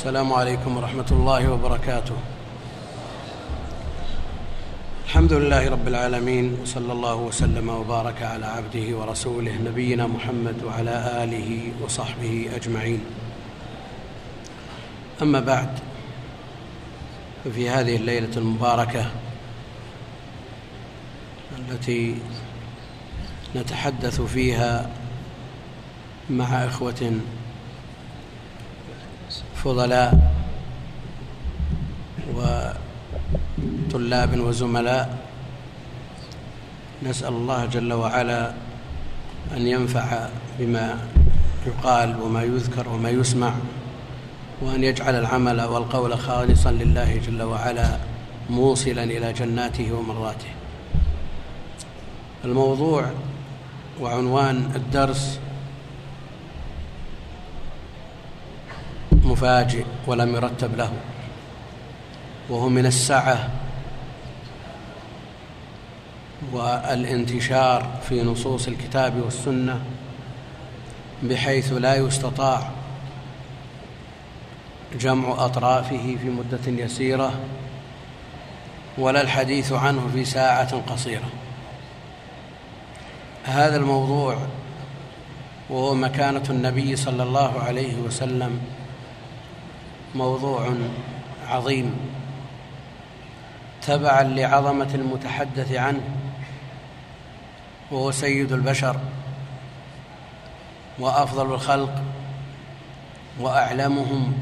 السلام 0.00 0.32
عليكم 0.32 0.76
ورحمة 0.76 1.06
الله 1.12 1.52
وبركاته. 1.52 2.16
الحمد 5.04 5.32
لله 5.32 5.70
رب 5.70 5.88
العالمين 5.88 6.58
وصلى 6.62 6.92
الله 6.92 7.14
وسلم 7.14 7.68
وبارك 7.68 8.22
على 8.22 8.46
عبده 8.46 8.96
ورسوله 8.96 9.52
نبينا 9.52 10.06
محمد 10.06 10.64
وعلى 10.64 11.24
آله 11.24 11.72
وصحبه 11.84 12.48
أجمعين. 12.56 13.00
أما 15.22 15.40
بعد 15.40 15.68
ففي 17.44 17.68
هذه 17.70 17.96
الليلة 17.96 18.36
المباركة 18.36 19.04
التي 21.58 22.16
نتحدث 23.56 24.20
فيها 24.20 24.90
مع 26.30 26.64
إخوة 26.64 27.20
فضلاء 29.64 30.32
وطلاب 33.88 34.40
وزملاء 34.40 35.18
نسأل 37.02 37.28
الله 37.28 37.66
جل 37.66 37.92
وعلا 37.92 38.52
أن 39.56 39.66
ينفع 39.66 40.28
بما 40.58 40.98
يقال 41.66 42.20
وما 42.22 42.42
يذكر 42.42 42.88
وما 42.88 43.10
يسمع 43.10 43.52
وأن 44.62 44.84
يجعل 44.84 45.14
العمل 45.14 45.60
والقول 45.62 46.18
خالصا 46.18 46.70
لله 46.70 47.16
جل 47.26 47.42
وعلا 47.42 47.96
موصلا 48.50 49.04
إلى 49.04 49.32
جناته 49.32 49.92
ومرضاته 49.92 50.50
الموضوع 52.44 53.10
وعنوان 54.00 54.70
الدرس 54.76 55.38
مفاجئ 59.30 59.84
ولم 60.06 60.34
يرتب 60.34 60.76
له. 60.76 60.92
وهو 62.48 62.68
من 62.68 62.86
السعة 62.86 63.50
والانتشار 66.52 67.88
في 68.08 68.22
نصوص 68.22 68.68
الكتاب 68.68 69.16
والسنة 69.24 69.80
بحيث 71.22 71.72
لا 71.72 71.94
يستطاع 71.94 72.70
جمع 75.00 75.44
أطرافه 75.44 76.16
في 76.22 76.28
مدة 76.28 76.84
يسيرة 76.84 77.32
ولا 78.98 79.20
الحديث 79.20 79.72
عنه 79.72 80.10
في 80.14 80.24
ساعة 80.24 80.80
قصيرة. 80.80 81.28
هذا 83.44 83.76
الموضوع 83.76 84.36
وهو 85.70 85.94
مكانة 85.94 86.42
النبي 86.50 86.96
صلى 86.96 87.22
الله 87.22 87.60
عليه 87.60 87.96
وسلم 87.96 88.60
موضوع 90.14 90.74
عظيم 91.48 91.96
تبعا 93.82 94.22
لعظمة 94.22 94.94
المتحدث 94.94 95.72
عنه 95.72 96.02
وهو 97.90 98.10
سيد 98.10 98.52
البشر 98.52 98.96
وأفضل 100.98 101.54
الخلق 101.54 102.02
وأعلمهم 103.40 104.32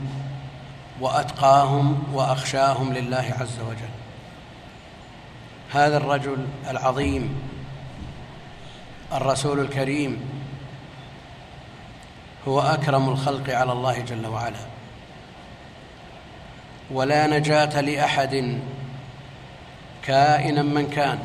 وأتقاهم 1.00 2.02
وأخشاهم 2.12 2.92
لله 2.92 3.34
عز 3.40 3.60
وجل. 3.60 3.88
هذا 5.72 5.96
الرجل 5.96 6.46
العظيم 6.70 7.40
الرسول 9.12 9.60
الكريم 9.60 10.20
هو 12.48 12.60
أكرم 12.60 13.08
الخلق 13.08 13.50
على 13.50 13.72
الله 13.72 14.00
جل 14.00 14.26
وعلا. 14.26 14.77
ولا 16.90 17.26
نجاة 17.26 17.80
لأحد 17.80 18.58
كائنا 20.02 20.62
من 20.62 20.90
كان 20.90 21.18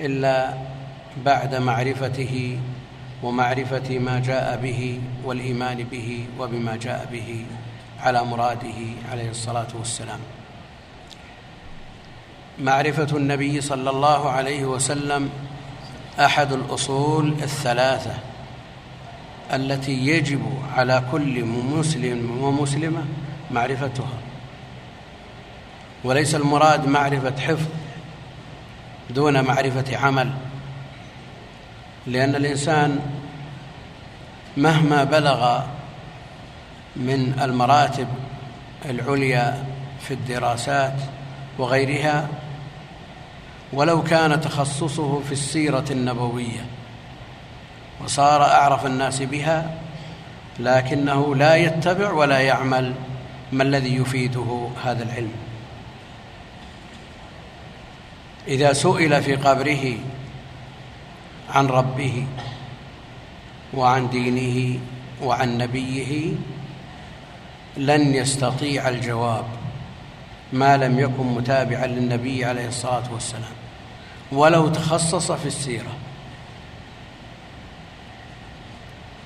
إلا 0.00 0.54
بعد 1.24 1.54
معرفته 1.54 2.58
ومعرفة 3.22 3.98
ما 3.98 4.20
جاء 4.20 4.60
به 4.62 5.00
والإيمان 5.24 5.84
به 5.84 6.24
وبما 6.38 6.76
جاء 6.76 7.08
به 7.12 7.44
على 8.00 8.24
مراده 8.24 8.80
عليه 9.12 9.30
الصلاة 9.30 9.68
والسلام. 9.78 10.20
معرفة 12.58 13.16
النبي 13.16 13.60
صلى 13.60 13.90
الله 13.90 14.30
عليه 14.30 14.64
وسلم 14.64 15.30
أحد 16.20 16.52
الأصول 16.52 17.32
الثلاثة 17.42 18.14
التي 19.52 20.06
يجب 20.06 20.42
على 20.76 21.02
كل 21.12 21.44
مسلم 21.44 22.38
ومسلمة 22.42 23.04
معرفتها. 23.52 24.18
وليس 26.04 26.34
المراد 26.34 26.86
معرفة 26.86 27.40
حفظ 27.40 27.66
دون 29.10 29.44
معرفة 29.44 29.96
عمل. 29.96 30.30
لأن 32.06 32.34
الإنسان 32.34 33.00
مهما 34.56 35.04
بلغ 35.04 35.60
من 36.96 37.40
المراتب 37.42 38.08
العليا 38.84 39.64
في 40.00 40.14
الدراسات 40.14 40.94
وغيرها 41.58 42.28
ولو 43.72 44.02
كان 44.02 44.40
تخصصه 44.40 45.20
في 45.20 45.32
السيرة 45.32 45.84
النبوية 45.90 46.66
وصار 48.04 48.42
أعرف 48.42 48.86
الناس 48.86 49.22
بها 49.22 49.74
لكنه 50.58 51.34
لا 51.34 51.54
يتبع 51.56 52.12
ولا 52.12 52.38
يعمل. 52.38 52.94
ما 53.52 53.62
الذي 53.62 53.96
يفيده 53.96 54.68
هذا 54.84 55.02
العلم؟ 55.02 55.32
إذا 58.48 58.72
سئل 58.72 59.22
في 59.22 59.36
قبره 59.36 59.94
عن 61.50 61.66
ربه 61.66 62.26
وعن 63.74 64.10
دينه 64.10 64.80
وعن 65.22 65.58
نبيه 65.58 66.32
لن 67.76 68.14
يستطيع 68.14 68.88
الجواب 68.88 69.44
ما 70.52 70.76
لم 70.76 70.98
يكن 70.98 71.26
متابعا 71.26 71.86
للنبي 71.86 72.44
عليه 72.44 72.68
الصلاة 72.68 73.12
والسلام 73.12 73.54
ولو 74.32 74.68
تخصص 74.68 75.32
في 75.32 75.46
السيرة. 75.46 75.96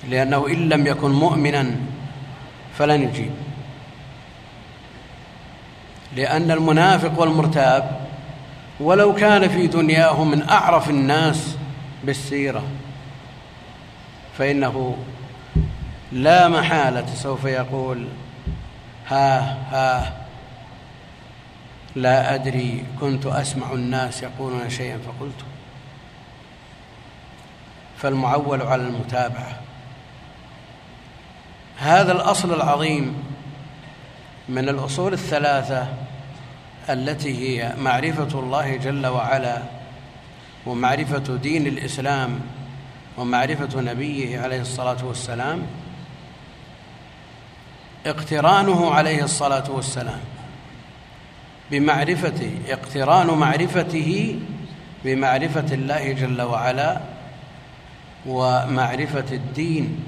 لأنه 0.09 0.47
إن 0.47 0.69
لم 0.69 0.87
يكن 0.87 1.11
مؤمنا 1.11 1.75
فلن 2.77 3.01
يجيب. 3.01 3.46
لأن 6.15 6.51
المنافق 6.51 7.19
والمرتاب 7.19 8.07
ولو 8.79 9.15
كان 9.15 9.47
في 9.47 9.67
دنياه 9.67 10.23
من 10.23 10.49
أعرف 10.49 10.89
الناس 10.89 11.55
بالسيرة 12.03 12.63
فإنه 14.37 14.97
لا 16.11 16.47
محالة 16.47 17.05
سوف 17.15 17.45
يقول 17.45 18.07
ها 19.07 19.57
ها 19.71 20.13
لا 21.95 22.35
أدري 22.35 22.85
كنت 22.99 23.25
أسمع 23.25 23.73
الناس 23.73 24.23
يقولون 24.23 24.69
شيئا 24.69 24.97
فقلت. 24.97 25.45
فالمعول 27.97 28.61
على 28.61 28.81
المتابعة. 28.81 29.59
هذا 31.77 32.11
الأصل 32.11 32.53
العظيم. 32.53 33.23
من 34.49 34.69
الأصول 34.69 35.13
الثلاثة 35.13 35.87
التي 36.89 37.61
هي 37.61 37.73
معرفة 37.77 38.39
الله 38.39 38.75
جل 38.75 39.07
وعلا 39.07 39.61
ومعرفة 40.65 41.35
دين 41.35 41.67
الإسلام 41.67 42.39
ومعرفة 43.17 43.81
نبيه 43.81 44.39
عليه 44.39 44.61
الصلاة 44.61 45.05
والسلام 45.05 45.61
اقترانه 48.05 48.91
عليه 48.91 49.23
الصلاة 49.23 49.71
والسلام 49.71 50.19
بمعرفته 51.71 52.51
اقتران 52.69 53.27
معرفته 53.27 54.39
بمعرفة 55.05 55.73
الله 55.73 56.11
جل 56.11 56.41
وعلا 56.41 57.01
ومعرفة 58.25 59.25
الدين 59.31 60.03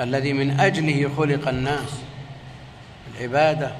الذي 0.00 0.32
من 0.32 0.60
أجله 0.60 1.10
خلق 1.16 1.48
الناس. 1.48 2.02
العبادة. 3.18 3.72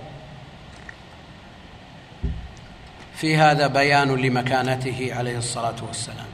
في 3.17 3.37
هذا 3.37 3.67
بيان 3.67 4.17
لمكانته 4.17 5.15
عليه 5.15 5.39
الصلاة 5.39 5.77
والسلام. 5.87 6.27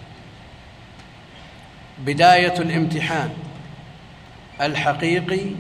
بداية 1.99 2.59
الامتحان. 2.59 3.31
الحقيقي 4.61 5.51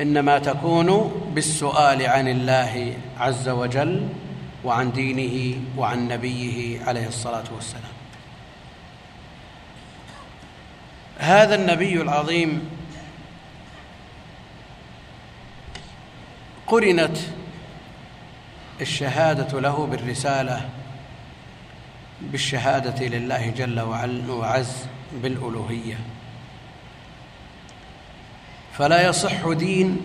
إنما 0.00 0.38
تكون 0.38 1.12
بالسؤال 1.34 2.06
عن 2.06 2.28
الله 2.28 2.96
عز 3.18 3.48
وجل 3.48 4.08
وعن 4.64 4.92
دينه 4.92 5.60
وعن 5.76 6.08
نبيه 6.08 6.84
عليه 6.84 7.06
الصلاة 7.06 7.44
والسلام. 7.54 7.92
هذا 11.18 11.54
النبي 11.54 12.02
العظيم 12.02 12.79
قرنت 16.70 17.16
الشهادة 18.80 19.60
له 19.60 19.86
بالرسالة 19.86 20.68
بالشهادة 22.20 23.06
لله 23.06 23.50
جل 23.50 23.80
وعز 24.30 24.86
بالألوهية. 25.22 25.98
فلا 28.72 29.08
يصح 29.08 29.48
دين 29.48 29.98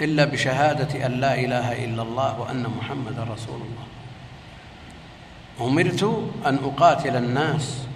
إلا 0.00 0.24
بشهادة 0.24 1.06
أن 1.06 1.12
لا 1.12 1.34
إله 1.34 1.84
إلا 1.84 2.02
الله 2.02 2.40
وأن 2.40 2.66
محمدا 2.78 3.22
رسول 3.22 3.60
الله. 3.60 3.86
أمرت 5.60 6.02
أن 6.46 6.58
أقاتل 6.64 7.16
الناس 7.16 7.86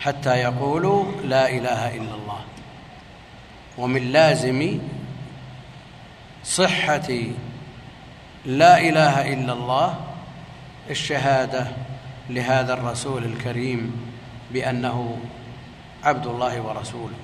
حتى 0.00 0.36
يقولوا 0.36 1.04
لا 1.24 1.50
إله 1.50 1.96
إلا 1.96 2.14
الله. 2.14 2.40
ومن 3.78 4.12
لازم 4.12 4.78
صحة 6.46 7.08
لا 8.44 8.78
إله 8.80 9.32
إلا 9.32 9.52
الله. 9.52 10.00
الشهادة 10.90 11.66
لهذا 12.30 12.74
الرسول 12.74 13.24
الكريم 13.24 14.10
بأنه 14.52 15.18
عبد 16.04 16.26
الله 16.26 16.60
ورسوله. 16.60 17.14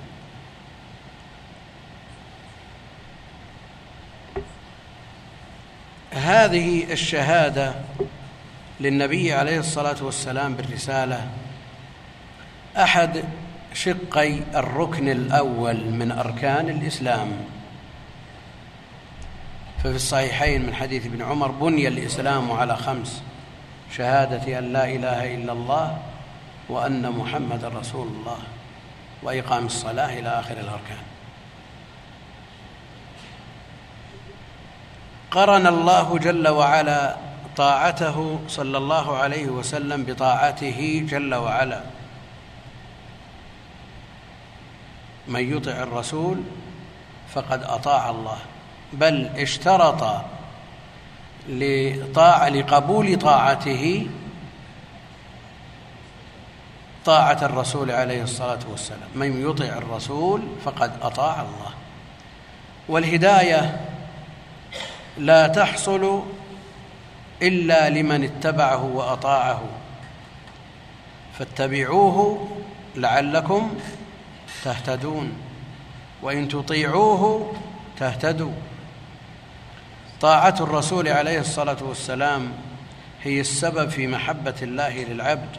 هذه 6.11 6.91
الشهادة 6.91 7.73
للنبي 8.79 9.33
عليه 9.33 9.59
الصلاة 9.59 10.03
والسلام 10.03 10.53
بالرسالة 10.53 11.27
أحد 12.77 13.23
شقي 13.73 14.39
الركن 14.55 15.09
الأول 15.09 15.85
من 15.85 16.11
أركان 16.11 16.69
الإسلام. 16.69 17.62
ففي 19.83 19.95
الصحيحين 19.95 20.65
من 20.65 20.75
حديث 20.75 21.05
ابن 21.05 21.21
عمر 21.21 21.51
بني 21.51 21.87
الإسلام 21.87 22.51
على 22.51 22.77
خمس 22.77 23.21
شهادة 23.91 24.59
أن 24.59 24.73
لا 24.73 24.85
إله 24.85 25.35
إلا 25.35 25.51
الله 25.51 25.97
وأن 26.69 27.11
محمد 27.11 27.65
رسول 27.65 28.07
الله 28.07 28.37
وإقام 29.23 29.65
الصلاة 29.65 30.19
إلى 30.19 30.29
آخر 30.29 30.57
الأركان. 30.57 31.03
قرن 35.31 35.67
الله 35.67 36.17
جل 36.17 36.47
وعلا 36.47 37.15
طاعته 37.55 38.39
صلى 38.47 38.77
الله 38.77 39.17
عليه 39.17 39.45
وسلم 39.45 40.03
بطاعته 40.03 41.05
جل 41.09 41.35
وعلا. 41.35 41.83
من 45.27 45.57
يطع 45.57 45.71
الرسول 45.71 46.43
فقد 47.33 47.63
أطاع 47.63 48.09
الله. 48.09 48.37
بل 48.93 49.29
اشترط 49.35 50.21
لطاعة 51.49 52.49
لقبول 52.49 53.19
طاعته 53.19 54.07
طاعة 57.05 57.45
الرسول 57.45 57.91
عليه 57.91 58.23
الصلاة 58.23 58.59
والسلام. 58.71 59.09
من 59.15 59.49
يطع 59.49 59.65
الرسول 59.65 60.41
فقد 60.65 60.91
أطاع 61.01 61.41
الله. 61.41 61.73
والهداية 62.89 63.81
لا 65.17 65.47
تحصل 65.47 66.23
إلا 67.41 67.89
لمن 67.89 68.23
اتبعه 68.23 68.83
وأطاعه. 68.83 69.61
فاتبعوه 71.39 72.47
لعلكم 72.95 73.75
تهتدون. 74.63 75.33
وإن 76.21 76.47
تطيعوه 76.47 77.53
تهتدوا. 77.99 78.53
طاعة 80.23 80.55
الرسول 80.59 81.07
عليه 81.07 81.39
الصلاة 81.39 81.77
والسلام 81.81 82.51
هي 83.23 83.39
السبب 83.39 83.89
في 83.89 84.07
محبة 84.07 84.55
الله 84.61 85.03
للعبد. 85.03 85.57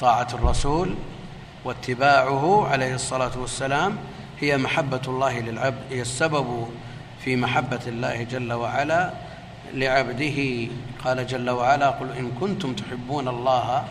طاعة 0.00 0.28
الرسول 0.34 0.94
واتباعه 1.64 2.68
عليه 2.68 2.94
الصلاة 2.94 3.38
والسلام 3.38 3.96
هي 4.40 4.56
محبة 4.56 5.00
الله 5.08 5.40
للعبد 5.40 5.82
هي 5.90 6.00
السبب 6.00 6.68
في 7.24 7.36
محبة 7.36 7.80
الله 7.86 8.22
جل 8.22 8.52
وعلا 8.52 9.10
لعبده. 9.74 10.68
قال 11.04 11.26
جل 11.26 11.50
وعلا 11.50 11.90
قل 11.90 12.12
إن 12.12 12.30
كنتم 12.40 12.74
تحبون 12.74 13.28
الله 13.28 13.84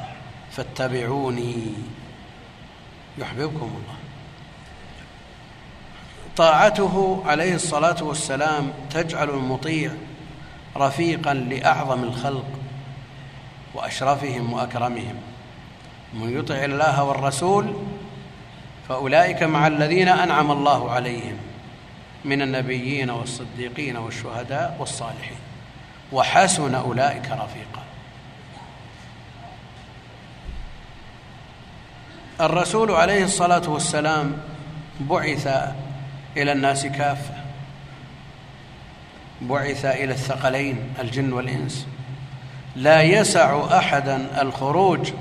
فاتبعوني 0.51 1.55
يحببكم 3.17 3.65
الله. 3.65 4.02
طاعته 6.37 7.23
عليه 7.25 7.55
الصلاة 7.55 8.03
والسلام 8.03 8.73
تجعل 8.89 9.29
المطيع 9.29 9.91
رفيقا 10.77 11.33
لأعظم 11.33 12.03
الخلق 12.03 12.45
وأشرفهم 13.73 14.53
وأكرمهم. 14.53 15.15
من 16.13 16.39
يطع 16.39 16.55
الله 16.55 17.03
والرسول 17.03 17.73
فأولئك 18.89 19.43
مع 19.43 19.67
الذين 19.67 20.07
أنعم 20.07 20.51
الله 20.51 20.91
عليهم 20.91 21.37
من 22.25 22.41
النبيين 22.41 23.09
والصديقين 23.09 23.97
والشهداء 23.97 24.77
والصالحين. 24.79 25.37
وحسن 26.11 26.75
أولئك 26.75 27.25
رفيقا. 27.25 27.83
الرسول 32.41 32.91
عليه 32.91 33.23
الصلاة 33.23 33.69
والسلام 33.69 34.37
بعث 34.99 35.73
إلى 36.37 36.51
الناس 36.51 36.85
كافة. 36.85 37.33
بعث 39.41 39.85
إلى 39.85 40.13
الثقلين 40.13 40.77
الجن 40.99 41.33
والإنس. 41.33 41.87
لا 42.75 43.01
يسع 43.01 43.77
أحدا 43.77 44.41
الخروج 44.41 45.11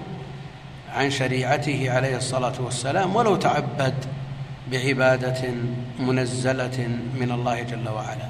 عن 0.95 1.11
شريعته 1.11 1.91
عليه 1.91 2.17
الصلاة 2.17 2.55
والسلام 2.61 3.17
ولو 3.17 3.37
تعبد 3.37 3.95
بعبادة 4.71 5.49
منزلة 5.99 6.89
من 7.21 7.33
الله 7.33 7.63
جل 7.63 7.89
وعلا. 7.89 8.29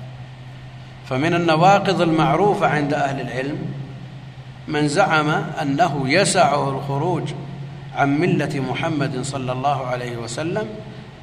فمن 1.09 1.35
النواقض 1.35 2.01
المعروفة 2.01 2.67
عند 2.67 2.95
أهل 2.95 3.21
العلم 3.21 3.59
من 4.69 4.89
زعم 4.89 5.29
أنه 5.63 6.03
يسعه 6.07 6.71
الخروج 6.71 7.33
عن 7.97 8.19
ملة 8.19 8.61
محمد 8.61 9.23
صلى 9.23 9.53
الله 9.53 9.87
عليه 9.87 10.17
وسلم 10.17 10.69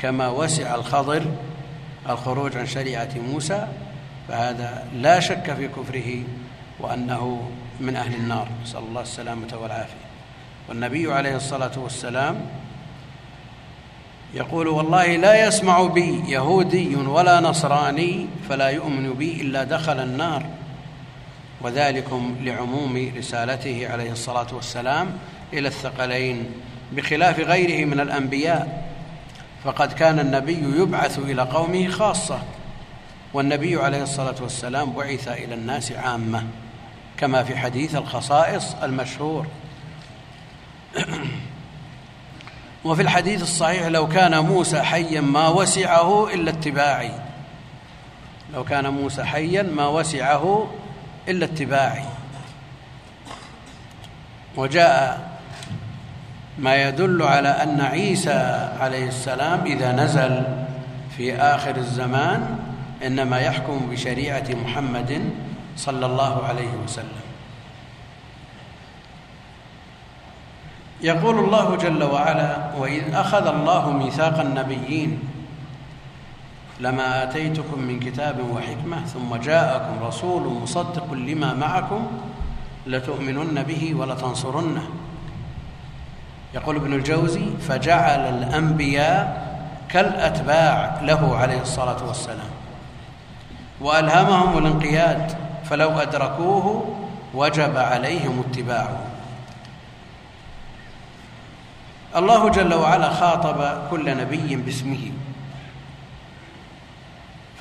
كما 0.02 0.30
وسع 0.30 0.76
الخضر 0.76 1.26
الخروج 2.10 2.58
عن 2.58 2.66
شريعة 2.66 3.10
موسى 3.32 3.68
فهذا 4.28 4.88
لا 4.96 5.20
شك 5.20 5.54
في 5.54 5.68
كفره 5.68 6.24
وأنه 6.80 7.50
من 7.80 7.96
أهل 7.96 8.14
النار. 8.14 8.48
نسأل 8.64 8.80
الله 8.80 9.02
السلامة 9.02 9.48
والعافية. 9.62 10.10
والنبي 10.70 11.14
عليه 11.14 11.36
الصلاة 11.36 11.80
والسلام 11.80 12.46
يقول 14.34 14.68
والله 14.68 15.16
لا 15.16 15.48
يسمع 15.48 15.84
بي 15.84 16.24
يهودي 16.28 16.96
ولا 16.96 17.40
نصراني 17.40 18.28
فلا 18.50 18.70
يؤمن 18.70 19.14
بي 19.14 19.42
إلا 19.42 19.64
دخل 19.64 20.00
النار. 20.00 20.46
وذلكم 21.62 22.36
لعموم 22.42 23.12
رسالته 23.18 23.88
عليه 23.92 24.12
الصلاة 24.12 24.48
والسلام 24.54 25.18
إلى 25.54 25.68
الثقلين 25.68 26.46
بخلاف 26.92 27.40
غيره 27.40 27.86
من 27.86 28.00
الأنبياء. 28.00 28.89
فقد 29.64 29.94
كان 29.94 30.20
النبي 30.20 30.82
يبعث 30.82 31.20
إلى 31.20 31.42
قومه 31.42 31.88
خاصة. 31.88 32.40
والنبي 33.34 33.82
عليه 33.82 34.04
الصلاة 34.04 34.36
والسلام 34.42 34.94
بعث 34.94 35.28
إلى 35.28 35.54
الناس 35.54 35.92
عامة 35.92 36.44
كما 37.18 37.44
في 37.44 37.58
حديث 37.58 37.96
الخصائص 37.96 38.76
المشهور. 38.84 39.48
وفي 42.86 43.02
الحديث 43.02 43.42
الصحيح 43.42 43.86
لو 43.86 44.08
كان 44.08 44.40
موسى 44.40 44.82
حيا 44.82 45.22
ما 45.22 45.48
وسعه 45.48 46.34
إلا 46.34 46.50
اتباعي. 46.50 47.12
لو 48.54 48.64
كان 48.64 48.88
موسى 48.88 49.24
حيا 49.24 49.64
ما 49.64 49.88
وسعه 49.88 50.72
إلا 51.28 51.46
اتباعي. 51.46 52.06
وجاء 54.58 55.39
ما 56.60 56.76
يدل 56.76 57.24
على 57.24 57.50
أن 57.50 57.82
عيسى 57.82 58.70
عليه 58.80 59.08
السلام 59.08 59.66
إذا 59.66 59.92
نزل 59.92 60.44
في 61.18 61.36
آخر 61.36 61.76
الزمان 61.76 62.60
إنما 63.06 63.40
يحكم 63.40 63.88
بشريعة 63.92 64.46
محمد 64.64 65.22
صلى 65.78 66.06
الله 66.06 66.44
عليه 66.44 66.72
وسلم. 66.84 67.24
يقول 71.02 71.40
الله 71.40 71.76
جل 71.76 72.04
وعلا 72.04 72.76
وإذ 72.78 73.14
أخذ 73.14 73.48
الله 73.48 73.92
ميثاق 73.92 74.40
النبيين 74.40 75.20
لما 76.80 77.24
آتيتكم 77.24 77.80
من 77.80 78.00
كتاب 78.00 78.40
وحكمة 78.52 79.06
ثم 79.06 79.36
جاءكم 79.36 80.04
رسول 80.04 80.44
مصدق 80.64 81.14
لما 81.14 81.54
معكم 81.54 82.08
لتؤمنن 82.88 83.64
به 83.64 83.96
ولتنصرنه 83.96 84.84
يقول 86.54 86.76
ابن 86.76 86.94
الجوزي 86.94 87.46
فجعل 87.68 88.20
الأنبياء 88.20 89.50
كالأتباع 89.90 91.00
له 91.02 91.38
عليه 91.38 91.62
الصلاة 91.62 92.08
والسلام. 92.08 92.50
وألهمهم 93.82 94.58
الانقياد 94.58 95.38
فلو 95.64 96.00
أدركوه 96.00 96.96
وجب 97.34 97.78
عليهم 97.78 98.44
اتباعه. 98.50 99.00
الله 102.16 102.50
جل 102.50 102.74
وعلا 102.74 103.10
خاطب 103.10 103.90
كل 103.90 104.18
نبي 104.18 104.56
باسمه. 104.56 105.12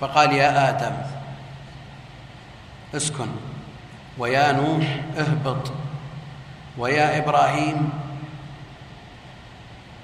فقال 0.01 0.33
يا 0.33 0.69
آدم 0.69 0.97
اسكن. 2.95 3.29
ويا 4.19 4.53
نوح 4.53 5.01
اهبط. 5.19 5.73
ويا 6.79 7.19
إبراهيم 7.19 7.91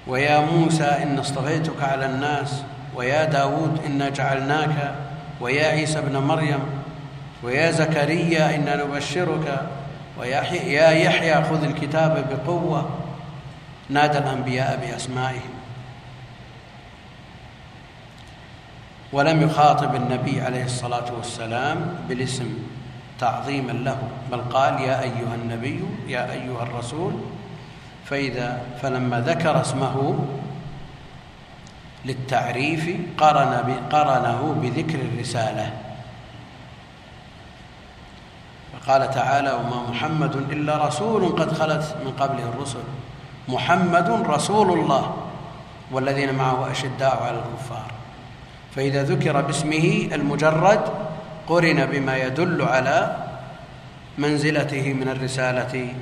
ويا 0.07 0.39
موسى 0.39 0.83
إن 0.83 1.19
اصطفيتك 1.19 1.83
على 1.83 2.05
الناس 2.05 2.63
ويا 2.95 3.25
داود 3.25 3.79
إنا 3.85 4.09
جعلناك 4.09 4.95
ويا 5.41 5.67
عيسى 5.67 5.99
ابن 5.99 6.17
مريم 6.17 6.59
ويا 7.43 7.71
زكريا 7.71 8.55
إنا 8.55 8.83
نبشرك 8.83 9.61
ويا 10.19 10.41
يا 10.53 10.89
يحيى 10.89 11.43
خذ 11.43 11.63
الكتاب 11.63 12.25
بقوة. 12.29 12.89
نادى 13.89 14.17
الأنبياء 14.17 14.79
بأسمائهم. 14.81 15.55
ولم 19.13 19.41
يخاطب 19.41 19.95
النبي 19.95 20.41
عليه 20.41 20.65
الصلاة 20.65 21.13
والسلام 21.17 21.95
بالاسم 22.09 22.57
تعظيما 23.19 23.71
له 23.71 23.97
بل 24.31 24.41
قال 24.41 24.81
يا 24.81 25.01
أيها 25.01 25.35
النبي 25.35 25.83
يا 26.07 26.31
أيها 26.31 26.63
الرسول 26.63 27.13
فإذا 28.05 28.61
فلما 28.81 29.19
ذكر 29.19 29.61
اسمه 29.61 30.25
للتعريف 32.05 32.97
قرن 33.17 33.79
قرنه 33.91 34.55
بذكر 34.61 34.99
الرسالة. 34.99 35.73
فقال 38.73 39.11
تعالى 39.11 39.51
وما 39.53 39.89
محمد 39.89 40.35
إلا 40.35 40.87
رسول 40.87 41.25
قد 41.27 41.53
خلت 41.53 41.95
من 42.05 42.11
قبله 42.11 42.49
الرسل. 42.49 42.83
محمد 43.47 44.09
رسول 44.09 44.79
الله 44.79 45.15
والذين 45.91 46.35
معه 46.35 46.71
أشداء 46.71 47.23
على 47.23 47.37
الكفار. 47.37 47.91
فإذا 48.75 49.03
ذكر 49.03 49.41
باسمه 49.41 50.09
المجرد 50.13 50.81
قرن 51.47 51.85
بما 51.85 52.17
يدل 52.17 52.61
على 52.61 53.17
منزلته 54.17 54.93
من 54.93 55.09
الرسالة 55.09 55.93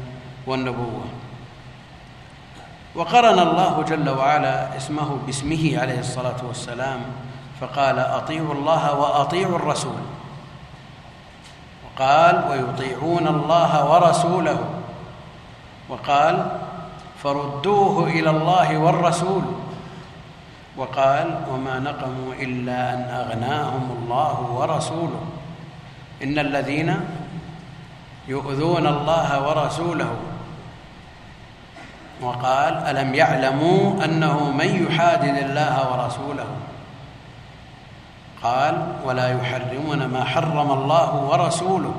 والنبوة. 0.47 1.22
وقرن 2.95 3.39
الله 3.39 3.83
جل 3.87 4.09
وعلا 4.09 4.77
اسمه 4.77 5.17
باسمه 5.25 5.79
عليه 5.81 5.99
الصلاة 5.99 6.35
والسلام 6.47 6.99
فقال 7.61 7.99
أطيعوا 7.99 8.53
الله 8.53 8.99
وأطيعوا 8.99 9.55
الرسول 9.55 10.01
وقال 11.85 12.43
ويطيعون 12.49 13.27
الله 13.27 13.91
ورسوله 13.91 14.59
وقال 15.89 16.59
فردوه 17.23 18.07
إلى 18.07 18.29
الله 18.29 18.77
والرسول 18.77 19.43
وقال 20.77 21.45
وما 21.51 21.79
نقموا 21.79 22.33
إلا 22.39 22.93
أن 22.93 22.99
أغناهم 23.01 23.97
الله 24.01 24.41
ورسوله 24.51 25.21
إن 26.23 26.39
الذين 26.39 26.99
يؤذون 28.27 28.87
الله 28.87 29.47
ورسوله 29.47 30.11
وقال 32.23 32.73
ألم 32.73 33.15
يعلموا 33.15 34.05
أنه 34.05 34.51
من 34.51 34.87
يحادد 34.87 35.37
الله 35.37 35.91
ورسوله؟ 35.91 36.47
قال 38.43 38.95
ولا 39.03 39.27
يحرمون 39.39 40.05
ما 40.05 40.23
حرم 40.23 40.71
الله 40.71 41.15
ورسوله. 41.15 41.95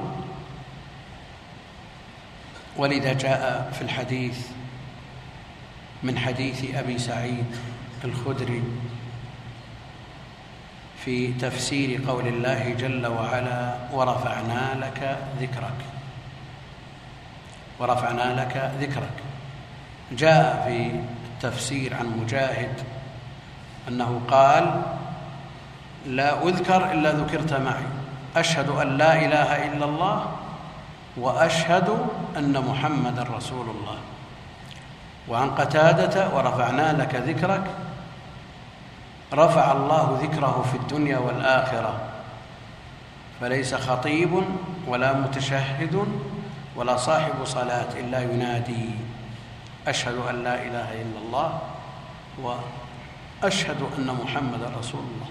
ولذا 2.77 3.13
جاء 3.13 3.71
في 3.73 3.83
الحديث 3.83 4.39
من 6.03 6.19
حديث 6.19 6.75
أبي 6.75 6.99
سعيد 6.99 7.57
الخدري 8.05 8.63
في 11.05 11.33
تفسير 11.33 12.01
قول 12.09 12.27
الله 12.27 12.75
جل 12.79 13.07
وعلا 13.07 13.75
ورفعنا 13.93 14.75
لك 14.81 15.19
ذكرك. 15.41 15.81
ورفعنا 17.81 18.41
لك 18.41 18.73
ذكرك. 18.81 19.34
جاء 20.13 20.65
في 20.67 21.01
التفسير 21.35 21.95
عن 21.95 22.07
مجاهد 22.07 22.73
أنه 23.89 24.21
قال 24.31 24.83
لا 26.07 26.49
أذكر 26.49 26.93
إلا 26.93 27.13
ذكرت 27.13 27.53
معي. 27.53 27.85
أشهد 28.37 28.69
أن 28.69 28.99
لا 28.99 29.25
إله 29.25 29.67
إلا 29.67 29.85
الله 29.85 30.27
وأشهد 31.17 32.07
أن 32.37 32.65
محمدا 32.69 33.23
رسول 33.23 33.67
الله. 33.71 33.99
وعن 35.29 35.51
قتادة 35.51 36.37
ورفعنا 36.37 36.93
لك 36.93 37.15
ذكرك. 37.15 37.65
رفع 39.33 39.73
الله 39.73 40.19
ذكره 40.23 40.65
في 40.71 40.77
الدنيا 40.77 41.19
والآخرة. 41.19 42.01
فليس 43.41 43.75
خطيب 43.75 44.43
ولا 44.89 45.13
متشهد 45.13 46.07
ولا 46.77 46.97
صاحب 46.97 47.45
صلاة 47.45 47.89
إلا 48.01 48.21
ينادي. 48.23 48.91
أشهد 49.89 50.15
أن 50.31 50.45
لا 50.45 50.63
إله 50.63 51.03
إلا 51.03 51.19
الله 51.27 51.61
وأشهد 52.43 53.83
أن 53.99 54.07
محمدا 54.07 54.71
رسول 54.79 55.01
الله. 55.01 55.29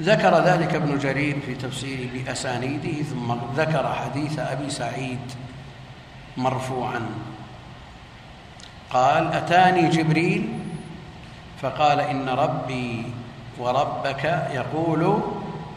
ذكر 0.00 0.44
ذلك 0.44 0.74
ابن 0.74 0.98
جرير 0.98 1.40
في 1.46 1.54
تفسيره 1.54 2.08
بأسانيده 2.12 3.02
ثم 3.02 3.34
ذكر 3.56 3.94
حديث 3.94 4.38
أبي 4.38 4.70
سعيد 4.70 5.32
مرفوعا. 6.36 7.00
قال 8.90 9.32
أتاني 9.32 9.88
جبريل؟ 9.88 10.58
فقال 11.62 12.00
إن 12.00 12.28
ربي 12.28 13.12
وربك 13.58 14.24
يقول 14.50 15.22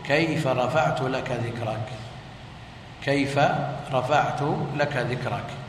كيف 0.06 0.48
رفعت 0.48 1.02
لك 1.02 1.32
ذكرك؟ 1.32 1.88
كيف 3.04 3.40
رفعت 3.94 4.42
لك 4.76 4.98
ذكرك؟ 4.98 5.65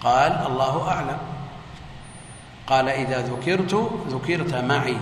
قال 0.00 0.32
الله 0.46 0.88
أعلم. 0.88 1.18
قال 2.66 2.88
إذا 2.88 3.20
ذكرت 3.20 3.90
ذكرت 4.08 4.54
معي. 4.54 4.96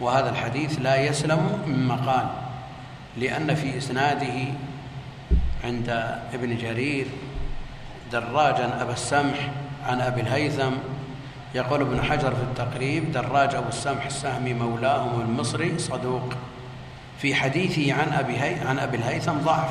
وهذا 0.00 0.30
الحديث 0.30 0.78
لا 0.80 0.96
يسلم 0.96 1.62
من 1.66 1.88
مقال 1.88 2.26
لأن 3.16 3.54
في 3.54 3.78
إسناده 3.78 4.52
عند 5.64 5.88
ابن 6.34 6.56
جرير 6.56 7.06
دراجا 8.12 8.82
ابا 8.82 8.92
السمح 8.92 9.50
عن 9.86 10.00
أبي 10.00 10.20
الهيثم 10.20 10.72
يقول 11.54 11.80
ابن 11.80 12.02
حجر 12.02 12.34
في 12.34 12.42
التقريب 12.42 13.12
دراج 13.12 13.54
أبو 13.54 13.68
السمح 13.68 14.06
السهمي 14.06 14.54
مولاهم 14.54 15.20
المصري 15.20 15.78
صدوق. 15.78 16.34
في 17.18 17.34
حديثه 17.34 17.92
عن 17.92 18.26
هي 18.28 18.54
عن 18.68 18.78
أبي 18.78 18.96
الهيثم 18.96 19.32
ضعف. 19.32 19.70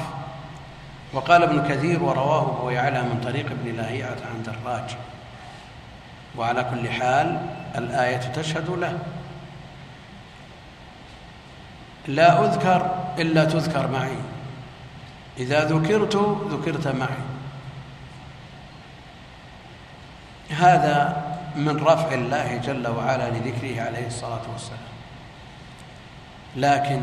وقال 1.13 1.43
ابن 1.43 1.67
كثير 1.67 2.03
ورواه 2.03 2.59
أبو 2.59 2.69
يعلى 2.69 3.01
من 3.01 3.21
طريق 3.23 3.45
ابن 3.51 3.75
لهيعة 3.75 4.17
عن 4.29 4.43
دراج. 4.43 4.95
وعلى 6.37 6.63
كل 6.63 6.89
حال 6.89 7.45
الآية 7.75 8.17
تشهد 8.17 8.69
له. 8.69 8.99
لا 12.07 12.45
أذكر 12.45 12.95
إلا 13.19 13.45
تذكر 13.45 13.87
معي. 13.87 14.17
إذا 15.37 15.65
ذكرت 15.65 16.15
ذكرت 16.49 16.87
معي. 16.87 17.23
هذا 20.49 21.23
من 21.55 21.77
رفع 21.77 22.13
الله 22.13 22.57
جل 22.57 22.87
وعلا 22.87 23.29
لذكره 23.29 23.81
عليه 23.81 24.07
الصلاة 24.07 24.41
والسلام. 24.53 24.93
لكن 26.55 27.01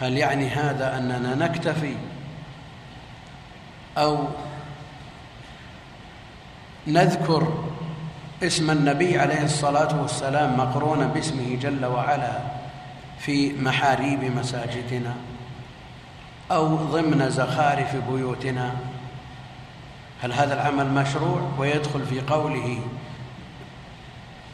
هل 0.00 0.16
يعني 0.16 0.48
هذا 0.48 0.98
أننا 0.98 1.34
نكتفي 1.34 1.94
أو 3.98 4.28
نذكر 6.86 7.64
اسم 8.42 8.70
النبي 8.70 9.18
عليه 9.18 9.44
الصلاة 9.44 10.00
والسلام 10.02 10.58
مقرونا 10.58 11.06
باسمه 11.06 11.56
جل 11.62 11.86
وعلا 11.86 12.38
في 13.18 13.52
محاريب 13.52 14.24
مساجدنا 14.24 15.14
أو 16.50 16.76
ضمن 16.76 17.30
زخارف 17.30 17.96
بيوتنا. 17.96 18.72
هل 20.22 20.32
هذا 20.32 20.54
العمل 20.54 20.86
مشروع؟ 20.90 21.40
ويدخل 21.58 22.06
في 22.06 22.20
قوله 22.20 22.78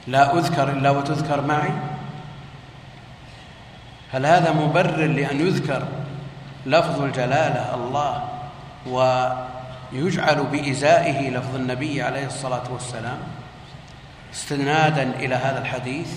لا 0.06 0.38
أذكر 0.38 0.70
إلا 0.70 0.90
وتذكر 0.90 1.40
معي. 1.40 1.72
هل 4.12 4.26
هذا 4.26 4.52
مبرر 4.52 5.06
لأن 5.06 5.46
يذكر 5.46 5.82
لفظ 6.66 7.02
الجلالة 7.02 7.74
الله 7.74 8.35
ويجعل 8.86 10.46
بإزائه 10.52 11.30
لفظ 11.30 11.54
النبي 11.54 12.02
عليه 12.02 12.26
الصلاة 12.26 12.72
والسلام 12.72 13.18
استنادا 14.34 15.02
إلى 15.02 15.34
هذا 15.34 15.60
الحديث. 15.62 16.08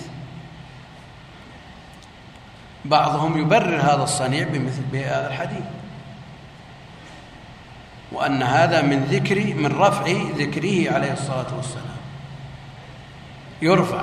بعضهم 2.84 3.38
يبرر 3.38 3.80
هذا 3.80 4.02
الصنيع 4.02 4.48
بمثل 4.48 4.82
بهذا 4.92 5.28
الحديث. 5.28 5.64
وأن 8.12 8.42
هذا 8.42 8.82
من 8.82 9.04
ذكر 9.04 9.54
من 9.54 9.66
رفع 9.66 10.12
ذكره 10.36 10.94
عليه 10.94 11.12
الصلاة 11.12 11.56
والسلام. 11.56 11.96
يرفع 13.62 14.02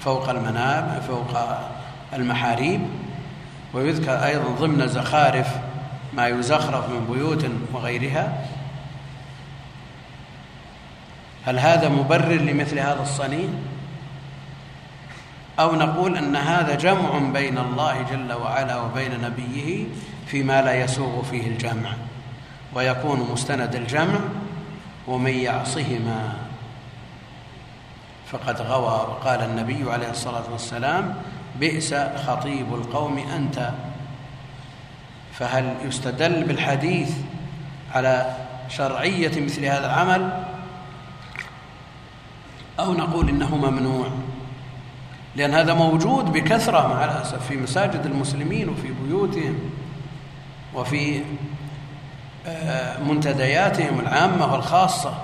فوق 0.00 0.28
المنام 0.28 1.00
فوق 1.00 1.38
المحاريب. 2.12 2.80
ويذكر 3.74 4.24
أيضا 4.24 4.44
ضمن 4.60 4.88
زخارف 4.88 5.48
ما 6.12 6.28
يزخرف 6.28 6.88
من 6.88 7.06
بيوت 7.10 7.46
وغيرها. 7.72 8.46
هل 11.46 11.58
هذا 11.58 11.88
مبرر 11.88 12.32
لمثل 12.32 12.78
هذا 12.78 13.02
الصنيع 13.02 13.48
أو 15.58 15.74
نقول 15.74 16.16
أن 16.16 16.36
هذا 16.36 16.74
جمع 16.74 17.18
بين 17.18 17.58
الله 17.58 18.02
جل 18.02 18.32
وعلا 18.32 18.76
وبين 18.80 19.20
نبيه 19.20 19.86
فيما 20.26 20.62
لا 20.62 20.74
يسوغ 20.84 21.22
فيه 21.22 21.46
الجمع 21.46 21.90
ويكون 22.74 23.28
مستند 23.32 23.74
الجمع 23.74 24.18
ومن 25.08 25.34
يعصهما. 25.34 26.34
فقد 28.32 28.60
غوى 28.60 29.08
وقال 29.10 29.40
النبي 29.42 29.90
عليه 29.92 30.10
الصلاة 30.10 30.44
والسلام 30.52 31.14
بئس 31.60 31.94
خطيب 32.26 32.74
القوم 32.74 33.18
أنت 33.18 33.70
فهل 35.38 35.74
يستدل 35.84 36.44
بالحديث 36.44 37.10
على 37.94 38.36
شرعية 38.68 39.40
مثل 39.40 39.64
هذا 39.64 39.86
العمل؟ 39.86 40.44
أو 42.78 42.94
نقول 42.94 43.28
إنه 43.28 43.56
ممنوع؟ 43.56 44.06
لأن 45.36 45.54
هذا 45.54 45.74
موجود 45.74 46.32
بكثرة 46.32 46.88
مع 46.88 47.04
الأسف 47.04 47.46
في 47.46 47.56
مساجد 47.56 48.06
المسلمين 48.06 48.68
وفي 48.68 48.88
بيوتهم 49.02 49.58
وفي 50.74 51.22
آه، 52.46 53.02
منتدياتهم 53.02 54.00
العامة 54.00 54.52
والخاصة. 54.52 55.14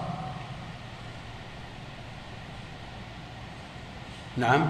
نعم. 4.36 4.66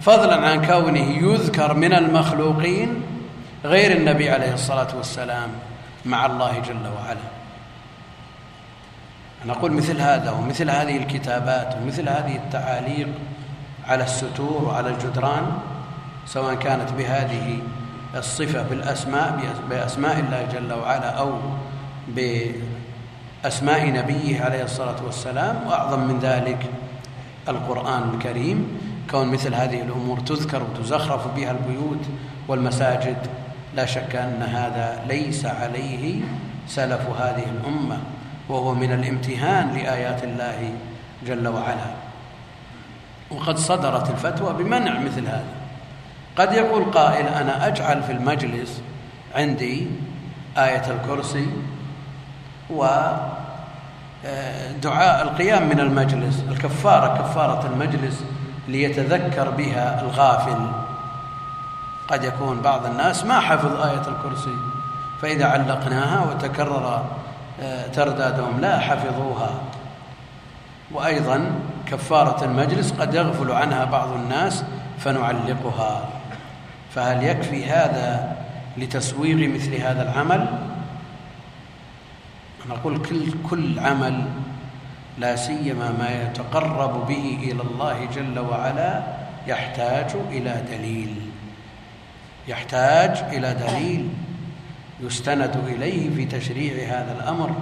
فضلا 0.00 0.48
عن 0.48 0.66
كونه 0.66 1.32
يذكر 1.32 1.74
من 1.74 1.92
المخلوقين 1.92 3.02
غير 3.66 3.96
النبي 3.96 4.30
عليه 4.30 4.54
الصلاة 4.54 4.96
والسلام 4.96 5.48
مع 6.04 6.26
الله 6.26 6.58
جل 6.58 6.86
وعلا. 6.96 7.26
نقول 9.46 9.72
مثل 9.72 10.00
هذا 10.00 10.30
ومثل 10.30 10.70
هذه 10.70 10.96
الكتابات 10.96 11.76
ومثل 11.76 12.08
هذه 12.08 12.36
التعاليق 12.36 13.08
على 13.88 14.04
الستور 14.04 14.64
وعلى 14.64 14.90
الجدران 14.90 15.58
سواء 16.26 16.54
كانت 16.54 16.92
بهذه 16.92 17.58
الصفة 18.16 18.62
بالأسماء 18.62 19.54
بأسماء 19.70 20.18
الله 20.18 20.46
جل 20.52 20.72
وعلا 20.72 21.10
أو 21.10 21.38
بأسماء 22.08 23.86
نبيه 23.86 24.42
عليه 24.42 24.64
الصلاة 24.64 25.04
والسلام 25.04 25.66
وأعظم 25.66 26.00
من 26.00 26.18
ذلك 26.18 26.66
القرآن 27.48 28.14
الكريم. 28.14 28.78
كون 29.10 29.28
مثل 29.28 29.54
هذه 29.54 29.82
الأمور 29.82 30.20
تذكر 30.20 30.62
وتزخرف 30.62 31.26
بها 31.36 31.50
البيوت 31.50 32.04
والمساجد 32.48 33.16
لا 33.76 33.86
شك 33.86 34.16
أن 34.16 34.42
هذا 34.42 35.04
ليس 35.08 35.46
عليه 35.46 36.20
سلف 36.68 37.08
هذه 37.20 37.44
الأمة 37.44 37.98
وهو 38.48 38.74
من 38.74 38.92
الامتهان 38.92 39.72
لآيات 39.74 40.24
الله 40.24 40.72
جل 41.26 41.48
وعلا. 41.48 41.90
وقد 43.30 43.58
صدرت 43.58 44.10
الفتوى 44.10 44.52
بمنع 44.52 45.00
مثل 45.00 45.26
هذا. 45.26 45.44
قد 46.36 46.52
يقول 46.52 46.84
قائل 46.84 47.26
أنا 47.26 47.66
أجعل 47.66 48.02
في 48.02 48.12
المجلس 48.12 48.82
عندي 49.34 49.86
آية 50.58 50.82
الكرسي 50.90 51.46
ودعاء 52.70 53.32
القيام 55.22 55.68
من 55.68 55.80
المجلس 55.80 56.44
الكفارة 56.48 57.18
كفارة 57.18 57.66
المجلس 57.66 58.24
ليتذكر 58.68 59.50
بها 59.50 60.00
الغافل. 60.00 60.85
قد 62.08 62.24
يكون 62.24 62.60
بعض 62.60 62.86
الناس 62.86 63.24
ما 63.24 63.40
حفظ 63.40 63.80
آية 63.80 64.02
الكرسي 64.08 64.56
فإذا 65.22 65.46
علقناها 65.46 66.30
وتكرر 66.30 67.04
آه، 67.60 67.86
تردادهم 67.86 68.60
لا 68.60 68.78
حفظوها. 68.78 69.50
وأيضا 70.92 71.52
كفارة 71.86 72.44
المجلس 72.44 72.92
قد 72.92 73.14
يغفل 73.14 73.50
عنها 73.50 73.84
بعض 73.84 74.12
الناس 74.12 74.64
فنعلقها. 74.98 76.08
فهل 76.90 77.22
يكفي 77.22 77.66
هذا 77.66 78.36
لتسويغ 78.76 79.54
مثل 79.54 79.74
هذا 79.74 80.02
العمل؟ 80.02 80.46
نقول 82.70 83.02
كل 83.02 83.32
كل 83.50 83.78
عمل 83.78 84.24
لا 85.18 85.36
سيما 85.36 85.92
ما 85.98 86.22
يتقرب 86.22 87.06
به 87.06 87.38
إلى 87.42 87.62
الله 87.62 88.08
جل 88.14 88.38
وعلا 88.38 89.02
يحتاج 89.46 90.10
إلى 90.30 90.62
دليل. 90.70 91.35
يحتاج 92.48 93.18
إلى 93.34 93.54
دليل 93.54 94.08
يستند 95.00 95.56
إليه 95.66 96.14
في 96.14 96.24
تشريع 96.24 96.88
هذا 96.88 97.12
الأمر. 97.12 97.52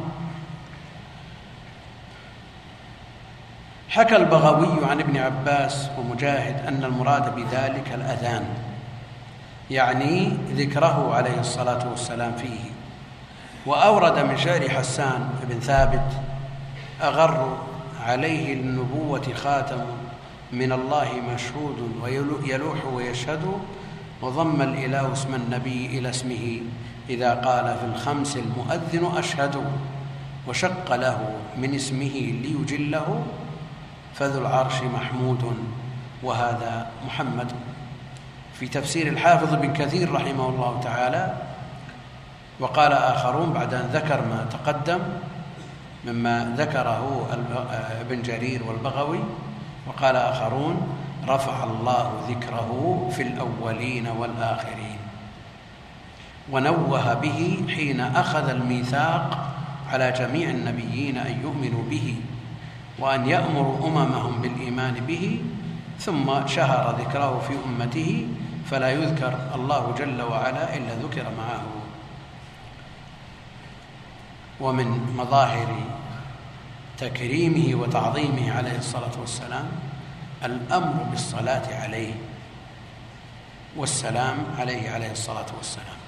حكى 3.88 4.16
البغوي 4.16 4.84
عن 4.84 5.00
ابن 5.00 5.16
عباس 5.16 5.88
ومجاهد 5.98 6.66
أن 6.66 6.84
المراد 6.84 7.34
بذلك 7.34 7.92
الأذان 7.94 8.44
يعني 9.70 10.36
ذكره 10.52 11.14
عليه 11.14 11.40
الصلاة 11.40 11.88
والسلام 11.90 12.36
فيه. 12.36 12.70
وأورد 13.66 14.18
من 14.18 14.36
شعر 14.36 14.68
حسان 14.68 15.28
بن 15.42 15.60
ثابت 15.60 16.12
أغر 17.02 17.58
عليه 18.06 18.54
النبوة 18.54 19.34
خاتم 19.34 19.84
من 20.52 20.72
الله 20.72 21.08
مشهود 21.34 21.90
ويلوح 22.02 22.84
ويشهد 22.92 23.52
وضم 24.24 24.62
الإله 24.62 25.12
اسم 25.12 25.34
النبي 25.34 25.86
إلى 25.98 26.10
اسمه 26.10 26.60
إذا 27.10 27.34
قال 27.34 27.64
في 27.64 27.86
الخمس 27.94 28.36
المؤذن 28.36 29.18
أشهد 29.18 29.64
وشق 30.48 30.94
له 30.96 31.18
من 31.56 31.74
اسمه 31.74 32.14
ليجله 32.42 33.24
فذو 34.14 34.40
العرش 34.40 34.82
محمود 34.82 35.56
وهذا 36.22 36.90
محمد. 37.06 37.52
في 38.54 38.68
تفسير 38.68 39.06
الحافظ 39.06 39.54
بن 39.54 39.72
كثير 39.72 40.12
رحمه 40.12 40.48
الله 40.48 40.80
تعالى 40.84 41.34
وقال 42.60 42.92
آخرون 42.92 43.52
بعد 43.52 43.74
أن 43.74 43.90
ذكر 43.92 44.20
ما 44.20 44.46
تقدم 44.50 45.00
مما 46.04 46.54
ذكره 46.56 47.28
ابن 48.00 48.22
جرير 48.22 48.62
والبغوي 48.64 49.20
وقال 49.86 50.16
آخرون 50.16 51.03
رفع 51.28 51.64
الله 51.64 52.24
ذكره 52.28 52.70
في 53.16 53.22
الأولين 53.22 54.06
والآخرين 54.08 54.98
ونوه 56.50 57.14
به 57.14 57.64
حين 57.68 58.00
أخذ 58.00 58.48
الميثاق 58.48 59.50
على 59.92 60.12
جميع 60.12 60.50
النبيين 60.50 61.16
أن 61.18 61.40
يؤمنوا 61.42 61.82
به 61.90 62.16
وأن 62.98 63.28
يأمروا 63.28 63.88
أممهم 63.88 64.40
بالإيمان 64.42 64.94
به 64.94 65.40
ثم 65.98 66.46
شهر 66.46 66.96
ذكره 67.00 67.42
في 67.48 67.54
أمته 67.66 68.26
فلا 68.70 68.90
يذكر 68.90 69.38
الله 69.54 69.94
جل 69.98 70.22
وعلا 70.22 70.76
إلا 70.76 70.94
ذكر 70.94 71.22
معه. 71.38 71.62
ومن 74.60 75.14
مظاهر 75.16 75.68
تكريمه 76.98 77.74
وتعظيمه 77.80 78.52
عليه 78.52 78.78
الصلاة 78.78 79.10
والسلام 79.20 79.68
الأمر 80.44 81.02
بالصلاة 81.10 81.82
عليه 81.82 82.14
والسلام 83.76 84.36
عليه 84.58 84.90
عليه 84.90 85.10
الصلاة 85.12 85.46
والسلام. 85.56 86.00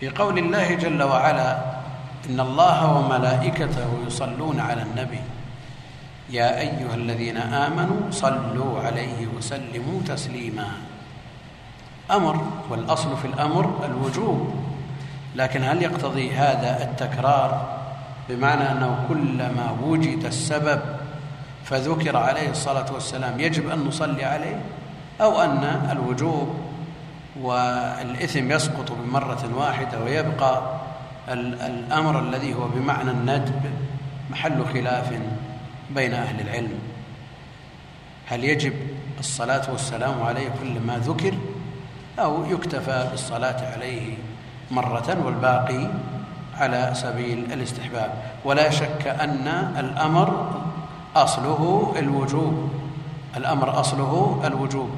في 0.00 0.08
قول 0.08 0.38
الله 0.38 0.74
جل 0.74 1.02
وعلا 1.02 1.58
إن 2.30 2.40
الله 2.40 2.96
وملائكته 2.96 3.88
يصلون 4.06 4.60
على 4.60 4.82
النبي 4.82 5.20
يا 6.30 6.60
أيها 6.60 6.94
الذين 6.94 7.36
آمنوا 7.36 8.10
صلوا 8.10 8.80
عليه 8.80 9.26
وسلموا 9.36 10.00
تسليما. 10.06 10.68
أمر 12.10 12.46
والأصل 12.70 13.16
في 13.16 13.24
الأمر 13.24 13.84
الوجوب 13.84 14.54
لكن 15.36 15.64
هل 15.64 15.82
يقتضي 15.82 16.32
هذا 16.32 16.82
التكرار؟ 16.82 17.78
بمعنى 18.28 18.72
أنه 18.72 19.04
كلما 19.08 19.76
وجد 19.82 20.24
السبب 20.24 20.80
فذكر 21.68 22.16
عليه 22.16 22.50
الصلاة 22.50 22.92
والسلام 22.92 23.40
يجب 23.40 23.68
أن 23.70 23.78
نصلي 23.78 24.24
عليه 24.24 24.60
أو 25.20 25.40
أن 25.40 25.88
الوجوب 25.92 26.54
والإثم 27.40 28.52
يسقط 28.52 28.92
بمرة 28.92 29.50
واحدة 29.56 30.00
ويبقى 30.04 30.62
الأمر 31.28 32.20
الذي 32.20 32.54
هو 32.54 32.68
بمعنى 32.68 33.10
الندب 33.10 33.60
محل 34.30 34.64
خلاف 34.74 35.12
بين 35.90 36.14
أهل 36.14 36.40
العلم. 36.40 36.78
هل 38.26 38.44
يجب 38.44 38.72
الصلاة 39.18 39.70
والسلام 39.72 40.22
عليه 40.22 40.48
كلما 40.60 40.98
ذكر 40.98 41.34
أو 42.18 42.44
يكتفى 42.44 43.08
بالصلاة 43.10 43.72
عليه 43.72 44.14
مرة 44.70 45.18
والباقي 45.24 45.88
على 46.58 46.90
سبيل 46.94 47.52
الاستحباب؟ 47.52 48.10
ولا 48.44 48.70
شك 48.70 49.06
أن 49.06 49.48
الأمر 49.78 50.60
أصله 51.16 51.94
الوجوب 51.98 52.70
الأمر 53.36 53.80
أصله 53.80 54.40
الوجوب. 54.44 54.90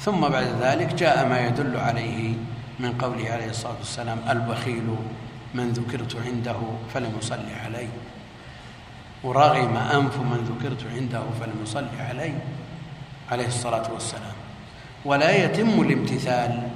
ثم 0.00 0.20
بعد 0.20 0.46
ذلك 0.60 0.94
جاء 0.94 1.28
ما 1.28 1.46
يدل 1.46 1.76
عليه 1.76 2.34
من 2.80 2.92
قوله 2.92 3.30
عليه 3.30 3.50
الصلاة 3.50 3.76
والسلام 3.78 4.18
البخيل 4.30 4.86
من 5.54 5.72
ذكرت 5.72 6.16
عنده 6.26 6.56
فلم 6.94 7.12
يصلي 7.18 7.54
علي 7.64 7.88
ورغم 9.24 9.76
أنف 9.76 10.16
من 10.16 10.40
ذكرت 10.50 10.86
عنده 10.94 11.22
فلم 11.40 11.54
يصلي 11.62 12.00
علي 12.08 12.34
عليه 13.30 13.46
الصلاة 13.46 13.92
والسلام. 13.92 14.36
ولا 15.04 15.44
يتم 15.44 15.80
الامتثال 15.80 16.68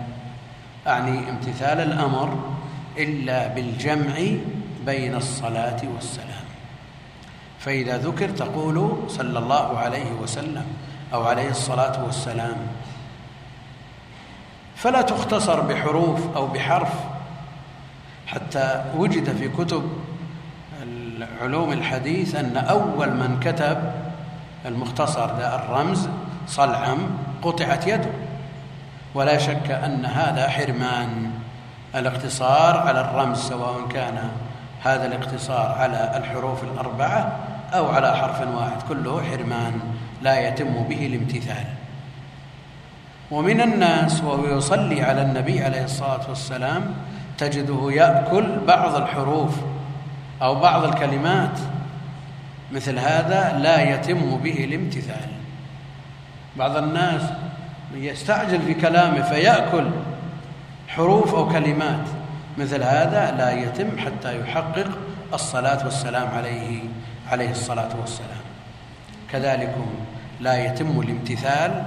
أعني 0.87 1.31
امتثال 1.31 1.81
الأمر 1.81 2.39
إلا 2.99 3.47
بالجمع 3.49 4.15
بين 4.87 5.15
الصلاة 5.15 5.81
والسلام. 5.95 6.40
فإذا 7.61 7.99
ذكر 7.99 8.29
تقول 8.29 8.97
صلى 9.09 9.39
الله 9.39 9.79
عليه 9.79 10.13
وسلم 10.23 10.65
أو 11.15 11.25
عليه 11.27 11.51
الصلاة 11.51 12.05
والسلام. 12.05 12.57
فلا 14.77 15.03
تختصر 15.03 15.61
بحروف 15.61 16.37
أو 16.37 16.47
بحرف. 16.47 16.93
حتى 18.27 18.85
وجد 18.97 19.37
في 19.37 19.49
كتب 19.49 19.91
علوم 21.43 21.73
الحديث 21.73 22.35
أن 22.35 22.57
أول 22.57 23.11
من 23.11 23.41
كتب 23.41 23.93
المختصر 24.67 25.37
ذا 25.37 25.55
الرمز 25.55 26.09
صلعم 26.47 26.99
قطعت 27.43 27.87
يده. 27.87 28.11
ولا 29.15 29.39
شك 29.39 29.71
أن 29.71 30.05
هذا 30.05 30.49
حرمان. 30.49 31.31
الاقتصار 31.95 32.77
على 32.77 33.01
الرمز 33.01 33.39
سواء 33.39 33.89
كان 33.89 34.31
هذا 34.83 35.07
الاقتصار 35.07 35.73
على 35.79 36.13
الحروف 36.17 36.65
الأربعة 36.65 37.33
أو 37.73 37.87
على 37.87 38.17
حرف 38.17 38.41
واحد 38.41 38.83
كله 38.89 39.23
حرمان 39.23 39.81
لا 40.23 40.49
يتم 40.49 40.83
به 40.89 41.07
الامتثال. 41.07 41.65
ومن 43.31 43.61
الناس 43.61 44.23
وهو 44.23 44.57
يصلي 44.57 45.03
على 45.03 45.23
النبي 45.23 45.65
عليه 45.65 45.85
الصلاة 45.85 46.29
والسلام 46.29 46.95
تجده 47.39 47.91
يأكل 47.91 48.59
بعض 48.67 48.95
الحروف 48.95 49.55
أو 50.43 50.55
بعض 50.55 50.85
الكلمات. 50.85 51.59
مثل 52.73 52.99
هذا 52.99 53.59
لا 53.59 53.95
يتم 53.95 54.37
به 54.37 54.65
الامتثال. 54.65 55.29
بعض 56.57 56.77
الناس 56.77 57.23
يستعجل 57.95 58.63
في 58.63 58.75
كلامه 58.75 59.23
فيأكل 59.23 59.91
حروف 60.89 61.35
أو 61.35 61.49
كلمات. 61.49 62.07
مثل 62.59 62.83
هذا 62.83 63.35
لا 63.39 63.51
يتم 63.51 63.99
حتى 63.99 64.41
يحقق 64.41 64.89
الصلاة 65.35 65.85
والسلام 65.85 66.29
عليه. 66.29 66.81
عليه 67.31 67.51
الصلاة 67.51 68.01
والسلام. 68.01 68.45
كذلك 69.33 69.75
لا 70.41 70.65
يتم 70.67 71.01
الامتثال 71.01 71.87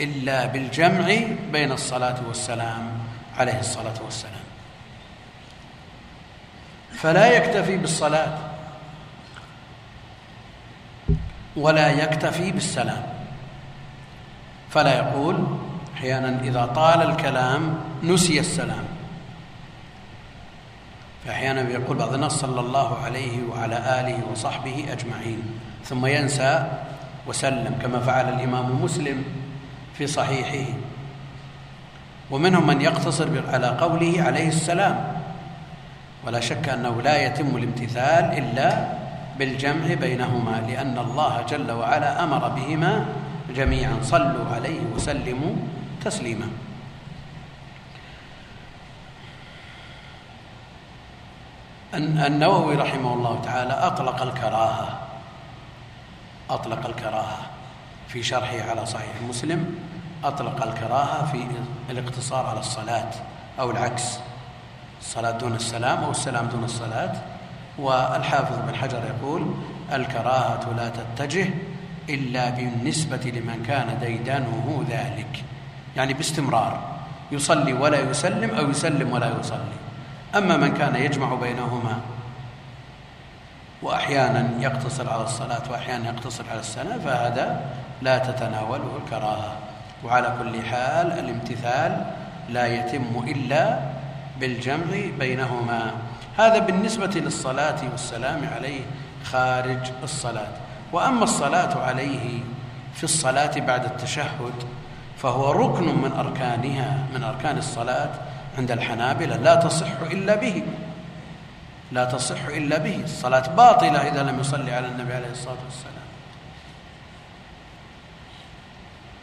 إلا 0.00 0.46
بالجمع 0.46 1.06
بين 1.52 1.72
الصلاة 1.72 2.16
والسلام 2.28 2.92
عليه 3.38 3.60
الصلاة 3.60 3.94
والسلام. 4.04 4.44
فلا 6.92 7.36
يكتفي 7.36 7.76
بالصلاة 7.76 8.38
ولا 11.56 11.90
يكتفي 11.90 12.52
بالسلام. 12.52 13.02
فلا 14.70 14.96
يقول 14.96 15.46
أحيانا 15.96 16.40
إذا 16.42 16.66
طال 16.66 17.10
الكلام 17.10 17.78
نسي 18.02 18.40
السلام. 18.40 18.84
فأحيانا 21.24 21.70
يقول 21.70 21.96
بعض 21.96 22.14
الناس 22.14 22.32
صلى 22.32 22.60
الله 22.60 22.98
عليه 23.04 23.48
وعلى 23.50 23.76
آله 24.00 24.18
وصحبه 24.32 24.84
أجمعين. 24.92 25.42
ثم 25.84 26.06
ينسى 26.06 26.68
وسلم 27.26 27.78
كما 27.82 28.00
فعل 28.00 28.28
الإمام 28.28 28.84
مسلم 28.84 29.24
في 29.96 30.06
صحيحه. 30.06 30.68
ومنهم 32.30 32.66
من 32.66 32.80
يقتصر 32.80 33.28
على 33.48 33.66
قوله 33.66 34.22
عليه 34.22 34.48
السلام. 34.48 34.96
ولا 36.26 36.40
شك 36.40 36.68
أنه 36.68 37.02
لا 37.02 37.26
يتم 37.26 37.56
الامتثال 37.56 38.24
إلا 38.38 38.68
بالجمع 39.38 39.94
بينهما 39.94 40.64
لأن 40.68 40.98
الله 40.98 41.42
جل 41.48 41.72
وعلا 41.72 42.24
أمر 42.24 42.48
بهما 42.48 43.06
جميعا. 43.56 43.96
صلوا 44.02 44.46
عليه 44.54 44.80
وسلموا 44.94 45.54
تسليما. 46.04 46.48
النووي 51.94 52.74
رحمه 52.74 53.14
الله 53.14 53.40
تعالى 53.44 53.72
أطلق 53.72 54.22
الكراهة. 54.22 54.98
أطلق 56.50 56.86
الكراهة. 56.86 57.38
في 58.08 58.22
شرحه 58.22 58.70
على 58.70 58.86
صحيح 58.86 59.22
مسلم 59.28 59.78
أطلق 60.24 60.66
الكراهة 60.66 61.32
في 61.32 61.46
الاقتصار 61.90 62.46
على 62.46 62.60
الصلاة 62.60 63.10
أو 63.60 63.70
العكس. 63.70 64.18
الصلاة 65.00 65.30
دون 65.30 65.54
السلام 65.54 66.04
أو 66.04 66.10
السلام 66.10 66.46
دون 66.46 66.64
الصلاة. 66.64 67.12
والحافظ 67.78 68.56
بن 68.68 68.74
حجر 68.74 69.02
يقول 69.04 69.54
الكراهة 69.92 70.72
لا 70.76 70.88
تتجه 70.88 71.48
إلا 72.08 72.50
بالنسبة 72.50 73.16
لمن 73.16 73.62
كان 73.66 73.98
ديدنه 74.00 74.84
ذلك. 74.90 75.44
يعني 75.96 76.14
باستمرار. 76.14 76.80
يصلي 77.32 77.72
ولا 77.72 78.10
يسلم 78.10 78.50
أو 78.50 78.70
يسلم 78.70 79.12
ولا 79.12 79.40
يصلي. 79.40 79.83
أما 80.36 80.56
من 80.56 80.74
كان 80.74 80.96
يجمع 80.96 81.34
بينهما 81.34 82.00
وأحيانا 83.82 84.50
يقتصر 84.60 85.10
على 85.10 85.22
الصلاة 85.22 85.62
وأحيانا 85.70 86.08
يقتصر 86.08 86.44
على 86.50 86.60
السلام 86.60 87.00
فهذا 87.00 87.60
لا 88.02 88.18
تتناوله 88.18 88.98
الكراهة. 89.04 89.52
وعلى 90.04 90.34
كل 90.42 90.62
حال 90.62 91.12
الامتثال 91.12 92.06
لا 92.48 92.66
يتم 92.66 93.24
إلا 93.28 93.78
بالجمع 94.40 94.84
بينهما. 95.18 95.92
هذا 96.38 96.58
بالنسبة 96.58 97.10
للصلاة 97.14 97.80
والسلام 97.92 98.48
عليه 98.54 98.80
خارج 99.24 99.90
الصلاة. 100.02 100.52
وأما 100.92 101.24
الصلاة 101.24 101.82
عليه 101.82 102.40
في 102.94 103.04
الصلاة 103.04 103.60
بعد 103.60 103.84
التشهد 103.84 104.54
فهو 105.18 105.50
ركن 105.52 105.84
من 105.84 106.12
أركانها 106.12 106.98
من 107.14 107.22
أركان 107.22 107.58
الصلاة 107.58 108.10
عند 108.58 108.70
الحنابلة 108.70 109.36
لا 109.36 109.54
تصح 109.54 110.00
إلا 110.10 110.34
به. 110.34 110.62
لا 111.92 112.04
تصح 112.04 112.46
إلا 112.46 112.78
به. 112.78 113.00
الصلاة 113.04 113.48
باطلة 113.48 114.08
إذا 114.08 114.22
لم 114.22 114.40
يصلي 114.40 114.72
على 114.72 114.86
النبي 114.86 115.14
عليه 115.14 115.30
الصلاة 115.30 115.58
والسلام. 115.64 115.94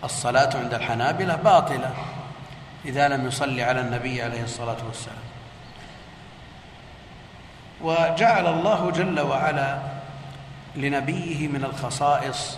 الصلاة 0.04 0.58
عند 0.58 0.74
الحنابلة 0.74 1.36
باطلة 1.36 1.94
إذا 2.86 3.08
لم 3.08 3.28
يصلي 3.28 3.64
على 3.64 3.82
النبي 3.82 4.22
عليه 4.22 4.44
الصلاة 4.44 4.78
والسلام. 4.88 5.18
وجعل 7.82 8.48
الله 8.48 8.92
جل 8.92 9.20
وعلا 9.20 9.80
لنبيه 10.76 11.48
من 11.48 11.64
الخصائص 11.64 12.58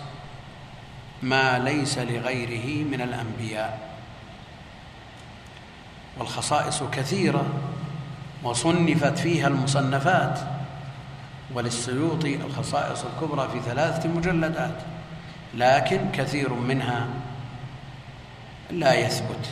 ما 1.22 1.58
ليس 1.58 1.98
لغيره 1.98 2.84
من 2.84 3.00
الأنبياء. 3.00 3.78
والخصائص 6.18 6.82
كثيرة 6.92 7.44
وصنفت 8.42 9.18
فيها 9.18 9.48
المصنفات 9.48 10.38
وللسيوطي 11.54 12.34
الخصائص 12.36 13.04
الكبرى 13.04 13.48
في 13.48 13.60
ثلاثة 13.60 14.08
مجلدات 14.08 14.74
لكن 15.54 16.00
كثير 16.12 16.54
منها 16.54 17.06
لا 18.70 18.94
يثبت. 18.94 19.48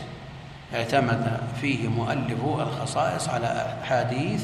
اعتمد 0.74 1.40
فيه 1.60 1.88
مؤلفو 1.88 2.62
الخصائص 2.62 3.28
على 3.28 3.76
أحاديث 3.82 4.42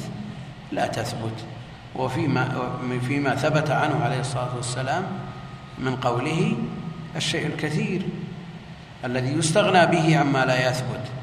لا 0.72 0.86
تثبت. 0.86 1.44
وفيما 1.96 2.70
فيما 3.08 3.34
ثبت 3.34 3.70
عنه 3.70 4.04
عليه 4.04 4.20
الصلاة 4.20 4.56
والسلام 4.56 5.04
من 5.78 5.96
قوله 5.96 6.56
الشيء 7.16 7.46
الكثير 7.46 8.02
الذي 9.04 9.32
يستغنى 9.32 9.86
به 9.86 10.18
عما 10.18 10.44
لا 10.44 10.68
يثبت. 10.68 11.17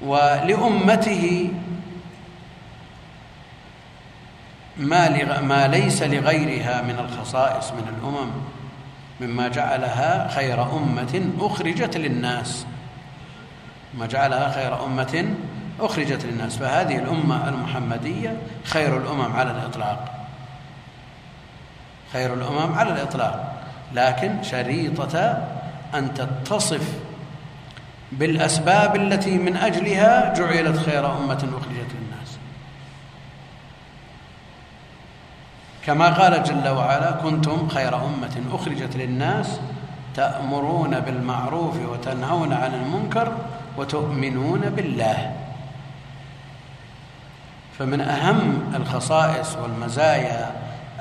ولأمته 0.00 1.50
ما 4.76 5.40
ما 5.40 5.68
ليس 5.68 6.02
لغيرها 6.02 6.82
من 6.82 6.98
الخصائص 6.98 7.72
من 7.72 7.88
الأمم 7.98 8.30
مما 9.20 9.48
جعلها 9.48 10.28
خير 10.28 10.62
أمة 10.62 11.30
أخرجت 11.40 11.96
للناس. 11.96 12.66
ما 13.98 14.06
جعلها 14.06 14.52
خير 14.52 14.84
أمة 14.84 15.34
أخرجت 15.80 16.24
للناس. 16.24 16.56
فهذه 16.56 16.98
الأمة 16.98 17.48
المحمدية 17.48 18.36
خير 18.64 18.96
الأمم 18.96 19.32
على 19.32 19.50
الإطلاق. 19.50 20.26
خير 22.12 22.34
الأمم 22.34 22.74
على 22.74 22.92
الإطلاق. 22.92 23.52
لكن 23.94 24.42
شريطة 24.42 25.44
أن 25.94 26.14
تتصف 26.14 27.05
بالأسباب 28.12 28.96
التي 28.96 29.38
من 29.38 29.56
أجلها 29.56 30.34
جعلت 30.34 30.76
خير 30.78 31.06
أمة 31.16 31.34
أخرجت 31.34 31.90
للناس. 31.94 32.38
كما 35.86 36.08
قال 36.08 36.42
جل 36.42 36.68
وعلا 36.68 37.10
كنتم 37.10 37.68
خير 37.68 37.96
أمة 37.96 38.42
أخرجت 38.52 38.96
للناس 38.96 39.60
تأمرون 40.14 41.00
بالمعروف 41.00 41.76
وتنهون 41.76 42.52
عن 42.52 42.74
المنكر 42.74 43.32
وتؤمنون 43.76 44.60
بالله. 44.60 45.36
فمن 47.78 48.00
أهم 48.00 48.72
الخصائص 48.76 49.56
والمزايا 49.56 50.50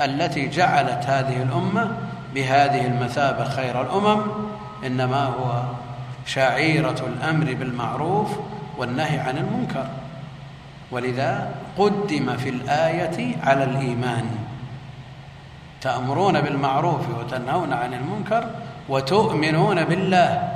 التي 0.01 0.47
جعلت 0.47 1.05
هذه 1.05 1.43
الأمة 1.43 1.97
بهذه 2.33 2.85
المثابة 2.87 3.43
خير 3.43 3.81
الأمم 3.81 4.21
إنما 4.85 5.25
هو 5.25 5.63
شعيرة 6.25 7.05
الأمر 7.07 7.53
بالمعروف 7.53 8.29
والنهي 8.77 9.19
عن 9.19 9.37
المنكر. 9.37 9.87
ولذا 10.91 11.55
قدم 11.77 12.37
في 12.37 12.49
الآية 12.49 13.35
على 13.43 13.63
الإيمان. 13.63 14.25
تأمرون 15.81 16.41
بالمعروف 16.41 17.09
وتنهون 17.19 17.73
عن 17.73 17.93
المنكر 17.93 18.49
وتؤمنون 18.89 19.83
بالله. 19.83 20.49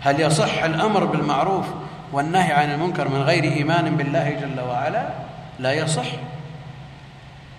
هل 0.00 0.20
يصح 0.20 0.62
الأمر 0.62 1.04
بالمعروف 1.04 1.66
والنهي 2.12 2.52
عن 2.52 2.70
المنكر 2.70 3.08
من 3.08 3.22
غير 3.22 3.44
إيمان 3.44 3.96
بالله 3.96 4.30
جل 4.30 4.60
وعلا؟ 4.60 5.08
لا 5.58 5.72
يصح. 5.72 6.06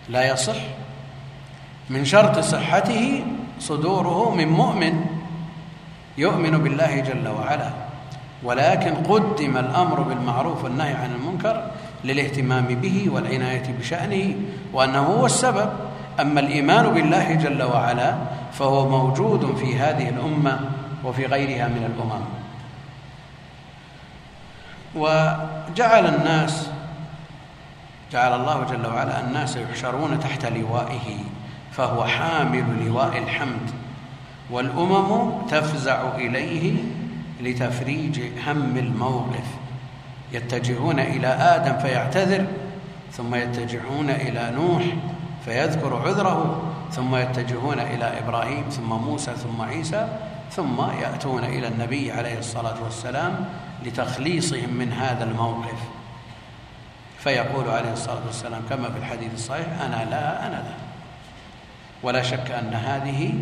لا 0.09 0.27
يصح. 0.27 0.55
من 1.89 2.05
شرط 2.05 2.39
صحته 2.39 3.23
صدوره 3.59 4.35
من 4.35 4.47
مؤمن. 4.47 5.18
يؤمن 6.19 6.57
بالله 6.57 6.99
جل 6.99 7.27
وعلا 7.27 7.69
ولكن 8.43 8.93
قدم 8.95 9.57
الأمر 9.57 10.01
بالمعروف 10.01 10.63
والنهي 10.63 10.93
عن 10.93 11.11
المنكر 11.11 11.71
للاهتمام 12.03 12.65
به 12.65 13.07
والعناية 13.11 13.75
بشأنه 13.79 14.35
وأنه 14.73 14.99
هو 14.99 15.25
السبب. 15.25 15.69
أما 16.19 16.39
الإيمان 16.39 16.89
بالله 16.93 17.33
جل 17.33 17.63
وعلا 17.63 18.15
فهو 18.51 18.89
موجود 18.89 19.55
في 19.55 19.79
هذه 19.79 20.09
الأمة 20.09 20.59
وفي 21.03 21.25
غيرها 21.25 21.67
من 21.67 21.83
الأمم. 21.95 22.25
وجعل 24.95 26.05
الناس 26.15 26.69
جعل 28.11 28.39
الله 28.39 28.63
جل 28.63 28.87
وعلا 28.87 29.19
الناس 29.19 29.57
يحشرون 29.57 30.19
تحت 30.19 30.45
لوائه 30.45 31.17
فهو 31.71 32.05
حامل 32.05 32.85
لواء 32.85 33.17
الحمد. 33.17 33.71
والأمم 34.51 35.31
تفزع 35.47 36.15
إليه 36.15 36.73
لتفريج 37.41 38.21
هم 38.47 38.77
الموقف. 38.77 39.45
يتجهون 40.33 40.99
إلى 40.99 41.27
آدم 41.27 41.77
فيعتذر 41.77 42.45
ثم 43.11 43.35
يتجهون 43.35 44.09
إلى 44.09 44.51
نوح 44.55 44.83
فيذكر 45.45 45.95
عذره 45.95 46.61
ثم 46.91 47.15
يتجهون 47.15 47.79
إلى 47.79 48.19
إبراهيم 48.19 48.63
ثم 48.69 48.89
موسى 48.89 49.31
ثم 49.35 49.61
عيسى 49.61 50.07
ثم 50.51 50.81
يأتون 51.01 51.43
إلى 51.43 51.67
النبي 51.67 52.11
عليه 52.11 52.39
الصلاة 52.39 52.83
والسلام 52.83 53.45
لتخليصهم 53.85 54.73
من 54.73 54.93
هذا 54.93 55.23
الموقف. 55.23 55.79
فيقول 57.19 57.69
عليه 57.69 57.93
الصلاة 57.93 58.25
والسلام 58.25 58.61
كما 58.69 58.91
في 58.91 58.97
الحديث 58.97 59.33
الصحيح 59.33 59.67
أنا 59.81 60.09
لا 60.09 60.47
أنا 60.47 60.55
لا. 60.55 60.73
ولا 62.03 62.21
شك 62.23 62.51
أن 62.51 62.73
هذه 62.73 63.33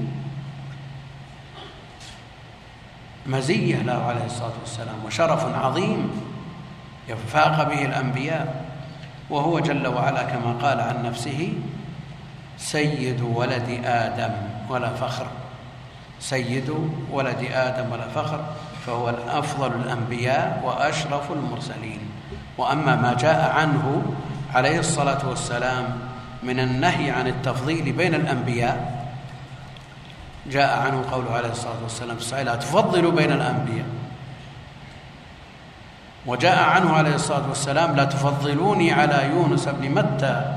مزية 3.28 3.78
له 3.78 4.04
عليه 4.04 4.26
الصلاة 4.26 4.54
والسلام 4.62 4.96
وشرف 5.06 5.56
عظيم 5.56 6.22
يفاق 7.10 7.63
به 7.63 7.86
الأنبياء. 7.86 8.66
وهو 9.30 9.60
جل 9.60 9.88
وعلا 9.88 10.24
كما 10.24 10.56
قال 10.62 10.80
عن 10.80 11.04
نفسه 11.04 11.54
سيد 12.58 13.22
ولد 13.22 13.82
آدم 13.86 14.32
ولا 14.70 14.90
فخر. 14.90 15.28
سيد 16.20 16.74
ولد 17.12 17.48
آدم 17.52 17.92
ولا 17.92 18.08
فخر 18.08 18.46
فهو 18.86 19.10
الأفضل 19.10 19.72
الأنبياء 19.84 20.62
وأشرف 20.63 21.32
المرسلين. 21.32 22.00
وأما 22.58 22.96
ما 22.96 23.13
جاء 23.13 23.52
عنه 23.52 24.02
عليه 24.56 24.80
الصلاة 24.80 25.30
والسلام 25.30 25.86
من 26.44 26.60
النهي 26.60 27.12
عن 27.12 27.28
التفضيل 27.28 27.92
بين 27.92 28.16
الأنبياء 28.16 28.97
جاء 30.52 30.80
عنه 30.80 31.04
قوله 31.12 31.32
عليه 31.32 31.50
الصلاة 31.50 31.84
والسلام 31.84 32.16
في 32.16 32.22
الصحيح 32.22 32.56
تفضلوا 32.56 33.12
بين 33.12 33.32
الأنبياء؟ 33.32 33.86
وجاء 36.26 36.64
عنه 36.64 36.94
عليه 36.94 37.16
الصلاة 37.16 37.50
والسلام 37.50 37.96
لا 37.96 38.04
تفضلوني 38.04 38.92
على 38.92 39.30
يونس 39.32 39.68
بن 39.68 39.90
متى؟ 39.92 40.56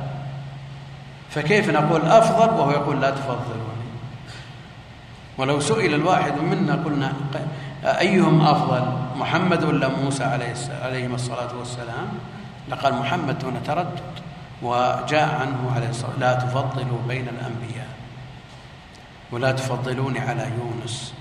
فكيف 1.31 1.71
نقول 1.71 2.07
أفضل؟ 2.07 2.61
وهو 2.61 2.71
يقول 2.71 3.01
لا 3.01 3.11
تفضلوني. 3.11 3.71
ولو 5.39 5.61
سئل 5.61 5.95
الواحد 5.95 6.33
منا 6.39 6.75
قلنا 6.75 7.13
أيهم 7.85 8.41
أفضل 8.47 8.93
محمد 9.17 9.65
ولا 9.65 9.89
موسى 9.89 10.25
عليه 10.25 10.55
عليهما 10.83 11.15
الصلاة 11.15 11.57
والسلام؟ 11.59 12.09
لقال 12.69 12.95
محمد 12.95 13.39
دون 13.39 13.63
تردد. 13.67 14.01
وجاء 14.63 15.29
عنه 15.41 15.73
عليه 15.77 15.89
الصلاة 15.89 16.19
لا 16.19 16.35
تفضلوا 16.35 16.99
بين 17.09 17.29
الأنبياء. 17.29 17.90
ولا 19.33 19.53
تفضلوني 19.53 20.19
على 20.19 20.51
يونس. 20.59 21.15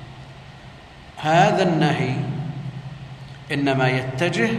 هذا 1.18 1.64
النهي 1.64 2.16
إنما 3.52 3.88
يتجه 3.88 4.50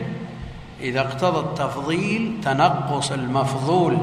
إذا 0.81 1.01
اقتضى 1.01 1.41
التفضيل 1.41 2.41
تنقص 2.43 3.13
المفضول 3.13 3.99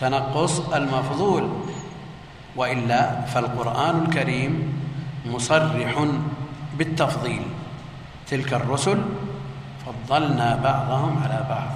تنقص 0.00 0.60
المفضول. 0.60 1.48
وإلا 2.56 3.20
فالقرآن 3.20 4.04
الكريم 4.04 4.72
مصرح 5.26 6.04
بالتفضيل. 6.78 7.42
تلك 8.26 8.52
الرسل 8.52 8.98
فضلنا 9.86 10.56
بعضهم 10.56 11.22
على 11.22 11.46
بعض 11.48 11.70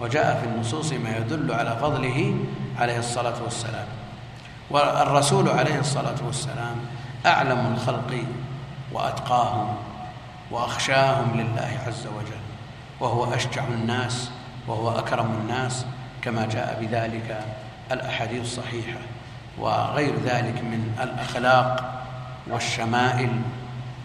وجاء 0.00 0.40
في 0.40 0.46
النصوص 0.48 0.92
ما 0.92 1.16
يدل 1.16 1.52
على 1.52 1.76
فضله 1.80 2.34
عليه 2.78 2.98
الصلاة 2.98 3.42
والسلام. 3.44 3.86
والرسول 4.70 5.48
عليه 5.48 5.78
الصلاة 5.80 6.14
والسلام 6.26 6.76
أعلم 7.26 7.74
الخلق 7.74 8.24
وأتقاهم 8.92 9.74
وأخشاهم 10.50 11.40
لله 11.40 11.78
عز 11.86 12.06
وجل 12.06 12.46
وهو 13.00 13.34
أشجع 13.34 13.64
الناس 13.64 14.30
وهو 14.68 14.98
أكرم 14.98 15.34
الناس 15.42 15.86
كما 16.22 16.46
جاء 16.46 16.78
بذلك 16.80 17.44
الأحاديث 17.92 18.40
الصحيحة 18.40 18.98
وغير 19.58 20.14
ذلك 20.24 20.64
من 20.64 20.96
الأخلاق 21.02 22.02
والشمائل 22.50 23.30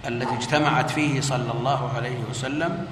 التي 0.08 0.36
اجتمعت 0.36 0.90
فيه 0.90 1.22
صلى 1.22 1.52
الله 1.52 1.92
عليه 1.96 2.20
وسلم 2.30 2.88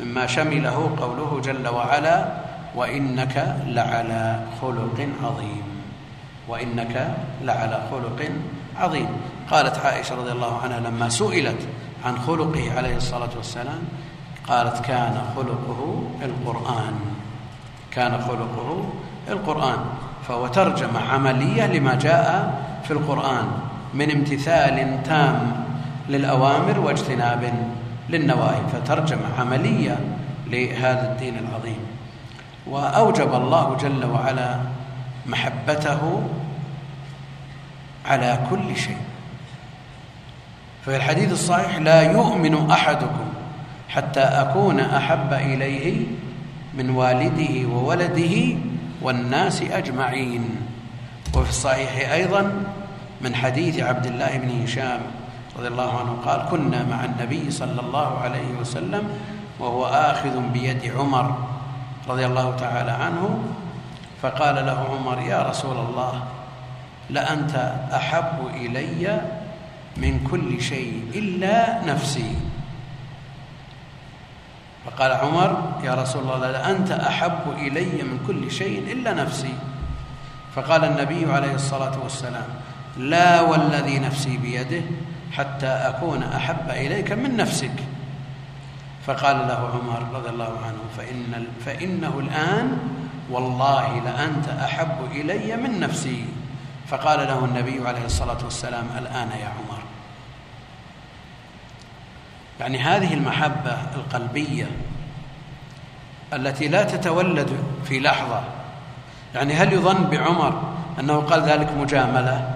مما 0.00 0.26
شمله 0.26 0.96
قوله 1.00 1.40
جل 1.44 1.68
وعلا 1.68 2.28
وإنك 2.74 3.56
لعلى 3.66 4.40
خلق 4.62 5.08
عظيم. 5.24 5.79
وإنك 6.50 7.14
لعلى 7.42 7.82
خلق 7.90 8.30
عظيم. 8.76 9.08
قالت 9.50 9.78
عائشة 9.78 10.14
رضي 10.14 10.32
الله 10.32 10.58
عنها 10.58 10.80
لما 10.80 11.08
سئلت 11.08 11.68
عن 12.04 12.18
خلقه 12.18 12.76
عليه 12.76 12.96
الصلاة 12.96 13.30
والسلام 13.36 13.82
قالت 14.48 14.84
كان 14.84 15.22
خلقه 15.36 16.02
القرآن. 16.22 16.94
كان 17.90 18.12
خلقه 18.20 18.84
القرآن. 19.28 19.78
فهو 20.28 20.46
ترجمه 20.46 21.00
عملية 21.12 21.66
لما 21.66 21.94
جاء 21.94 22.62
في 22.84 22.90
القرآن 22.90 23.46
من 23.94 24.10
امتثال 24.10 25.02
تام 25.02 25.64
للأوامر 26.08 26.80
واجتناب 26.80 27.52
للنواهي. 28.10 28.62
فترجمه 28.72 29.28
عملية 29.38 29.96
لهذا 30.46 31.12
الدين 31.12 31.38
العظيم. 31.38 31.86
وأوجب 32.66 33.34
الله 33.34 33.76
جل 33.80 34.04
وعلا 34.04 34.60
محبته 35.26 36.22
على 38.06 38.38
كل 38.50 38.76
شيء. 38.76 38.98
ففي 40.82 40.96
الحديث 40.96 41.32
الصحيح 41.32 41.76
لا 41.76 42.02
يؤمن 42.02 42.70
أحدكم 42.70 43.28
حتى 43.88 44.20
أكون 44.20 44.80
أحب 44.80 45.32
إليه 45.32 46.06
من 46.74 46.90
والده 46.90 47.68
وولده 47.68 48.56
والناس 49.02 49.62
أجمعين. 49.62 50.48
وفي 51.34 51.50
الصحيح 51.50 52.12
أيضا 52.12 52.64
من 53.20 53.34
حديث 53.34 53.80
عبد 53.80 54.06
الله 54.06 54.36
بن 54.38 54.62
هشام 54.62 55.00
رضي 55.58 55.68
الله 55.68 55.98
عنه 55.98 56.16
قال 56.24 56.46
كنا 56.50 56.84
مع 56.84 57.04
النبي 57.04 57.50
صلى 57.50 57.80
الله 57.80 58.18
عليه 58.18 58.48
وسلم 58.60 59.08
وهو 59.60 59.86
آخذ 59.86 60.40
بيد 60.52 60.92
عمر 60.96 61.34
رضي 62.08 62.26
الله 62.26 62.56
تعالى 62.56 62.90
عنه 62.90 63.38
فقال 64.22 64.66
له 64.66 64.78
عمر 64.90 65.20
يا 65.20 65.42
رسول 65.42 65.76
الله 65.76 66.22
لأنت 67.12 67.54
أحب 67.92 68.46
إلي 68.54 69.20
من 69.96 70.28
كل 70.30 70.62
شيء 70.62 71.10
إلا 71.14 71.84
نفسي. 71.84 72.34
فقال 74.86 75.12
عمر 75.12 75.80
يا 75.84 75.94
رسول 75.94 76.22
الله 76.22 76.50
لأنت 76.50 76.90
أحب 76.90 77.52
إلي 77.58 78.02
من 78.02 78.18
كل 78.26 78.50
شيء 78.50 78.92
إلا 78.92 79.14
نفسي. 79.14 79.54
فقال 80.54 80.84
النبي 80.84 81.32
عليه 81.32 81.54
الصلاة 81.54 82.02
والسلام 82.02 82.46
لا 82.96 83.40
والذي 83.40 83.98
نفسي 83.98 84.36
بيده 84.36 84.82
حتى 85.32 85.66
أكون 85.66 86.22
أحب 86.22 86.70
إليك 86.70 87.12
من 87.12 87.36
نفسك. 87.36 87.76
فقال 89.06 89.36
له 89.36 89.70
عمر 89.74 90.18
رضي 90.18 90.28
الله 90.28 90.58
عنه 90.64 90.82
فإن 90.96 91.46
فإنه 91.64 92.18
الآن 92.18 92.78
والله 93.30 94.02
لأنت 94.04 94.48
أحب 94.48 94.96
إلي 95.12 95.56
من 95.56 95.80
نفسي. 95.80 96.24
فقال 96.90 97.18
له 97.18 97.44
النبي 97.44 97.88
عليه 97.88 98.04
الصلاة 98.04 98.38
والسلام 98.44 98.86
الآن 98.98 99.28
يا 99.30 99.46
عمر. 99.46 99.78
يعني 102.60 102.78
هذه 102.78 103.14
المحبة 103.14 103.76
القلبية 103.94 104.66
التي 106.32 106.68
لا 106.68 106.82
تتولد 106.82 107.50
في 107.84 108.00
لحظة. 108.00 108.42
يعني 109.34 109.54
هل 109.54 109.72
يظن 109.72 110.04
بعمر 110.04 110.62
أنه 111.00 111.16
قال 111.20 111.42
ذلك 111.42 111.72
مجاملة؟ 111.72 112.54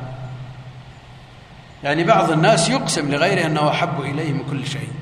يعني 1.84 2.04
بعض 2.04 2.30
الناس 2.30 2.68
يقسم 2.68 3.10
لغيره 3.10 3.46
أنه 3.46 3.70
أحب 3.70 4.00
إليه 4.00 4.32
من 4.32 4.44
كل 4.50 4.66
شيء 4.66 4.92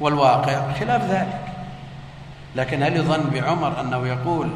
والواقع 0.00 0.72
خلاف 0.72 1.10
ذلك. 1.10 1.40
لكن 2.56 2.82
هل 2.82 2.96
يظن 2.96 3.30
بعمر 3.30 3.80
أنه 3.80 4.06
يقول 4.06 4.50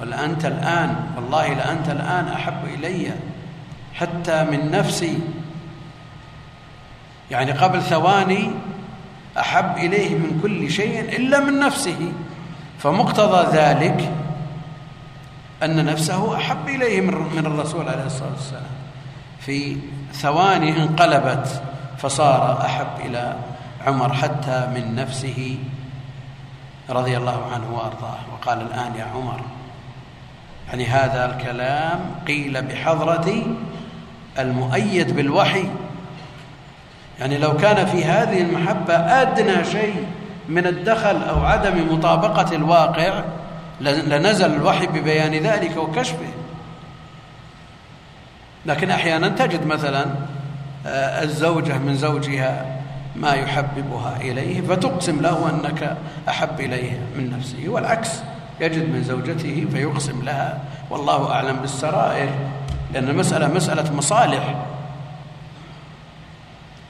ولأنت 0.00 0.44
الآن 0.44 0.96
والله 1.16 1.54
لأنت 1.54 1.88
الآن 1.88 2.28
أحب 2.28 2.64
إلي 2.64 3.12
حتى 3.94 4.44
من 4.44 4.70
نفسي. 4.70 5.18
يعني 7.30 7.52
قبل 7.52 7.82
ثواني 7.82 8.50
أحب 9.38 9.76
إليه 9.76 10.14
من 10.14 10.40
كل 10.42 10.70
شيء 10.70 11.00
إلا 11.00 11.40
من 11.40 11.60
نفسه. 11.60 12.12
فمقتضى 12.78 13.56
ذلك 13.56 14.12
أن 15.62 15.84
نفسه 15.84 16.36
أحب 16.36 16.68
إليه 16.68 17.00
من 17.00 17.46
الرسول 17.46 17.88
عليه 17.88 18.06
الصلاة 18.06 18.32
والسلام. 18.32 18.62
في 19.40 19.76
ثواني 20.12 20.82
انقلبت 20.82 21.62
فصار 21.98 22.64
أحب 22.64 22.86
إلى 23.04 23.36
عمر 23.86 24.12
حتى 24.12 24.70
من 24.74 24.94
نفسه 24.94 25.58
رضي 26.90 27.16
الله 27.16 27.52
عنه 27.54 27.74
وأرضاه. 27.74 28.18
وقال 28.32 28.60
الآن 28.60 28.94
يا 28.94 29.04
عمر 29.04 29.40
يعني 30.68 30.86
هذا 30.86 31.34
الكلام 31.34 32.00
قيل 32.26 32.62
بحضرة 32.62 33.46
المؤيد 34.38 35.16
بالوحي. 35.16 35.64
يعني 37.20 37.38
لو 37.38 37.56
كان 37.56 37.86
في 37.86 38.04
هذه 38.04 38.40
المحبة 38.40 38.94
أدنى 38.94 39.64
شيء 39.64 40.06
من 40.48 40.66
الدخل 40.66 41.22
أو 41.22 41.44
عدم 41.44 41.94
مطابقة 41.94 42.56
الواقع 42.56 43.24
لنزل 43.80 44.54
الوحي 44.54 44.86
ببيان 44.86 45.34
ذلك 45.34 45.76
وكشفه. 45.76 46.28
لكن 48.66 48.90
أحيانا 48.90 49.28
تجد 49.28 49.66
مثلا 49.66 50.06
آه، 50.86 51.22
الزوجة 51.22 51.78
من 51.78 51.96
زوجها 51.96 52.80
ما 53.16 53.32
يحببها 53.32 54.16
إليه 54.20 54.60
فتقسم 54.60 55.20
له 55.20 55.50
أنك 55.50 55.96
أحب 56.28 56.60
إليه 56.60 57.00
من 57.16 57.30
نفسه 57.38 57.68
والعكس. 57.68 58.10
يجد 58.60 58.92
من 58.92 59.02
زوجته 59.02 59.66
فيقسم 59.72 60.22
لها. 60.24 60.58
والله 60.90 61.32
أعلم 61.32 61.56
بالسرائر 61.56 62.28
لأن 62.92 63.08
المسألة 63.08 63.48
مسألة 63.54 63.94
مصالح. 63.94 64.54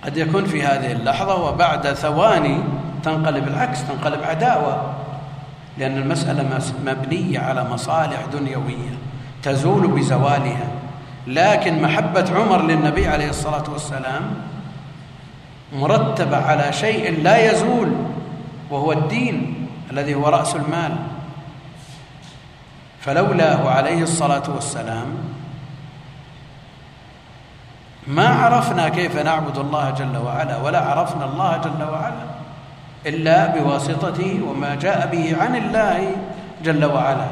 قد 0.04 0.16
يكون 0.16 0.44
في 0.44 0.62
هذه 0.62 0.92
اللحظة 0.92 1.48
وبعد 1.48 1.92
ثواني 1.92 2.58
تنقلب 3.04 3.48
العكس 3.48 3.84
تنقلب 3.84 4.22
عداوة 4.22 4.94
لأن 5.78 5.96
المسألة 5.96 6.60
مبنية 6.86 7.40
على 7.40 7.70
مصالح 7.70 8.24
دنيوية 8.32 8.98
تزول 9.42 9.86
بزوالها. 9.86 10.68
لكن 11.26 11.82
محبة 11.82 12.24
عمر 12.34 12.62
للنبي 12.62 13.06
عليه 13.06 13.30
الصلاة 13.30 13.64
والسلام 13.70 14.22
مرتبة 15.72 16.36
على 16.36 16.72
شيء 16.72 17.22
لا 17.22 17.52
يزول 17.52 17.92
وهو 18.70 18.92
الدين 18.92 19.66
الذي 19.90 20.14
هو 20.14 20.28
رأس 20.28 20.56
المال. 20.56 20.96
فلولاه 23.00 23.70
عليه 23.70 24.02
الصلاة 24.02 24.42
والسلام 24.54 25.06
ما 28.06 28.28
عرفنا 28.28 28.88
كيف 28.88 29.16
نعبد 29.16 29.58
الله 29.58 29.90
جل 29.90 30.16
وعلا 30.16 30.56
ولا 30.56 30.80
عرفنا 30.80 31.24
الله 31.24 31.56
جل 31.56 31.82
وعلا 31.92 32.26
إلا 33.06 33.46
بواسطته 33.46 34.40
وما 34.48 34.74
جاء 34.74 35.06
به 35.12 35.36
عن 35.40 35.56
الله 35.56 36.16
جل 36.64 36.84
وعلا. 36.84 37.28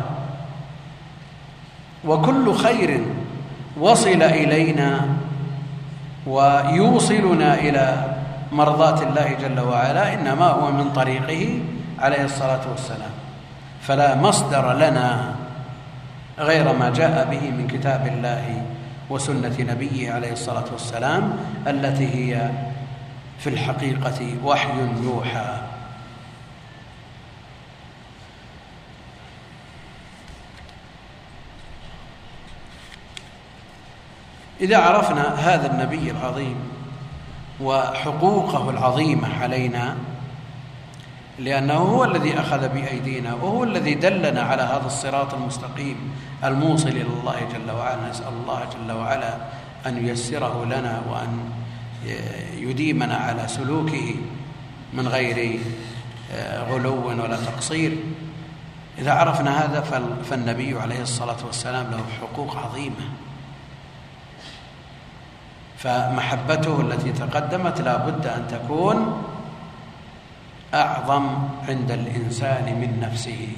وكل 2.05 2.55
خير 2.55 3.01
وصل 3.81 4.23
إلينا 4.23 5.09
ويوصلنا 6.27 7.55
إلى 7.55 8.17
مرضاة 8.53 9.03
الله 9.03 9.37
جل 9.41 9.61
وعلا 9.61 10.15
إنما 10.15 10.47
هو 10.47 10.73
من 10.73 10.93
طريقه 10.93 11.61
عليه 11.99 12.25
الصلاة 12.25 12.61
والسلام. 12.71 13.11
فلا 13.83 14.15
مصدر 14.15 14.73
لنا 14.73 15.35
غير 16.39 16.73
ما 16.73 16.91
جاء 16.91 17.31
به 17.31 17.51
من 17.51 17.67
كتاب 17.67 18.07
الله 18.07 18.63
وسنة 19.11 19.57
نبيه 19.61 20.13
عليه 20.13 20.33
الصلاة 20.33 20.65
والسلام 20.73 21.39
التي 21.67 22.07
هي 22.15 22.51
في 23.39 23.47
الحقيقة 23.51 24.37
وحي 24.45 24.79
يوحى. 25.03 25.59
إذا 34.61 34.79
عرفنا 34.79 35.35
هذا 35.35 35.71
النبي 35.73 36.11
العظيم 36.11 36.57
وحقوقه 37.61 38.71
العظيمة 38.71 39.43
علينا 39.43 39.97
لأنه 41.39 41.75
هو 41.75 42.05
الذي 42.05 42.41
أخذ 42.41 42.69
بأيدينا 42.69 43.35
وهو 43.35 43.65
الذي 43.65 43.95
دلنا 43.95 44.43
على 44.43 44.63
هذا 44.63 44.87
الصراط 44.87 45.35
المستقيم 45.35 45.97
الموصل 46.45 46.89
إلى 46.89 47.03
الله 47.21 47.37
جل 47.53 47.71
وعلا. 47.71 48.11
نسأل 48.11 48.33
الله 48.43 48.65
جل 48.75 48.93
وعلا 48.93 49.37
أن 49.87 50.07
ييسره 50.07 50.65
لنا 50.65 51.03
وأن 51.11 51.39
يديمنا 52.57 53.17
على 53.17 53.49
سلوكه 53.49 54.15
من 54.93 55.09
غير 55.09 55.61
آه، 56.35 56.63
غلو 56.71 57.09
ولا 57.09 57.37
تقصير. 57.37 57.97
إذا 58.99 59.13
عرفنا 59.13 59.65
هذا 59.65 59.81
فالنبي 60.31 60.79
عليه 60.79 61.03
الصلاة 61.03 61.47
والسلام 61.47 61.91
له 61.91 62.05
حقوق 62.21 62.57
عظيمة. 62.57 63.07
فمحبته 65.79 66.81
التي 66.81 67.13
تقدمت 67.13 67.81
لا 67.81 67.97
بد 67.97 68.27
أن 68.27 68.47
تكون 68.49 69.23
أعظم 70.75 71.39
عند 71.69 71.91
الإنسان 71.91 72.65
من 72.65 73.01
نفسه. 73.01 73.49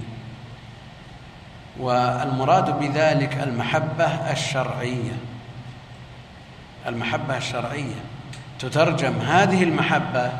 والمراد 1.81 2.79
بذلك 2.79 3.43
المحبة 3.43 4.05
الشرعية. 4.07 5.17
المحبة 6.87 7.37
الشرعية. 7.37 8.01
تترجم 8.59 9.13
هذه 9.19 9.63
المحبة 9.63 10.33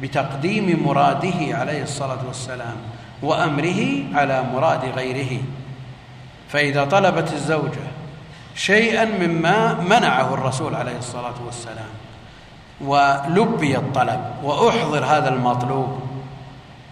بتقديم 0.00 0.82
مراده 0.86 1.58
عليه 1.58 1.82
الصلاة 1.82 2.26
والسلام 2.26 2.76
وأمره 3.22 4.04
على 4.14 4.42
مراد 4.42 4.84
غيره. 4.84 5.42
فإذا 6.48 6.84
طلبت 6.84 7.32
الزوجة 7.32 7.92
شيئا 8.54 9.04
مما 9.04 9.74
منعه 9.74 10.34
الرسول 10.34 10.74
عليه 10.74 10.98
الصلاة 10.98 11.34
والسلام 11.46 11.88
ولبي 12.80 13.76
الطلب 13.76 14.20
وأحضر 14.42 15.04
هذا 15.04 15.28
المطلوب. 15.28 16.00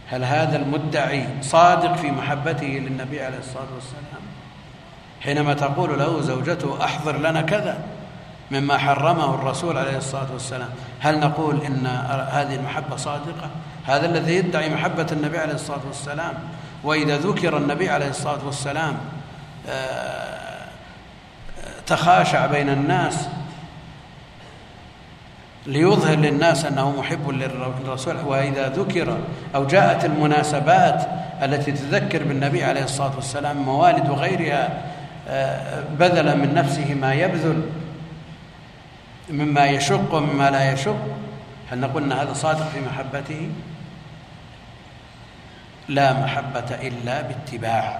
هل 0.09 0.25
هذا 0.25 0.57
المدعي 0.57 1.27
صادق 1.43 1.97
في 1.97 2.11
محبته 2.11 2.67
للنبي 2.67 3.23
عليه 3.23 3.39
الصلاة 3.39 3.75
والسلام؟ 3.75 4.23
حينما 5.21 5.55
تقول 5.55 5.99
له 5.99 6.21
زوجته 6.21 6.85
أحضر 6.85 7.17
لنا 7.17 7.43
كذا 7.43 7.79
مما 8.51 8.79
حرمه 8.79 9.35
الرسول 9.35 9.79
عليه 9.79 9.97
الصلاة 9.97 10.33
والسلام 10.33 10.69
هل 11.01 11.21
نقول 11.21 11.63
إن 11.63 11.87
هذه 12.31 12.55
المحبة 12.55 12.97
صادقة؟ 12.97 13.51
هذا 13.87 14.07
الذي 14.07 14.35
يدعي 14.35 14.75
محبة 14.75 15.07
النبي 15.13 15.39
عليه 15.39 15.55
الصلاة 15.55 15.81
والسلام. 15.87 16.35
وإذا 16.85 17.17
ذكر 17.19 17.57
النبي 17.57 17.91
عليه 17.91 18.09
الصلاة 18.09 18.47
والسلام 18.47 18.97
آه، 19.69 20.41
تخاشع 21.87 22.47
بين 22.47 22.69
الناس 22.69 23.29
ليظهر 25.67 26.17
للناس 26.17 26.65
أنه 26.65 26.91
محب 26.91 27.31
للرسول 27.31 28.17
وإذا 28.27 28.69
ذكر 28.69 29.19
أو 29.55 29.67
جاءت 29.67 30.05
المناسبات 30.05 31.09
التي 31.43 31.73
تذكر 31.73 32.25
بالنبي 32.25 32.65
عليه 32.65 32.85
الصلاة 32.85 33.17
والسلام 33.17 33.57
موالد 33.57 34.11
وغيرها 34.11 34.69
آه، 35.29 35.85
بذل 35.99 36.39
من 36.39 36.55
نفسه 36.55 36.95
ما 36.95 37.15
يبذل 37.15 37.63
مما 39.31 39.67
يشق 39.67 40.15
ومما 40.15 40.51
لا 40.51 40.73
يشق. 40.73 40.97
هل 41.71 41.81
نقول 41.81 42.03
إن 42.03 42.13
هذا 42.13 42.33
صادق 42.33 42.69
في 42.69 42.81
محبته؟ 42.81 43.49
لا 45.89 46.13
محبة 46.13 46.75
إلا 46.83 47.23
باتباع 47.23 47.99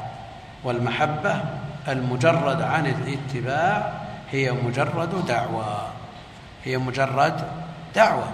والمحبة 0.65 1.41
المجرد 1.89 2.63
عن 2.63 2.87
الاتباع 2.87 3.93
هي 4.31 4.53
مجرد 4.53 5.27
دعوة. 5.27 6.00
هي 6.65 6.79
مجرد 6.79 7.41
دعوة. 7.95 8.29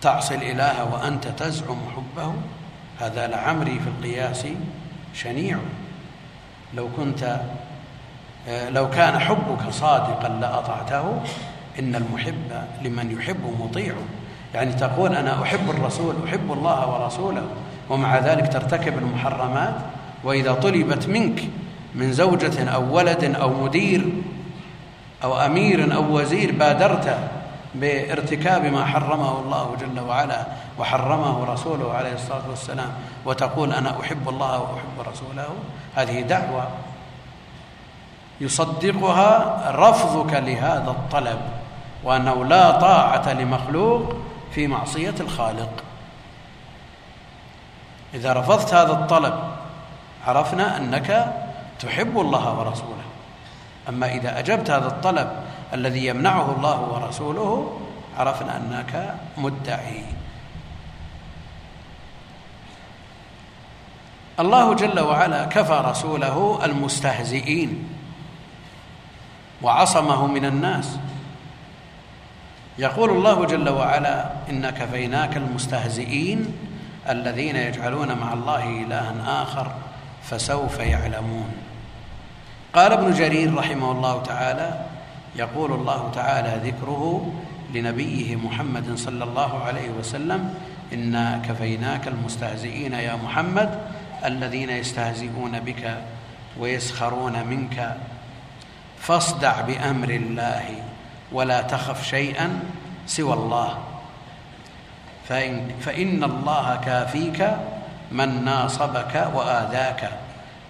تعصي 0.00 0.34
الإله 0.34 0.84
وأنت 0.84 1.28
تزعم 1.28 1.78
حبه 1.96 2.34
هذا 3.00 3.26
لعمري 3.26 3.78
في 3.78 3.88
القياس 3.88 4.46
شنيع. 5.14 5.58
لو 6.74 6.88
كنت 6.96 7.40
آه، 8.48 8.70
لو 8.70 8.90
كان 8.90 9.18
حبك 9.18 9.70
صادقا 9.70 10.28
لأطعته 10.28 11.22
إن 11.78 11.94
المحب 11.94 12.62
لمن 12.82 13.18
يحب 13.18 13.60
مطيع. 13.60 13.94
يعني 14.54 14.72
تقول 14.72 15.14
أنا 15.14 15.42
أحب 15.42 15.70
الرسول 15.70 16.14
أحب 16.26 16.52
الله 16.52 16.88
ورسوله 16.88 17.42
ومع 17.90 18.18
ذلك 18.18 18.52
ترتكب 18.52 18.98
المحرمات 18.98 19.74
وإذا 20.24 20.52
طلبت 20.52 21.08
منك 21.08 21.42
من 21.94 22.12
زوجة 22.12 22.68
أو 22.68 22.96
ولد 22.96 23.24
أو 23.24 23.64
مدير 23.64 24.06
أو 25.24 25.36
أمير 25.38 25.94
أو 25.94 26.16
وزير 26.16 26.52
بادرت 26.52 27.18
بارتكاب 27.74 28.64
ما 28.64 28.84
حرمه 28.84 29.38
الله 29.40 29.76
جل 29.80 30.00
وعلا 30.00 30.46
وحرمه 30.78 31.52
رسوله 31.52 31.92
عليه 31.92 32.12
الصلاة 32.12 32.48
والسلام. 32.50 32.92
وتقول 33.24 33.72
أنا 33.72 34.00
أحب 34.00 34.28
الله 34.28 34.60
وأحب 34.60 35.10
رسوله. 35.12 35.48
هذه 35.96 36.20
دعوة 36.20 36.68
يصدقها 38.40 39.62
رفضك 39.70 40.34
لهذا 40.34 40.90
الطلب 40.90 41.40
وأنه 42.04 42.44
لا 42.44 42.70
طاعة 42.70 43.32
لمخلوق 43.32 44.16
في 44.50 44.66
معصية 44.66 45.14
الخالق. 45.20 45.70
إذا 48.14 48.32
رفضت 48.32 48.74
هذا 48.74 48.92
الطلب 48.92 49.34
عرفنا 50.26 50.76
أنك 50.76 51.34
تحب 51.80 52.20
الله 52.20 52.58
ورسوله. 52.58 53.08
أما 53.88 54.06
إذا 54.14 54.38
أجبت 54.38 54.70
هذا 54.70 54.86
الطلب 54.86 55.28
الذي 55.74 56.06
يمنعه 56.06 56.56
الله 56.56 56.80
ورسوله 56.80 57.80
عرفنا 58.18 58.56
أنك 58.56 59.14
مدعي. 59.38 60.04
الله 64.40 64.74
جل 64.74 65.00
وعلا 65.00 65.44
كفى 65.44 65.82
رسوله 65.84 66.60
المستهزئين 66.64 67.88
وعصمه 69.62 70.26
من 70.26 70.44
الناس. 70.44 70.98
يقول 72.78 73.10
الله 73.10 73.44
جل 73.44 73.68
وعلا 73.68 74.30
إن 74.50 74.70
كفيناك 74.70 75.36
المستهزئين 75.36 76.56
الذين 77.08 77.56
يجعلون 77.56 78.18
مع 78.18 78.32
الله 78.32 78.64
إلها 78.86 79.42
آخر 79.42 79.72
فسوف 80.22 80.78
يعلمون. 80.78 81.52
قال 82.74 82.92
ابن 82.92 83.12
جرير 83.12 83.54
رحمه 83.54 83.92
الله 83.92 84.22
تعالى 84.22 84.86
يقول 85.36 85.72
الله 85.72 86.10
تعالى 86.14 86.70
ذكره 86.70 87.32
لنبيه 87.74 88.36
محمد 88.36 88.96
صلى 88.96 89.24
الله 89.24 89.64
عليه 89.64 89.90
وسلم 89.90 90.54
إنا 90.92 91.42
كفيناك 91.48 92.08
المستهزئين 92.08 92.92
يا 92.92 93.16
محمد 93.16 93.78
الذين 94.24 94.70
يستهزئون 94.70 95.60
بك 95.60 95.98
ويسخرون 96.58 97.46
منك. 97.46 97.96
فاصدع 98.98 99.60
بأمر 99.60 100.10
الله 100.10 100.64
ولا 101.32 101.62
تخف 101.62 102.04
شيئا 102.04 102.60
سوى 103.06 103.32
الله. 103.32 103.78
فإن, 105.28 105.70
فإن 105.80 106.24
الله 106.24 106.76
كافيك 106.76 107.50
من 108.12 108.44
ناصبك 108.44 109.28
وآذاك 109.34 110.10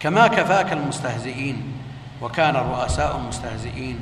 كما 0.01 0.27
كفاك 0.27 0.73
المستهزئين. 0.73 1.78
وكان 2.23 2.57
الرؤساء 2.57 3.17
المستهزئين 3.17 3.99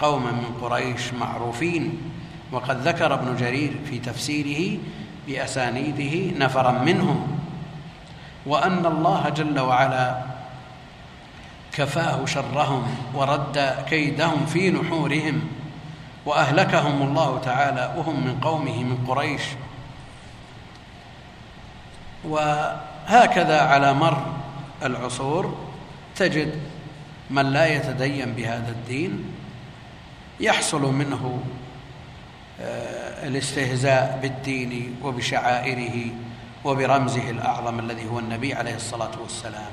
قوما 0.00 0.30
من 0.30 0.58
قريش 0.62 1.12
معروفين. 1.12 2.12
وقد 2.52 2.88
ذكر 2.88 3.14
ابن 3.14 3.36
جرير 3.36 3.76
في 3.90 3.98
تفسيره 3.98 4.78
بأسانيده 5.26 6.38
نفرا 6.38 6.70
منهم. 6.70 7.38
وأن 8.46 8.86
الله 8.86 9.28
جل 9.28 9.60
وعلا 9.60 10.22
كفاه 11.72 12.24
شرهم 12.26 12.96
ورد 13.14 13.84
كيدهم 13.88 14.46
في 14.46 14.70
نحورهم 14.70 15.40
وأهلكهم 16.26 17.02
الله 17.02 17.38
تعالى 17.38 17.94
وهم 17.96 18.26
من 18.26 18.40
قومه 18.40 18.84
من 18.84 19.06
قريش. 19.06 19.42
وهكذا 22.24 23.60
على 23.60 23.94
مر 23.94 24.22
العصور 24.82 25.54
تجد 26.16 26.60
من 27.30 27.52
لا 27.52 27.66
يتدين 27.66 28.32
بهذا 28.32 28.70
الدين 28.70 29.24
يحصل 30.40 30.82
منه 30.82 31.42
آه، 32.60 33.28
الاستهزاء 33.28 34.18
بالدين 34.22 34.96
وبشعائره 35.02 36.10
وبرمزه 36.64 37.30
الأعظم 37.30 37.78
الذي 37.78 38.08
هو 38.08 38.18
النبي 38.18 38.54
عليه 38.54 38.74
الصلاة 38.74 39.20
والسلام. 39.22 39.72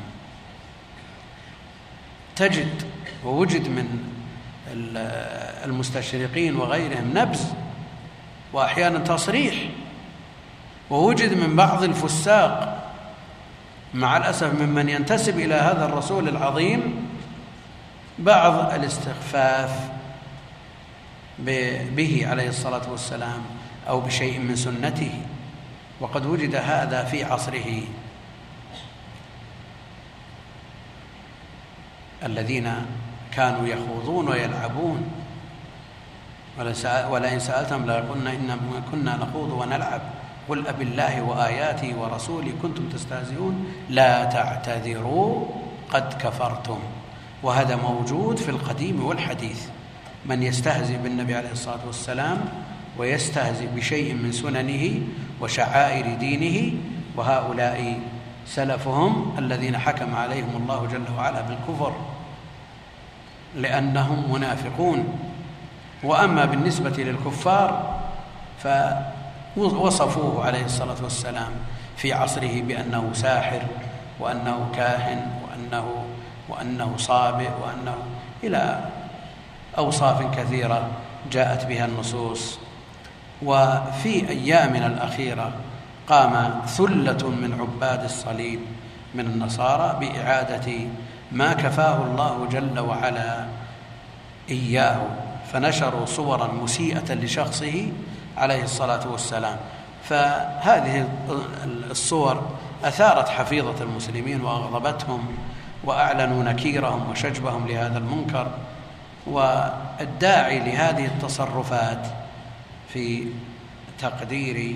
تجد 2.36 2.84
ووجد 3.26 3.68
من 3.68 4.14
المستشرقين 5.66 6.56
وغيرهم 6.56 7.12
نبذ 7.18 7.42
وأحيانا 8.54 9.00
تصريح 9.00 9.56
ووجد 10.90 11.34
من 11.34 11.56
بعض 11.56 11.84
الفساق 11.84 12.84
مع 13.94 14.18
الأسف 14.18 14.62
ممن 14.62 14.90
ينتسب 14.90 15.40
إلى 15.40 15.56
هذا 15.56 15.86
الرسول 15.86 16.30
العظيم 16.30 17.08
بعض 18.20 18.74
الاستخفاف 18.74 19.90
به 21.96 22.28
عليه 22.30 22.50
الصلاة 22.50 22.92
والسلام 22.92 23.42
أو 23.88 24.00
بشيء 24.00 24.40
من 24.40 24.56
سنته. 24.56 25.12
وقد 26.00 26.26
وجد 26.26 26.56
هذا 26.56 27.04
في 27.04 27.24
عصره. 27.24 27.82
الذين 32.24 32.86
كانوا 33.32 33.68
يخوضون 33.68 34.28
ويلعبون. 34.30 35.12
ولئن 37.10 37.40
سألتهم 37.40 37.86
ليقولن 37.86 38.28
إن 38.28 38.84
كنا 38.92 39.18
نخوض 39.18 39.52
ونلعب. 39.52 40.02
قل 40.50 40.68
أب 40.68 40.82
الله 40.82 41.22
وآياته 41.22 41.96
ورسوله 41.98 42.52
كنتم 42.62 42.90
تستهزئون. 42.90 43.74
لا 43.90 44.24
تعتذروا 44.24 45.46
قد 45.90 46.14
كفرتم. 46.14 46.80
وهذا 47.44 47.76
موجود 47.76 48.38
في 48.38 48.50
القديم 48.50 49.06
والحديث. 49.06 49.68
من 50.26 50.44
يستهزئ 50.44 50.98
بالنبي 50.98 51.36
عليه 51.36 51.52
الصلاة 51.52 51.80
والسلام 51.88 52.46
ويستهزئ 52.98 53.68
بشيء 53.76 54.14
من 54.14 54.32
سننه 54.32 55.02
وشعائر 55.42 56.16
دينه 56.16 56.74
وهؤلاء 57.16 58.00
سلفهم 58.48 59.36
الذين 59.38 59.78
حكم 59.78 60.16
عليهم 60.16 60.50
الله 60.56 60.88
جل 60.88 61.04
وعلا 61.18 61.42
بالكفر 61.42 61.94
لأنهم 63.56 64.34
منافقون. 64.34 65.20
وأما 66.04 66.46
بالنسبة 66.46 67.04
للكفار 67.04 68.00
فوصفوه 69.56 70.46
عليه 70.46 70.66
الصلاة 70.66 71.04
والسلام 71.04 71.52
في 71.98 72.14
عصره 72.14 72.62
بأنه 72.62 73.10
ساحر 73.14 73.62
وأنه 74.20 74.68
كاهن 74.76 75.32
وأنه 75.44 76.03
وأنه 76.50 76.94
صابئ 76.98 77.50
وأنه 77.64 77.96
إلى 78.44 78.80
أوصاف 79.78 80.36
كثيرة 80.38 80.88
جاءت 81.32 81.66
بها 81.66 81.86
النصوص. 81.86 82.60
وفي 83.44 84.30
أيامنا 84.30 84.88
الأخيرة 84.88 85.52
قام 86.08 86.62
ثلة 86.68 87.30
من 87.30 87.58
عباد 87.60 88.04
الصليب 88.04 88.60
من 89.16 89.26
النصارى 89.26 90.00
بإعادة 90.00 90.72
ما 91.32 91.54
كفاه 91.54 92.04
الله 92.04 92.48
جل 92.52 92.80
وعلا 92.80 93.46
إياه 94.50 95.02
فنشروا 95.54 96.06
صورا 96.06 96.48
مسيئة 96.48 97.14
لشخصه 97.14 97.88
عليه 98.38 98.64
الصلاة 98.64 99.08
والسلام. 99.12 99.58
فهذه 100.04 101.08
الصور 101.66 102.42
أثارت 102.84 103.30
حفيظة 103.30 103.84
المسلمين 103.84 104.42
وأغضبتهم 104.42 105.26
وأعلنوا 105.84 106.44
نكيرهم 106.44 107.10
وشجبهم 107.10 107.68
لهذا 107.68 107.98
المنكر 107.98 108.52
والداعي 109.28 110.60
لهذه 110.60 111.06
التصرفات 111.06 112.08
في 112.94 113.26
تقدير 114.00 114.76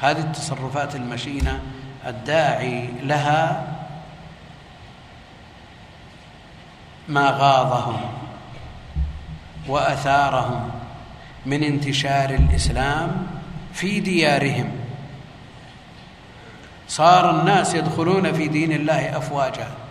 هذه 0.00 0.20
التصرفات 0.20 0.94
المشينة 0.96 1.60
الداعي 2.06 2.88
لها 3.02 3.66
ما 7.08 7.30
غاضهم 7.30 8.00
وأثارهم 9.68 10.70
من 11.46 11.62
انتشار 11.62 12.30
الإسلام 12.30 13.26
في 13.72 14.00
ديارهم. 14.00 14.70
صار 16.88 17.40
الناس 17.40 17.74
يدخلون 17.74 18.32
في 18.32 18.48
دين 18.48 18.72
الله 18.72 19.16
افواجا. 19.18 19.83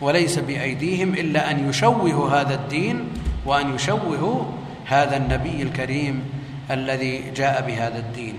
وليس 0.00 0.38
بأيديهم 0.38 1.14
إلا 1.14 1.50
أن 1.50 1.68
يشوهوا 1.68 2.30
هذا 2.30 2.54
الدين 2.54 3.08
وأن 3.46 3.74
يشوهوا 3.74 4.44
هذا 4.84 5.16
النبي 5.16 5.62
الكريم 5.62 6.24
الذي 6.70 7.30
جاء 7.30 7.62
بهذا 7.66 7.98
الدين. 7.98 8.36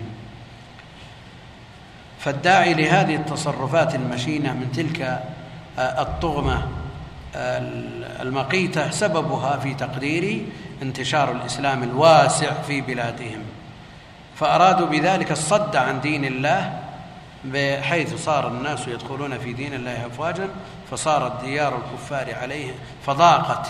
فالداعي 2.19 2.73
لهذه 2.73 3.15
التصرفات 3.15 3.95
المشينة 3.95 4.53
من 4.53 4.71
تلك 4.71 5.23
الطغمة 5.79 6.67
المقيتة 8.21 8.91
سببها 8.91 9.57
في 9.57 9.73
تقديري 9.73 10.45
انتشار 10.81 11.31
الإسلام 11.31 11.83
الواسع 11.83 12.53
في 12.53 12.81
بلادهم. 12.81 13.41
فأرادوا 14.35 14.87
بذلك 14.87 15.31
الصد 15.31 15.75
عن 15.75 16.01
دين 16.01 16.25
الله 16.25 16.79
بحيث 17.45 18.25
صار 18.25 18.47
الناس 18.47 18.87
يدخلون 18.87 19.37
في 19.37 19.53
دين 19.53 19.73
الله 19.73 20.05
افواجا 20.05 20.49
فصارت 20.91 21.43
ديار 21.43 21.77
الكفار 21.77 22.35
عليهم 22.35 22.73
فضاقت 23.05 23.67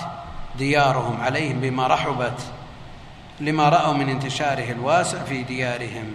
ديارهم 0.57 1.21
عليهم 1.21 1.59
بما 1.59 1.87
رحبت 1.87 2.41
لما 3.39 3.69
رأوا 3.69 3.93
من 3.93 4.09
انتشاره 4.09 4.71
الواسع 4.71 5.23
في 5.23 5.43
ديارهم. 5.43 6.05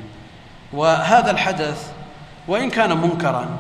وهذا 0.72 1.30
الحدث 1.30 1.92
وإن 2.48 2.70
كان 2.70 2.96
منكرا 2.96 3.58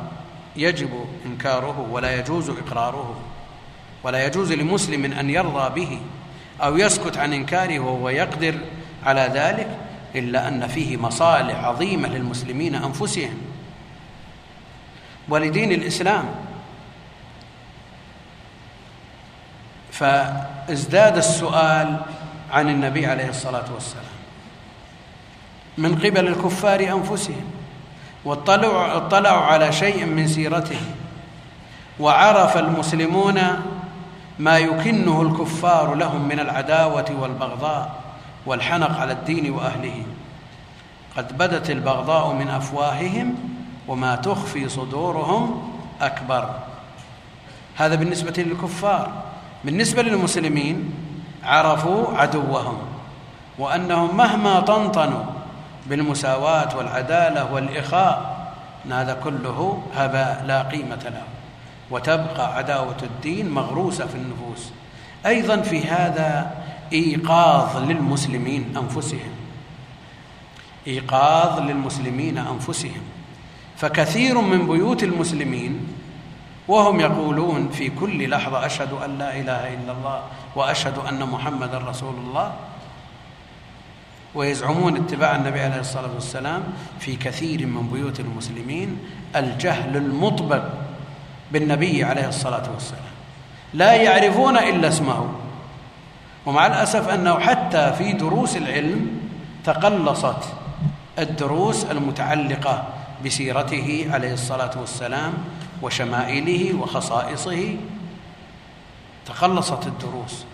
يجب 0.56 0.90
إنكاره 1.26 1.86
ولا 1.90 2.18
يجوز 2.18 2.50
إقراره. 2.50 3.16
ولا 4.04 4.26
يجوز 4.26 4.52
لمسلم 4.52 5.12
أن 5.12 5.30
يرضى 5.30 5.80
به 5.80 6.00
أو 6.62 6.76
يسكت 6.76 7.16
عن 7.16 7.32
إنكاره 7.32 7.78
وهو 7.78 8.08
يقدر 8.08 8.54
على 9.04 9.30
ذلك 9.34 9.78
إلا 10.14 10.48
أن 10.48 10.66
فيه 10.66 10.96
مصالح 10.96 11.64
عظيمة 11.64 12.08
للمسلمين 12.08 12.74
أنفسهم. 12.74 13.53
ولدين 15.28 15.72
الإسلام. 15.72 16.24
فازداد 19.92 21.16
السؤال 21.16 22.00
عن 22.52 22.68
النبي 22.68 23.06
عليه 23.06 23.28
الصلاة 23.28 23.64
والسلام 23.74 24.04
من 25.78 25.94
قبل 25.94 26.28
الكفار 26.28 26.80
أنفسهم 26.80 27.44
واطلعوا 28.24 28.96
اطلعوا 28.96 29.42
على 29.42 29.72
شيء 29.72 30.04
من 30.04 30.28
سيرته 30.28 30.80
وعرف 32.00 32.56
المسلمون 32.56 33.40
ما 34.38 34.58
يكنه 34.58 35.22
الكفار 35.22 35.94
لهم 35.94 36.28
من 36.28 36.40
العداوة 36.40 37.16
والبغضاء 37.20 38.00
والحنق 38.46 39.00
على 39.00 39.12
الدين 39.12 39.50
وأهله. 39.50 40.02
قد 41.16 41.38
بدت 41.38 41.70
البغضاء 41.70 42.32
من 42.32 42.48
أفواههم 42.48 43.53
وما 43.88 44.16
تخفي 44.16 44.68
صدورهم 44.68 45.72
أكبر. 46.00 46.50
هذا 47.76 47.94
بالنسبة 47.94 48.42
للكفار. 48.42 49.12
بالنسبة 49.64 50.02
للمسلمين 50.02 50.94
عرفوا 51.44 52.18
عدوهم 52.18 52.78
وأنهم 53.58 54.16
مهما 54.16 54.60
طنطنوا 54.60 55.24
بالمساواة 55.86 56.76
والعدالة 56.76 57.52
والإخاء 57.52 58.34
هذا 58.90 59.20
كله 59.24 59.82
هباء 59.94 60.44
لا 60.46 60.62
قيمة 60.62 61.02
له. 61.04 61.22
وتبقى 61.90 62.56
عداوة 62.56 62.96
الدين 63.02 63.50
مغروسة 63.50 64.06
في 64.06 64.14
النفوس. 64.14 64.72
أيضا 65.26 65.56
في 65.56 65.84
هذا 65.84 66.56
إيقاظ 66.92 67.76
للمسلمين 67.76 68.76
أنفسهم. 68.76 69.32
إيقاظ 70.86 71.60
للمسلمين 71.60 72.38
أنفسهم. 72.38 73.02
فكثير 73.76 74.40
من 74.40 74.66
بيوت 74.66 75.02
المسلمين 75.02 75.86
وهم 76.68 77.00
يقولون 77.00 77.68
في 77.68 77.90
كل 77.90 78.30
لحظة 78.30 78.66
أشهد 78.66 78.92
أن 78.92 79.18
لا 79.18 79.36
إله 79.36 79.74
إلا 79.74 79.92
الله 79.92 80.22
وأشهد 80.56 80.98
أن 81.08 81.28
محمدا 81.28 81.78
رسول 81.78 82.14
الله 82.14 82.52
ويزعمون 84.34 84.96
اتباع 84.96 85.36
النبي 85.36 85.60
عليه 85.60 85.80
الصلاة 85.80 86.14
والسلام 86.14 86.62
في 87.00 87.16
كثير 87.16 87.66
من 87.66 87.88
بيوت 87.92 88.20
المسلمين 88.20 88.98
الجهل 89.36 89.96
المطبق 89.96 90.62
بالنبي 91.52 92.04
عليه 92.04 92.28
الصلاة 92.28 92.72
والسلام. 92.74 93.14
لا 93.74 93.94
يعرفون 93.94 94.58
إلا 94.58 94.88
اسمه. 94.88 95.28
ومع 96.46 96.66
الأسف 96.66 97.08
أنه 97.08 97.38
حتى 97.38 97.92
في 97.98 98.12
دروس 98.12 98.56
العلم 98.56 99.20
تقلصت 99.64 100.44
الدروس 101.18 101.84
المتعلقة 101.84 102.84
بسيرته 103.24 104.08
عليه 104.10 104.32
الصلاة 104.32 104.70
والسلام 104.80 105.32
وشمائله 105.82 106.74
وخصائصه. 106.74 107.76
تقلصت 109.26 109.86
الدروس. 109.86 110.44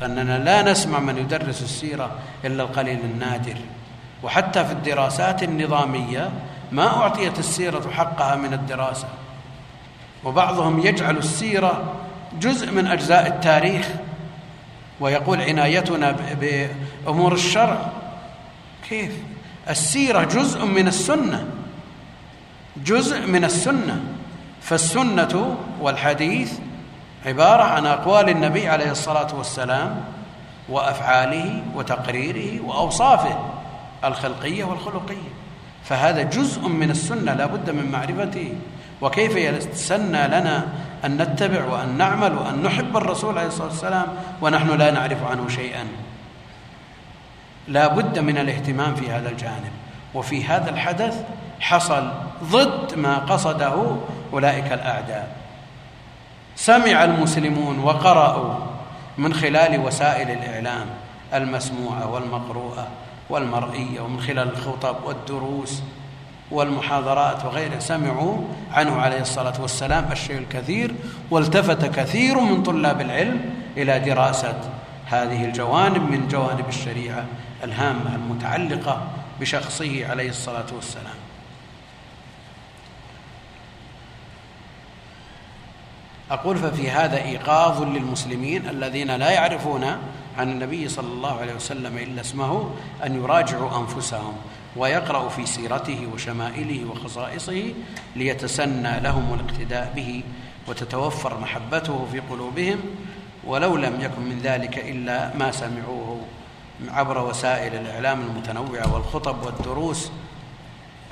فإننا 0.00 0.38
لا 0.38 0.62
نسمع 0.62 0.98
من 0.98 1.18
يدرس 1.18 1.62
السيرة 1.62 2.10
إلا 2.44 2.62
القليل 2.62 3.00
النادر. 3.00 3.56
وحتى 4.22 4.64
في 4.64 4.72
الدراسات 4.72 5.42
النظامية 5.42 6.30
ما 6.72 6.86
أعطيت 6.86 7.38
السيرة 7.38 7.90
حقها 7.90 8.36
من 8.36 8.52
الدراسة. 8.52 9.08
وبعضهم 10.24 10.86
يجعل 10.86 11.16
السيرة 11.16 11.94
جزء 12.40 12.70
من 12.72 12.86
أجزاء 12.86 13.26
التاريخ. 13.26 13.88
ويقول 15.00 15.40
عنايتنا 15.40 16.16
بأمور 16.40 17.32
الشرع. 17.32 17.92
كيف؟ 18.88 19.12
السيرة 19.70 20.24
جزء 20.24 20.64
من 20.64 20.88
السنة. 20.88 21.46
جزء 22.76 23.26
من 23.26 23.44
السنة. 23.44 24.00
فالسنة 24.60 25.56
والحديث 25.80 26.52
عبارة 27.26 27.62
عن 27.62 27.86
أقوال 27.86 28.28
النبي 28.28 28.68
عليه 28.68 28.90
الصلاة 28.90 29.36
والسلام 29.36 30.04
وأفعاله 30.68 31.62
وتقريره 31.74 32.64
وأوصافه 32.64 33.38
الخلقية 34.04 34.64
والخلقية. 34.64 35.30
فهذا 35.84 36.22
جزء 36.22 36.68
من 36.68 36.90
السنة 36.90 37.34
لا 37.34 37.46
بد 37.46 37.70
من 37.70 37.90
معرفته. 37.92 38.54
وكيف 39.00 39.36
يتسنى 39.36 40.28
لنا 40.28 40.66
أن 41.04 41.22
نتبع 41.22 41.64
وأن 41.64 41.98
نعمل 41.98 42.34
وأن 42.34 42.62
نحب 42.62 42.96
الرسول 42.96 43.38
عليه 43.38 43.48
الصلاة 43.48 43.68
والسلام 43.68 44.06
ونحن 44.42 44.68
لا 44.68 44.90
نعرف 44.90 45.24
عنه 45.30 45.48
شيئا. 45.48 45.86
لا 47.70 47.86
بد 47.86 48.18
من 48.18 48.38
الاهتمام 48.38 48.94
في 48.94 49.10
هذا 49.10 49.28
الجانب. 49.28 49.72
وفي 50.14 50.44
هذا 50.44 50.70
الحدث 50.70 51.24
حصل 51.60 52.10
ضد 52.44 52.94
ما 52.96 53.18
قصده 53.18 53.96
أولئك 54.32 54.72
الأعداء. 54.72 55.36
سمع 56.56 57.04
المسلمون 57.04 57.78
وقرأوا 57.78 58.54
من 59.18 59.34
خلال 59.34 59.80
وسائل 59.80 60.30
الإعلام 60.30 60.86
المسموعة 61.34 62.10
والمقروءة 62.10 62.88
والمرئية 63.30 64.00
ومن 64.00 64.20
خلال 64.20 64.50
الخطب 64.52 64.96
والدروس 65.04 65.82
والمحاضرات 66.50 67.44
وغيرها 67.44 67.78
سمعوا 67.78 68.36
عنه 68.72 69.00
عليه 69.00 69.20
الصلاة 69.20 69.60
والسلام 69.60 70.12
الشيء 70.12 70.38
الكثير 70.38 70.94
والتفت 71.30 71.84
كثير 71.84 72.40
من 72.40 72.62
طلاب 72.62 73.00
العلم 73.00 73.40
إلى 73.76 73.98
دراسة 73.98 74.60
هذه 75.06 75.44
الجوانب 75.44 76.10
من 76.10 76.28
جوانب 76.28 76.68
الشريعة 76.68 77.24
الهامة 77.64 78.14
المتعلقة 78.14 79.08
بشخصه 79.40 80.06
عليه 80.06 80.28
الصلاة 80.28 80.66
والسلام. 80.74 81.14
أقول 86.30 86.56
ففي 86.56 86.90
هذا 86.90 87.22
إيقاظ 87.22 87.82
للمسلمين 87.82 88.68
الذين 88.68 89.10
لا 89.10 89.30
يعرفون 89.30 89.84
عن 90.38 90.50
النبي 90.50 90.88
صلى 90.88 91.08
الله 91.08 91.40
عليه 91.40 91.54
وسلم 91.54 91.98
إلا 91.98 92.20
اسمه 92.20 92.70
أن 93.06 93.16
يراجعوا 93.16 93.78
أنفسهم 93.80 94.36
ويقرأوا 94.76 95.28
في 95.28 95.46
سيرته 95.46 96.08
وشمائله 96.14 96.90
وخصائصه 96.90 97.74
ليتسنى 98.16 99.00
لهم 99.00 99.34
الاقتداء 99.34 99.92
به 99.96 100.22
وتتوفر 100.68 101.40
محبته 101.40 102.06
في 102.12 102.20
قلوبهم 102.20 102.78
ولو 103.44 103.76
لم 103.76 104.00
يكن 104.00 104.22
من 104.22 104.40
ذلك 104.42 104.78
إلا 104.78 105.36
ما 105.36 105.50
سمعوه 105.50 106.09
عبر 106.88 107.18
وسائل 107.18 107.74
الإعلام 107.74 108.20
المتنوعة 108.20 108.94
والخطب 108.94 109.42
والدروس 109.46 110.10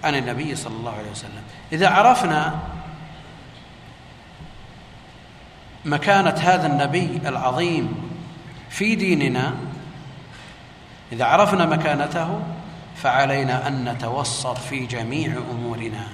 عن 0.04 0.14
النبي 0.14 0.56
صلى 0.56 0.76
الله 0.76 0.92
عليه 0.92 1.10
وسلم. 1.10 1.42
إذا 1.72 1.88
عرفنا 1.88 2.58
مكانة 5.84 6.34
هذا 6.40 6.66
النبي 6.66 7.20
العظيم 7.26 8.10
في 8.70 8.94
ديننا 8.94 9.54
إذا 11.12 11.24
عرفنا 11.24 11.66
مكانته 11.66 12.40
فعلينا 12.96 13.68
أن 13.68 13.88
نتوسط 13.88 14.58
في 14.58 14.86
جميع 14.86 15.32
أمورنا 15.50 16.04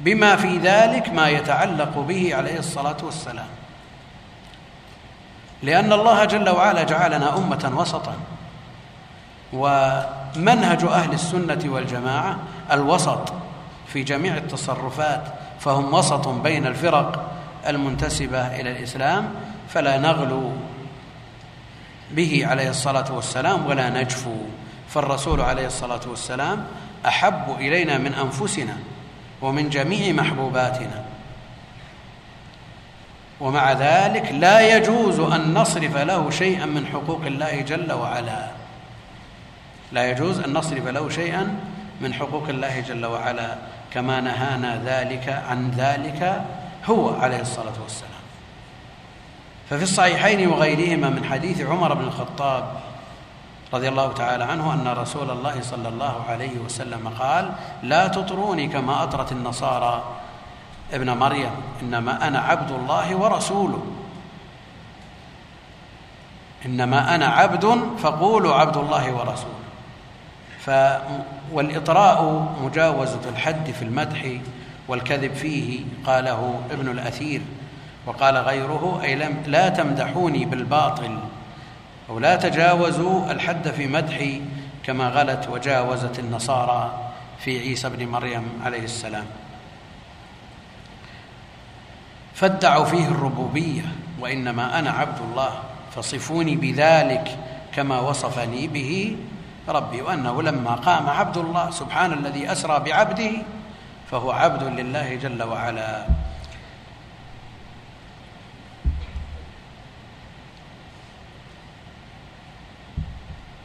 بما 0.00 0.36
في 0.36 0.58
ذلك 0.58 1.08
ما 1.08 1.28
يتعلق 1.28 1.98
به 1.98 2.34
عليه 2.34 2.58
الصلاة 2.58 2.96
والسلام. 3.02 3.48
لأن 5.62 5.92
الله 5.92 6.24
جل 6.24 6.48
وعلا 6.48 6.82
جعلنا 6.82 7.36
أمة 7.38 7.72
وسطا. 7.76 8.16
ومنهج 9.52 10.84
أهل 10.84 11.12
السنة 11.12 11.60
والجماعة 11.64 12.38
الوسط 12.72 13.32
في 13.86 14.02
جميع 14.02 14.36
التصرفات 14.36 15.22
فهم 15.60 15.94
وسط 15.94 16.28
بين 16.28 16.66
الفرق 16.66 17.32
المنتسبة 17.66 18.46
إلى 18.46 18.70
الإسلام 18.70 19.30
فلا 19.68 19.98
نغلو 19.98 20.52
به 22.10 22.46
عليه 22.46 22.70
الصلاة 22.70 23.12
والسلام 23.12 23.66
ولا 23.66 23.90
نجفو 23.90 24.36
فالرسول 24.88 25.40
عليه 25.40 25.66
الصلاة 25.66 26.00
والسلام 26.06 26.64
أحب 27.06 27.56
إلينا 27.60 27.98
من 27.98 28.14
أنفسنا 28.14 28.76
ومن 29.42 29.70
جميع 29.70 30.12
محبوباتنا. 30.12 31.04
ومع 33.40 33.72
ذلك 33.72 34.32
لا 34.32 34.76
يجوز 34.76 35.20
أن 35.20 35.54
نصرف 35.54 35.96
له 35.96 36.30
شيئا 36.30 36.66
من 36.66 36.86
حقوق 36.86 37.20
الله 37.26 37.60
جل 37.60 37.92
وعلا. 37.92 38.57
لا 39.92 40.10
يجوز 40.10 40.40
أن 40.40 40.52
نصرف 40.52 40.86
له 40.86 41.08
شيئا 41.08 41.60
من 42.00 42.14
حقوق 42.14 42.48
الله 42.48 42.80
جل 42.80 43.06
وعلا 43.06 43.54
كما 43.92 44.20
نهانا 44.20 44.82
ذلك 44.84 45.42
عن 45.48 45.70
ذلك 45.70 46.42
هو 46.86 47.14
عليه 47.14 47.40
الصلاة 47.40 47.82
والسلام. 47.82 48.12
ففي 49.70 49.82
الصحيحين 49.82 50.48
وغيرهما 50.48 51.08
من 51.08 51.24
حديث 51.24 51.60
عمر 51.60 51.94
بن 51.94 52.04
الخطاب 52.04 52.64
رضي 53.74 53.88
الله 53.88 54.12
تعالى 54.12 54.44
عنه 54.44 54.74
أن 54.74 54.88
رسول 54.88 55.30
الله 55.30 55.60
صلى 55.60 55.88
الله 55.88 56.24
عليه 56.28 56.58
وسلم 56.58 57.08
قال 57.18 57.52
لا 57.82 58.08
تطروني 58.08 58.68
كما 58.68 59.02
أطرت 59.02 59.32
النصارى. 59.32 60.02
ابن 60.92 61.10
مريم 61.10 61.50
إنما 61.82 62.28
أنا 62.28 62.38
عبد 62.38 62.70
الله 62.70 63.16
ورسوله. 63.16 63.82
إنما 66.66 67.14
أنا 67.14 67.26
عبد 67.26 67.80
فقولوا 67.98 68.54
عبد 68.54 68.76
الله 68.76 69.12
ورسوله. 69.12 69.67
ف 70.58 70.70
والإطراء 71.52 72.48
مجاوزه 72.62 73.28
الحد 73.28 73.70
في 73.70 73.82
المدح 73.82 74.26
والكذب 74.88 75.34
فيه 75.34 75.80
قاله 76.06 76.60
ابن 76.70 76.88
الأثير 76.88 77.40
وقال 78.06 78.36
غيره 78.36 79.00
أي 79.02 79.14
لم 79.14 79.42
لا 79.46 79.68
تمدحوني 79.68 80.44
بالباطل 80.44 81.18
أو 82.10 82.18
لا 82.18 82.36
تجاوزوا 82.36 83.32
الحد 83.32 83.68
في 83.68 83.86
مدحي 83.86 84.42
كما 84.82 85.08
غلت 85.08 85.48
وجاوزت 85.48 86.18
النصارى 86.18 87.10
في 87.38 87.58
عيسى 87.58 87.88
بن 87.88 88.06
مريم 88.06 88.44
عليه 88.64 88.84
السلام. 88.84 89.26
فادعوا 92.34 92.84
فيه 92.84 93.08
الربوبية 93.08 93.82
وإنما 94.20 94.78
أنا 94.78 94.90
عبد 94.90 95.18
الله 95.30 95.50
فصفوني 95.96 96.56
بذلك 96.56 97.38
كما 97.72 98.00
وصفني 98.00 98.66
به 98.66 99.16
ربي 99.68 100.02
وأنه 100.02 100.42
لما 100.42 100.74
قام 100.74 101.08
عبد 101.08 101.36
الله 101.36 101.70
سبحان 101.70 102.12
الذي 102.12 102.52
أسرى 102.52 102.78
بعبده 102.80 103.32
فهو 104.10 104.30
عبد 104.30 104.62
لله 104.62 105.14
جل 105.14 105.42
وعلا. 105.42 106.06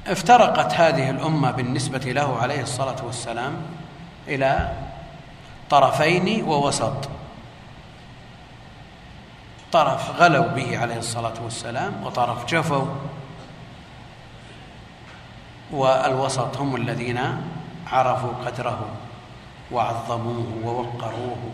افترقت 0.07 0.73
هذه 0.73 1.09
الأمة 1.09 1.51
بالنسبة 1.51 2.11
له 2.11 2.37
عليه 2.37 2.61
الصلاة 2.61 3.05
والسلام 3.05 3.53
إلى 4.27 4.73
طرفين 5.69 6.43
ووسط. 6.43 7.09
طرف 9.71 10.21
غلوا 10.21 10.47
به 10.47 10.77
عليه 10.77 10.97
الصلاة 10.97 11.33
والسلام 11.43 12.03
وطرف 12.03 12.45
جفوا 12.45 12.85
والوسط 15.73 16.57
هم 16.57 16.75
الذين 16.75 17.19
عرفوا 17.87 18.31
قدره 18.45 18.85
وعظموه 19.71 20.47
ووقروه 20.65 21.51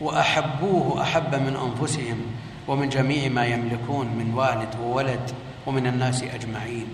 وأحبوه 0.00 1.02
أحب 1.02 1.34
من 1.34 1.56
أنفسهم 1.56 2.20
ومن 2.68 2.88
جميع 2.88 3.28
ما 3.28 3.46
يملكون 3.46 4.06
من 4.06 4.34
والد 4.34 4.74
وولد 4.82 5.30
ومن 5.66 5.86
الناس 5.86 6.22
أجمعين. 6.22 6.86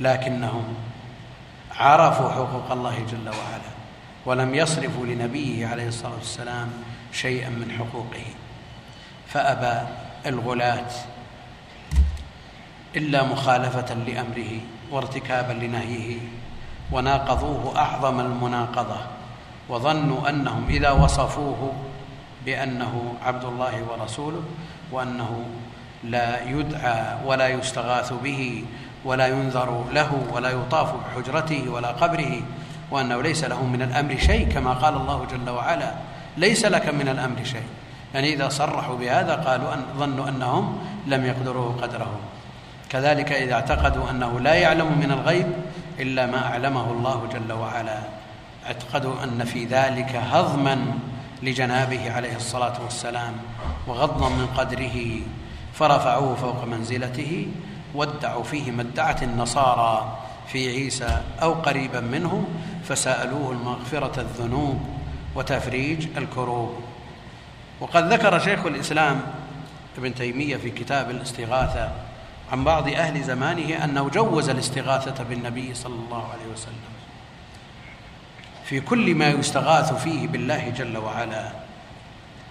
لكنهم 0.00 0.74
عرفوا 1.76 2.28
حقوق 2.30 2.72
الله 2.72 2.98
جل 3.10 3.28
وعلا 3.28 3.76
ولم 4.26 4.54
يصرفوا 4.54 5.06
لنبيه 5.06 5.66
عليه 5.66 5.88
الصلاة 5.88 6.14
والسلام 6.14 6.68
شيئا 7.12 7.48
من 7.48 7.72
حقوقه. 7.78 8.24
فأبى 9.26 9.88
الغلاة 10.26 10.90
إلا 12.96 13.22
مخالفة 13.22 13.94
لأمره 13.94 14.52
وارتكابا 14.92 15.52
لنهيه 15.52 16.18
وناقضوه 16.92 17.78
أعظم 17.78 18.20
المناقضة 18.20 18.96
وظنوا 19.68 20.28
أنهم 20.28 20.64
إذا 20.68 20.90
وصفوه 20.90 21.72
بأنه 22.46 23.14
عبد 23.22 23.44
الله 23.44 23.82
ورسوله 23.90 24.42
وأنه 24.92 25.44
لا 26.04 26.44
يدعى 26.44 27.16
ولا 27.26 27.48
يستغاث 27.48 28.12
به 28.12 28.64
ولا 29.04 29.26
ينذر 29.26 29.84
له 29.92 30.10
ولا 30.32 30.50
يطاف 30.50 30.94
بحجرته 30.94 31.70
ولا 31.70 31.88
قبره 31.88 32.42
وأنه 32.90 33.22
ليس 33.22 33.44
له 33.44 33.66
من 33.66 33.82
الأمر 33.82 34.16
شيء 34.16 34.48
كما 34.48 34.72
قال 34.72 34.94
الله 34.94 35.26
جل 35.30 35.50
وعلا 35.50 35.94
ليس 36.36 36.64
لك 36.64 36.88
من 36.94 37.08
الأمر 37.08 37.44
شيء. 37.44 37.68
يعني 38.14 38.32
إذا 38.32 38.48
صرحوا 38.48 38.96
بهذا 38.96 39.34
قالوا 39.34 39.74
أن 39.74 39.84
ظنوا 39.98 40.28
أنهم 40.28 40.78
لم 41.06 41.24
يقدروا 41.24 41.72
قدرهم. 41.82 42.20
كذلك 42.90 43.32
إذا 43.32 43.54
اعتقدوا 43.54 44.10
أنه 44.10 44.40
لا 44.40 44.54
يعلم 44.54 44.98
من 44.98 45.12
الغيب 45.12 45.46
إلا 46.00 46.26
ما 46.26 46.46
أعلمه 46.46 46.90
الله 46.90 47.28
جل 47.32 47.52
وعلا. 47.52 47.98
اعتقدوا 48.66 49.24
أن 49.24 49.44
في 49.44 49.64
ذلك 49.64 50.16
هضما 50.16 50.98
لجنابه 51.42 52.12
عليه 52.12 52.36
الصلاة 52.36 52.82
والسلام 52.84 53.32
وغضا 53.86 54.28
من 54.28 54.46
قدره 54.46 55.20
فرفعوه 55.74 56.34
فوق 56.34 56.64
منزلته 56.64 57.46
وادعوا 57.94 58.42
فيه 58.42 58.70
ما 58.70 58.82
ادعت 58.82 59.22
النصارى 59.22 60.18
في 60.46 60.68
عيسى 60.68 61.22
أو 61.42 61.52
قريبا 61.52 62.00
منه 62.00 62.44
فسألوه 62.84 63.52
المغفرة 63.52 64.20
الذنوب 64.20 64.80
وتفريج 65.34 66.06
الكروب. 66.16 66.74
وقد 67.80 68.12
ذكر 68.12 68.38
شيخ 68.38 68.66
الإسلام 68.66 69.20
ابن 69.98 70.14
تيمية 70.14 70.56
في 70.56 70.70
كتاب 70.70 71.10
الاستغاثة 71.10 71.90
عن 72.52 72.64
بعض 72.64 72.88
أهل 72.88 73.22
زمانه 73.22 73.84
أنه 73.84 74.08
جوز 74.08 74.48
الاستغاثة 74.48 75.24
بالنبي 75.24 75.74
صلى 75.74 75.94
الله 75.94 76.32
عليه 76.32 76.52
وسلم. 76.52 76.96
في 78.64 78.80
كل 78.80 79.14
ما 79.14 79.28
يستغاث 79.28 79.92
فيه 79.92 80.28
بالله 80.28 80.68
جل 80.68 80.96
وعلا 80.96 81.50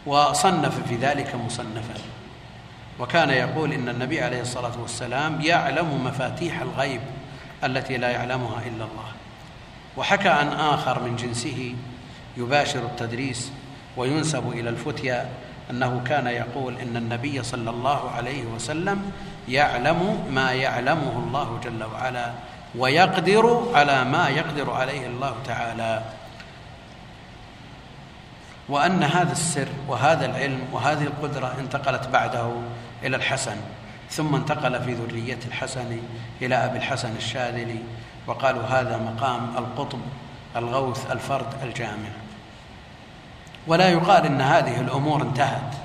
وصنف 0.05 0.87
في 0.87 0.95
ذلك 0.95 1.35
مصنفا. 1.35 1.95
وكان 2.99 3.29
يقول 3.29 3.73
إن 3.73 3.89
النبي 3.89 4.21
عليه 4.21 4.41
الصلاة 4.41 4.81
والسلام 4.81 5.41
يعلم 5.41 6.05
مفاتيح 6.05 6.61
الغيب 6.61 7.01
التي 7.63 7.97
لا 7.97 8.09
يعلمها 8.09 8.61
إلا 8.65 8.83
الله. 8.83 9.11
وحكى 9.97 10.29
عن 10.29 10.47
آخر 10.47 11.03
من 11.03 11.15
جنسه 11.15 11.75
يباشر 12.37 12.79
التدريس 12.79 13.51
وينسب 13.97 14.51
إلى 14.51 14.69
الفتيا 14.69 15.29
أنه 15.72 16.01
كان 16.05 16.28
يقول 16.28 16.78
إن 16.78 16.97
النبي 16.97 17.43
صلى 17.43 17.70
الله 17.70 18.11
عليه 18.11 18.43
وسلم 18.45 19.11
يعلم 19.47 20.26
ما 20.32 20.51
يعلمه 20.51 21.24
الله 21.28 21.59
جل 21.63 21.84
وعلا 21.84 22.32
ويقدر 22.76 23.72
على 23.74 24.03
ما 24.03 24.30
يقدر 24.30 24.72
عليه 24.72 25.07
الله 25.07 25.36
تعالى. 25.45 26.01
وأن 28.70 29.03
هذا 29.03 29.32
السر 29.32 29.68
وهذا 29.88 30.26
العلم 30.26 30.61
وهذه 30.72 31.03
القدرة 31.03 31.55
انتقلت 31.59 32.07
بعده 32.07 32.51
إلى 33.03 33.16
الحسن 33.16 33.57
ثم 34.09 34.36
انتقل 34.36 34.84
في 34.84 34.93
ذرية 34.93 35.39
الحسن 35.47 35.99
إلى 36.41 36.55
أبي 36.55 36.78
الحسن 36.78 37.16
الشاذلي 37.16 37.80
وقالوا 38.28 38.63
هذا 38.63 38.97
مقام 38.97 39.57
القطب 39.57 39.99
الغوث 40.55 41.11
الفرد 41.11 41.47
الجامع. 41.63 42.09
ولا 43.68 43.89
يقال 43.89 44.26
إن 44.26 44.41
هذه 44.41 44.82
الأمور 44.82 45.22
انتهت. 45.22 45.76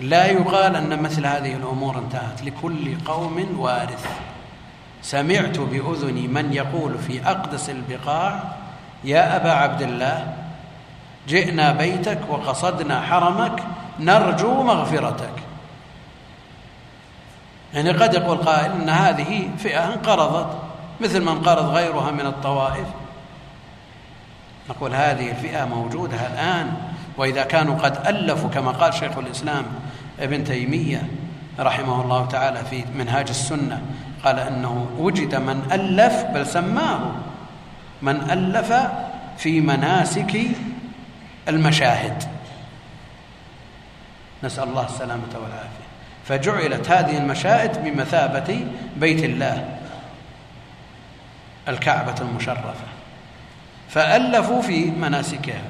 لا 0.00 0.26
يقال 0.26 0.76
أن 0.76 1.02
مثل 1.02 1.26
هذه 1.26 1.54
الأمور 1.54 1.98
انتهت. 1.98 2.42
لكل 2.42 3.04
قوم 3.04 3.56
وارث. 3.58 4.06
سمعت 5.02 5.58
باذني 5.58 6.28
من 6.28 6.52
يقول 6.52 6.98
في 6.98 7.30
أقدس 7.30 7.70
البقاع 7.70 8.42
يا 9.04 9.36
أبا 9.36 9.52
عبد 9.52 9.82
الله 9.82 10.34
جئنا 11.28 11.72
بيتك 11.72 12.18
وقصدنا 12.28 13.00
حرمك 13.00 13.62
نرجو 14.00 14.62
مغفرتك. 14.62 15.32
يعني 17.74 17.90
قد 17.90 18.14
يقول 18.14 18.38
قائل 18.38 18.72
إن 18.72 18.88
هذه 18.88 19.50
فئة 19.58 19.94
انقرضت 19.94 20.58
مثل 21.00 21.22
ما 21.22 21.32
انقرض 21.32 21.68
غيرها 21.68 22.10
من 22.10 22.26
الطوائف. 22.26 22.86
نقول 24.70 24.94
هذه 24.94 25.30
الفئة 25.30 25.64
موجودة 25.64 26.26
الآن 26.26 26.72
وإذا 27.16 27.44
كانوا 27.44 27.74
قد 27.74 28.06
ألفوا 28.06 28.50
كما 28.50 28.70
قال 28.70 28.94
شيخ 28.94 29.18
الإسلام 29.18 29.64
ابن 30.20 30.44
تيمية 30.44 31.02
رحمه 31.58 32.02
الله 32.02 32.26
تعالى 32.26 32.64
في 32.64 32.84
منهاج 32.94 33.28
السنة 33.28 33.82
قال 34.24 34.38
أنه 34.38 34.86
وجد 34.98 35.34
من 35.34 35.68
ألف 35.72 36.24
بل 36.24 36.46
سماه 36.46 37.00
من 38.02 38.30
ألف 38.30 38.72
في 39.38 39.60
مناسك 39.60 40.40
المشاهد. 41.48 42.22
نسأل 44.44 44.68
الله 44.68 44.86
السلامة 44.86 45.34
والعافية. 45.34 45.88
فجعلت 46.24 46.90
هذه 46.90 47.18
المشاهد 47.18 47.84
بمثابة 47.84 48.66
بيت 48.96 49.24
الله 49.24 49.78
الكعبة 51.68 52.14
المشرفة. 52.20 52.97
فألفوا 53.88 54.62
في 54.62 54.90
مناسكها. 54.90 55.62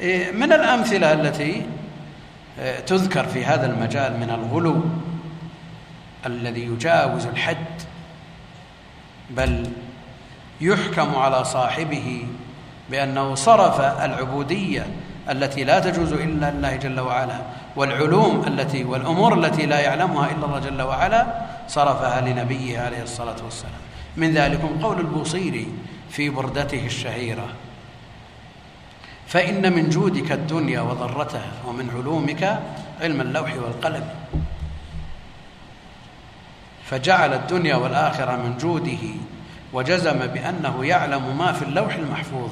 إيه، 0.00 0.32
من 0.32 0.52
الأمثلة 0.52 1.12
التي 1.12 1.62
إيه، 2.58 2.80
تذكر 2.80 3.26
في 3.26 3.44
هذا 3.44 3.66
المجال 3.66 4.20
من 4.20 4.30
الغلو 4.30 4.80
الذي 6.26 6.64
يجاوز 6.64 7.26
الحد 7.26 7.82
بل 9.30 9.70
يحكم 10.60 11.16
على 11.16 11.44
صاحبه 11.44 12.26
بأنه 12.90 13.34
صرف 13.34 13.80
العبودية 13.80 14.86
التي 15.30 15.64
لا 15.64 15.78
تجوز 15.78 16.12
إلا 16.12 16.48
الله 16.48 16.76
جل 16.76 17.00
وعلا 17.00 17.38
والعلوم 17.76 18.44
التي 18.46 18.84
والأمور 18.84 19.34
التي 19.34 19.66
لا 19.66 19.80
يعلمها 19.80 20.30
إلا 20.30 20.46
الله 20.46 20.58
جل 20.58 20.82
وعلا 20.82 21.26
صرفها 21.68 22.20
لنبيه 22.20 22.80
عليه 22.80 23.02
الصلاة 23.02 23.36
والسلام. 23.44 23.80
من 24.16 24.34
ذلكم 24.34 24.68
قول 24.82 25.00
البوصيري. 25.00 25.68
في 26.10 26.30
بردته 26.30 26.86
الشهيرة. 26.86 27.48
فإن 29.26 29.72
من 29.72 29.90
جودك 29.90 30.32
الدنيا 30.32 30.80
وضرتها 30.80 31.52
ومن 31.66 31.90
علومك 31.90 32.62
علم 33.00 33.20
اللوح 33.20 33.54
والقلم. 33.56 34.08
فجعل 36.84 37.34
الدنيا 37.34 37.76
والآخرة 37.76 38.36
من 38.36 38.58
جوده 38.58 38.98
وجزم 39.72 40.26
بأنه 40.26 40.84
يعلم 40.84 41.38
ما 41.38 41.52
في 41.52 41.62
اللوح 41.62 41.94
المحفوظ. 41.94 42.50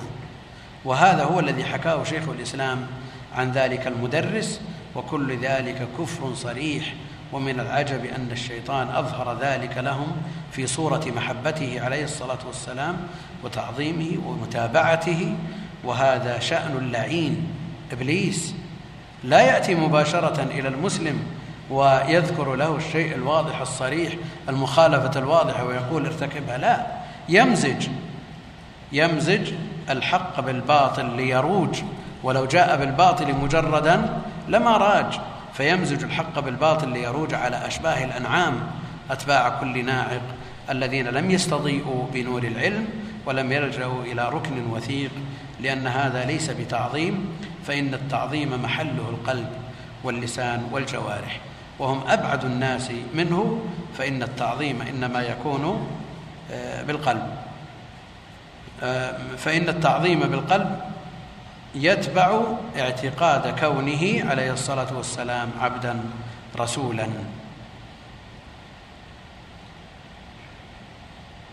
وهذا 0.84 1.24
هو 1.24 1.40
الذي 1.40 1.64
حكاه 1.64 2.04
شيخ 2.04 2.28
الإسلام 2.28 2.86
عن 3.34 3.52
ذلك 3.52 3.86
المدرس 3.86 4.60
وكل 4.94 5.38
ذلك 5.38 5.88
كفر 5.98 6.34
صريح 6.34 6.94
ومن 7.34 7.60
العجب 7.60 8.04
أن 8.04 8.28
الشيطان 8.32 8.88
أظهر 8.88 9.38
ذلك 9.40 9.78
لهم 9.78 10.06
في 10.52 10.66
صورة 10.66 11.04
محبته 11.16 11.80
عليه 11.80 12.04
الصلاة 12.04 12.38
والسلام 12.46 12.96
وتعظيمه 13.44 14.18
ومتابعته. 14.26 15.34
وهذا 15.84 16.38
شأن 16.38 16.76
اللعين. 16.76 17.46
إبليس 17.92 18.54
لا 19.24 19.40
يأتي 19.40 19.74
مباشرة 19.74 20.42
إلى 20.42 20.68
المسلم 20.68 21.22
ويذكر 21.70 22.54
له 22.54 22.76
الشيء 22.76 23.14
الواضح 23.14 23.60
الصريح 23.60 24.12
المخالفة 24.48 25.20
الواضحة 25.20 25.64
ويقول 25.64 26.06
ارتكبها. 26.06 26.58
لا 26.58 26.86
يمزج. 27.28 27.88
يمزج 28.92 29.52
الحق 29.90 30.40
بالباطل 30.40 31.16
ليروج. 31.16 31.82
ولو 32.22 32.46
جاء 32.46 32.76
بالباطل 32.76 33.34
مجردا 33.34 34.22
لما 34.48 34.76
راج. 34.76 35.20
فيمزج 35.54 36.04
الحق 36.04 36.38
بالباطل 36.38 36.88
ليروج 36.88 37.34
على 37.34 37.66
أشباه 37.66 38.04
الأنعام 38.04 38.60
أتباع 39.10 39.48
كل 39.60 39.84
ناعق 39.84 40.22
الذين 40.70 41.08
لم 41.08 41.30
يستضيئوا 41.30 42.06
بنور 42.12 42.42
العلم 42.42 42.88
ولم 43.26 43.52
يلجأوا 43.52 44.02
إلى 44.02 44.28
ركن 44.28 44.66
وثيق 44.70 45.10
لأن 45.60 45.86
هذا 45.86 46.24
ليس 46.24 46.50
بتعظيم 46.50 47.28
فإن 47.66 47.94
التعظيم 47.94 48.62
محله 48.62 49.08
القلب 49.08 49.48
واللسان 50.04 50.68
والجوارح 50.72 51.40
وهم 51.78 52.02
أبعد 52.08 52.44
الناس 52.44 52.90
منه 53.14 53.64
فإن 53.98 54.22
التعظيم 54.22 54.82
إنما 54.82 55.22
يكون 55.22 55.88
آه، 56.52 56.82
بالقلب. 56.82 57.28
آه، 58.82 59.18
فإن 59.36 59.68
التعظيم 59.68 60.20
بالقلب 60.20 60.80
يتبع 61.74 62.42
اعتقاد 62.78 63.58
كونه 63.58 64.30
عليه 64.30 64.52
الصلاة 64.52 64.96
والسلام 64.96 65.50
عبدا 65.60 66.00
رسولا. 66.58 67.08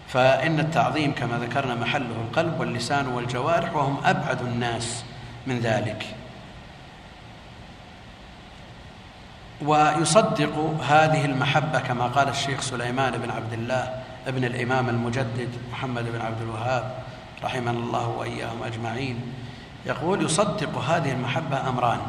فإن 0.07 0.59
التعظيم 0.59 1.13
كما 1.13 1.37
ذكرنا 1.37 1.75
محله 1.75 2.15
القلب 2.29 2.59
واللسان 2.59 3.07
والجوارح 3.07 3.75
وهم 3.75 3.97
أبعد 4.05 4.41
الناس 4.41 5.03
من 5.47 5.59
ذلك. 5.59 6.05
ويصدق 9.61 10.57
هذه 10.83 11.25
المحبة 11.25 11.79
كما 11.79 12.05
قال 12.05 12.29
الشيخ 12.29 12.61
سليمان 12.61 13.17
بن 13.17 13.31
عبد 13.31 13.53
الله 13.53 14.03
ابن 14.27 14.43
الإمام 14.43 14.89
المجدد 14.89 15.49
محمد 15.71 16.11
بن 16.11 16.21
عبد 16.21 16.41
الوهاب 16.41 16.95
رحمنا 17.43 17.71
الله 17.71 18.07
وإياهم 18.07 18.63
أجمعين. 18.63 19.33
يقول 19.85 20.25
يصدق 20.25 20.77
هذه 20.77 21.11
المحبة 21.11 21.69
أمران. 21.69 21.99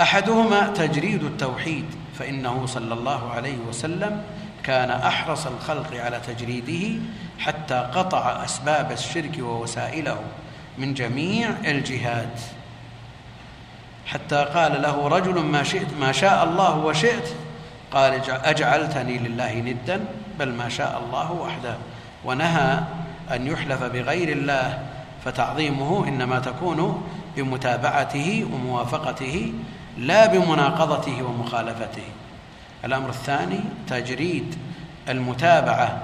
أحدهما 0.00 0.66
تجريد 0.66 1.24
التوحيد 1.24 1.84
فإنه 2.18 2.66
صلى 2.66 2.94
الله 2.94 3.32
عليه 3.32 3.56
وسلم 3.68 4.22
كان 4.62 4.90
أحرص 4.90 5.46
الخلق 5.46 5.94
على 5.94 6.20
تجريده 6.26 7.02
حتى 7.38 7.90
قطع 7.94 8.44
أسباب 8.44 8.92
الشرك 8.92 9.38
ووسائله 9.38 10.20
من 10.78 10.94
جميع 10.94 11.50
الجهات. 11.64 12.40
حتى 14.06 14.44
قال 14.44 14.82
له 14.82 15.08
رجل 15.08 15.40
ما 15.40 15.62
شئت 15.62 15.88
ما 16.00 16.12
شاء 16.12 16.44
الله 16.44 16.76
وشئت 16.76 17.28
قال 17.90 18.30
أجعلتني 18.30 19.18
لله 19.18 19.54
ندا 19.54 20.04
بل 20.38 20.52
ما 20.52 20.68
شاء 20.68 21.02
الله 21.06 21.32
وحده. 21.32 21.76
ونهى 22.24 22.80
أن 23.30 23.46
يحلف 23.46 23.82
بغير 23.82 24.28
الله 24.28 24.93
فتعظيمه 25.24 26.08
إنما 26.08 26.38
تكون 26.38 27.02
بمتابعته 27.36 28.46
وموافقته 28.52 29.52
لا 29.98 30.26
بمناقضته 30.26 31.22
ومخالفته. 31.22 32.02
الأمر 32.84 33.08
الثاني 33.08 33.60
تجريد 33.88 34.56
المتابعة 35.08 36.02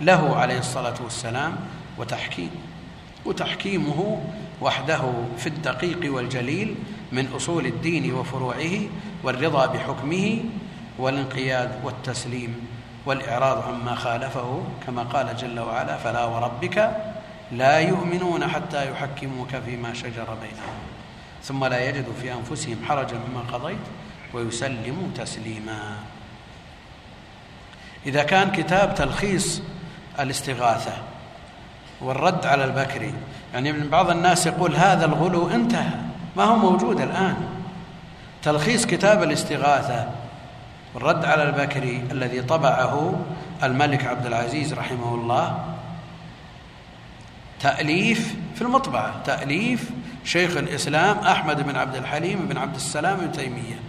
له 0.00 0.36
عليه 0.36 0.58
الصلاة 0.58 0.94
والسلام 1.04 1.56
وتحكيم 1.98 2.50
وتحكيمه 3.24 4.20
وحده 4.60 5.00
في 5.38 5.46
الدقيق 5.46 6.14
والجليل 6.14 6.74
من 7.12 7.32
أصول 7.36 7.66
الدين 7.66 8.14
وفروعه 8.14 8.80
والرضا 9.22 9.66
بحكمه 9.66 10.38
والانقياد 10.98 11.70
والتسليم 11.84 12.66
والإعراض 13.06 13.62
عما 13.68 13.94
خالفه 13.94 14.62
كما 14.86 15.02
قال 15.02 15.36
جل 15.36 15.60
وعلا 15.60 15.96
فلا 15.96 16.24
وربك 16.24 16.96
لا 17.52 17.78
يؤمنون 17.78 18.48
حتى 18.48 18.90
يحكموك 18.90 19.56
فيما 19.56 19.94
شجر 19.94 20.34
بينهم 20.42 20.76
ثم 21.42 21.64
لا 21.64 21.88
يجدوا 21.88 22.12
في 22.22 22.32
أنفسهم 22.32 22.76
حرجا 22.88 23.18
مما 23.28 23.40
قضيت 23.52 23.78
ويسلموا 24.34 25.08
تسليما. 25.14 25.96
إذا 28.06 28.22
كان 28.22 28.50
كتاب 28.50 28.94
تلخيص 28.94 29.62
الاستغاثة 30.20 30.92
والرد 32.00 32.46
على 32.46 32.64
البكري 32.64 33.14
يعني 33.54 33.72
بعض 33.72 34.10
الناس 34.10 34.46
يقول 34.46 34.76
هذا 34.76 35.04
الغلو 35.04 35.50
انتهى 35.50 35.98
ما 36.36 36.44
هو 36.44 36.56
موجود 36.56 37.00
الآن. 37.00 37.36
تلخيص 38.42 38.86
كتاب 38.86 39.22
الاستغاثة 39.22 40.08
والرد 40.94 41.24
على 41.24 41.42
البكري 41.42 42.04
الذي 42.10 42.42
طبعه 42.42 43.20
الملك 43.62 44.04
عبد 44.04 44.26
العزيز 44.26 44.74
رحمه 44.74 45.14
الله 45.14 45.75
تأليف 47.60 48.34
في 48.54 48.62
المطبعة. 48.62 49.22
تأليف 49.24 49.90
شيخ 50.24 50.56
الإسلام 50.56 51.18
أحمد 51.18 51.66
بن 51.66 51.76
عبد 51.76 51.96
الحليم 51.96 52.46
بن 52.48 52.58
عبد 52.58 52.74
السلام 52.74 53.16
بن 53.16 53.32
تيمية. 53.32 53.80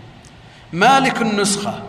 مالك 0.74 1.22
النسخة. 1.22 1.84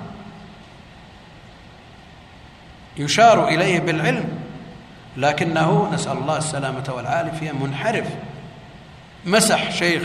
يشار 2.96 3.48
إليه 3.48 3.80
بالعلم 3.80 4.28
لكنه 5.16 5.90
نسأل 5.92 6.12
الله 6.12 6.38
السلامة 6.38 6.84
والعافية 6.88 7.52
منحرف. 7.52 8.06
مسح 9.26 9.70
شيخ 9.70 10.02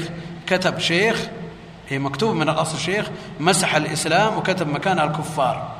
كتب 0.48 0.80
شيخ 0.80 1.28
هي 1.90 2.00
مكتوب 2.00 2.36
من 2.36 2.50
الأصل 2.50 2.80
شيخ 2.80 3.10
مسح 3.40 3.76
الإسلام 3.76 4.38
وكتب 4.38 4.68
مكانها 4.68 5.04
الكفار. 5.04 5.72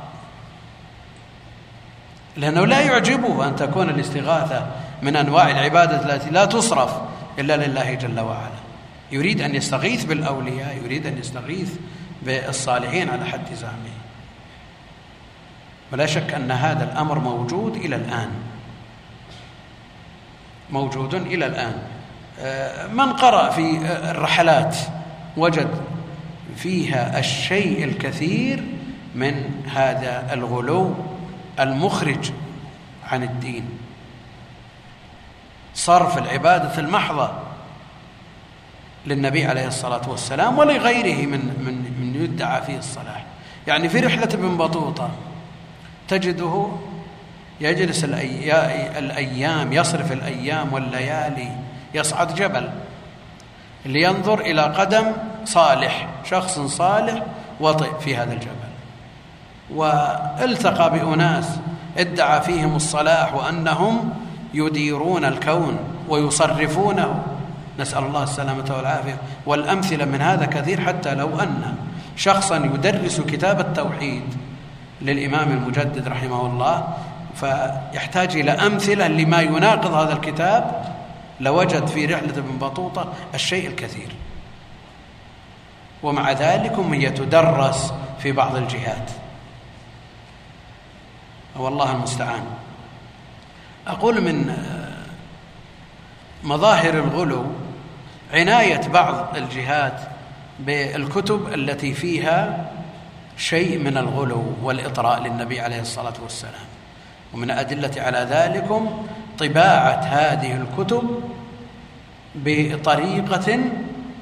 لأنه 2.36 2.66
لا 2.66 2.80
يعجبه 2.80 3.46
أن 3.48 3.56
تكون 3.56 3.90
الاستغاثة 3.90 4.66
من 5.04 5.16
أنواع 5.16 5.50
العبادة 5.50 6.14
التي 6.14 6.30
لا 6.30 6.44
تصرف 6.44 7.00
إلا 7.38 7.66
لله 7.66 7.94
جل 7.94 8.20
وعلا. 8.20 8.64
يريد 9.12 9.40
أن 9.40 9.54
يستغيث 9.54 10.04
بالأولياء 10.04 10.80
يريد 10.84 11.06
أن 11.06 11.18
يستغيث 11.18 11.74
بالصالحين 12.22 13.10
على 13.10 13.24
حد 13.24 13.54
زعمه. 13.54 13.94
ولا 15.92 16.06
شك 16.06 16.34
أن 16.34 16.50
هذا 16.50 16.84
الأمر 16.84 17.18
موجود 17.18 17.76
إلى 17.76 17.96
الآن. 17.96 18.30
موجود 20.70 21.14
إلى 21.14 21.46
الآن. 21.46 21.74
آه، 22.40 22.86
من 22.86 23.12
قرأ 23.12 23.50
في 23.50 23.78
الرحلات 24.10 24.76
وجد 25.36 25.70
فيها 26.56 27.18
الشيء 27.18 27.84
الكثير 27.84 28.64
من 29.14 29.62
هذا 29.74 30.32
الغلو 30.32 30.94
المخرج 31.60 32.30
عن 33.06 33.22
الدين. 33.22 33.64
صرف 35.84 36.18
العبادة 36.18 36.68
المحضة 36.80 37.30
للنبي 39.06 39.46
عليه 39.46 39.66
الصلاة 39.66 40.00
والسلام 40.08 40.58
ولغيره 40.58 41.26
من 41.26 41.40
من 41.40 41.74
من 42.00 42.24
يدعى 42.24 42.62
فيه 42.62 42.78
الصلاح. 42.78 43.24
يعني 43.66 43.88
في 43.88 44.00
رحلة 44.00 44.24
ابن 44.24 44.56
بطوطة 44.56 45.10
تجده 46.08 46.68
يجلس 47.60 48.04
الأيام 48.04 49.72
يصرف 49.72 50.12
الأيام 50.12 50.72
والليالي 50.72 51.48
يصعد 51.94 52.34
جبل 52.34 52.70
لينظر 53.86 54.40
إلى 54.40 54.62
قدم 54.62 55.12
صالح 55.44 56.08
شخص 56.24 56.58
صالح 56.60 57.22
وطئ 57.60 58.00
في 58.00 58.16
هذا 58.16 58.32
الجبل. 58.32 58.50
والتقى 59.70 60.90
بأناس 60.90 61.58
ادعى 61.98 62.40
فيهم 62.40 62.76
الصلاح 62.76 63.34
وأنهم 63.34 64.23
يديرون 64.54 65.24
الكون 65.24 65.78
ويصرفونه. 66.08 67.22
نسأل 67.78 68.04
الله 68.04 68.22
السلامة 68.22 68.74
والعافية. 68.76 69.18
والأمثلة 69.46 70.04
من 70.04 70.22
هذا 70.22 70.46
كثير 70.46 70.80
حتى 70.80 71.14
لو 71.14 71.40
أن 71.40 71.74
شخصا 72.16 72.56
يدرس 72.56 73.20
كتاب 73.20 73.60
التوحيد 73.60 74.22
للإمام 75.02 75.50
المجدد 75.50 76.08
رحمه 76.08 76.46
الله 76.46 76.88
فيحتاج 77.34 78.36
إلى 78.36 78.50
أمثلة 78.50 79.08
لما 79.08 79.40
يناقض 79.40 79.92
هذا 79.92 80.12
الكتاب. 80.12 80.94
لوجد 81.40 81.86
في 81.86 82.06
رحلة 82.06 82.38
ابن 82.38 82.58
بطوطة 82.58 83.12
الشيء 83.34 83.68
الكثير. 83.68 84.08
ومع 86.02 86.32
ذلك 86.32 86.78
هي 86.78 87.10
تدرس 87.10 87.94
في 88.18 88.32
بعض 88.32 88.56
الجهات. 88.56 89.10
والله 91.56 91.92
المستعان. 91.92 92.42
أقول 93.86 94.20
من 94.20 94.56
مظاهر 96.44 96.94
الغلو 96.94 97.44
عناية 98.32 98.88
بعض 98.88 99.36
الجهات 99.36 100.00
بالكتب 100.60 101.54
التي 101.54 101.94
فيها 101.94 102.70
شيء 103.36 103.78
من 103.78 103.96
الغلو 103.96 104.44
والإطراء 104.62 105.22
للنبي 105.22 105.60
عليه 105.60 105.80
الصلاة 105.80 106.14
والسلام. 106.22 106.64
ومن 107.34 107.50
أدلة 107.50 107.90
على 107.96 108.26
ذلكم 108.30 109.06
طباعة 109.38 110.00
هذه 110.00 110.56
الكتب 110.56 111.22
بطريقة 112.34 113.58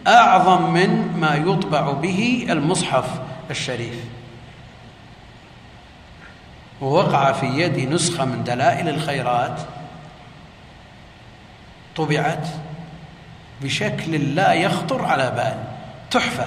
أعظم 0.06 0.72
من 0.72 1.12
ما 1.20 1.34
يطبع 1.34 1.92
به 1.92 2.46
المصحف 2.50 3.20
الشريف. 3.50 4.04
ووقع 6.82 7.32
في 7.32 7.46
يدي 7.46 7.86
نسخة 7.86 8.24
من 8.24 8.44
دلائل 8.44 8.88
الخيرات 8.88 9.60
طبعت 11.96 12.46
بشكل 13.62 14.34
لا 14.34 14.52
يخطر 14.52 15.04
على 15.04 15.30
بال 15.30 15.54
تحفة. 16.10 16.46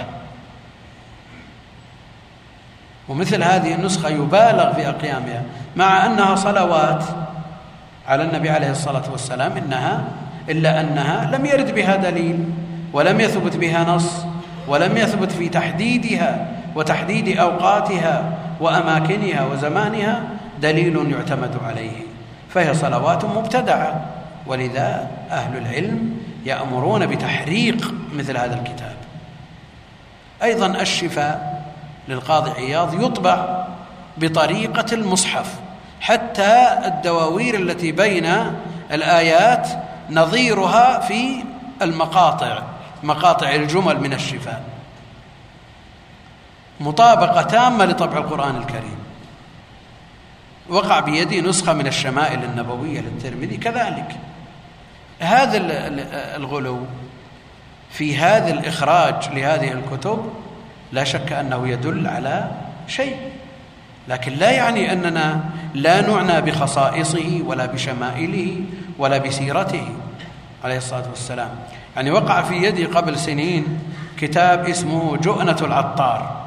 ومثل 3.10 3.44
هذه 3.44 3.76
النسخة 3.76 4.10
يبالغ 4.10 4.74
في 4.74 4.90
أقيامها 4.90 5.44
مع 5.76 6.06
أنها 6.06 6.36
صلوات 6.36 7.04
على 8.08 8.24
النبي 8.24 8.50
عليه 8.50 8.72
الصلاة 8.72 9.12
والسلام 9.12 9.58
إنها 9.58 10.04
إلا 10.50 10.82
أنها 10.82 11.32
لم 11.38 11.46
يرد 11.46 11.76
بها 11.76 11.96
دليل 11.96 12.46
ولم 12.94 13.20
يثبت 13.20 13.58
بها 13.58 13.84
نص 13.84 14.26
ولم 14.68 14.98
يثبت 14.98 15.32
في 15.32 15.50
تحديدها 15.50 16.48
وتحديد 16.76 17.38
أوقاتها. 17.38 18.35
وأماكنها 18.60 19.46
وزمانها 19.46 20.24
دليل 20.62 21.12
يعتمد 21.12 21.58
عليه 21.66 22.02
فهي 22.50 22.74
صلوات 22.74 23.26
مبتدعة. 23.26 24.06
ولذا 24.48 25.08
أهل 25.32 25.58
العلم 25.58 26.18
يأمرون 26.46 27.06
بتحريق 27.06 27.94
مثل 28.14 28.38
هذا 28.38 28.56
الكتاب. 28.56 28.96
أيضا 30.44 30.68
الشفاء 30.68 31.66
للقاضي 32.08 32.52
عياض 32.52 33.04
يطبع 33.04 33.66
بطريقة 34.18 34.86
المصحف 34.94 35.54
حتى 36.02 36.68
الدواوير 36.86 37.56
التي 37.56 37.92
بين 37.92 38.26
الآيات 38.92 39.68
نظيرها 40.10 41.00
في 41.00 41.44
المقاطع 41.82 42.60
مقاطع 43.04 43.50
الجمل 43.50 44.02
من 44.02 44.14
الشفاء. 44.14 44.64
مطابقة 46.80 47.42
تامة 47.42 47.86
لطبع 47.86 48.18
القرآن 48.18 48.56
الكريم. 48.56 48.98
وقع 50.70 51.00
بيدي 51.00 51.42
نسخة 51.42 51.74
من 51.74 51.88
الشمائل 51.88 52.44
النبوية 52.44 53.02
للترمذي 53.02 53.58
كذلك. 53.58 54.18
هذا 55.20 55.58
الغلو 56.36 56.80
في 57.90 58.18
هذا 58.18 58.54
الإخراج 58.54 59.30
لهذه 59.34 59.72
الكتب 59.72 60.34
لا 60.92 61.04
شك 61.04 61.32
أنه 61.32 61.68
يدل 61.68 62.08
على 62.08 62.52
شيء 62.88 63.18
لكن 64.08 64.34
لا 64.34 64.52
يعني 64.52 64.94
أننا 64.94 65.44
لا 65.74 66.02
نعنى 66.02 66.42
بخصائصه 66.42 67.42
ولا 67.46 67.66
بشمائله 67.66 68.62
ولا 68.98 69.18
بسيرته 69.18 69.88
عليه 70.64 70.78
الصلاة 70.78 71.10
والسلام. 71.10 71.50
يعني 71.96 72.12
وقع 72.12 72.42
في 72.42 72.56
يدي 72.56 72.86
قبل 72.86 73.20
سنين 73.20 73.80
كتاب 74.18 74.70
اسمه 74.70 75.18
جؤنة 75.18 75.58
العطار. 75.62 76.45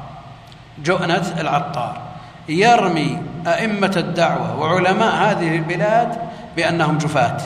جؤنة 0.83 1.35
العطار 1.39 2.01
يرمي 2.49 3.21
أئمة 3.47 3.93
الدعوة 3.97 4.59
وعلماء 4.59 5.15
هذه 5.15 5.55
البلاد 5.55 6.17
بأنهم 6.55 6.97
جفاة. 6.97 7.37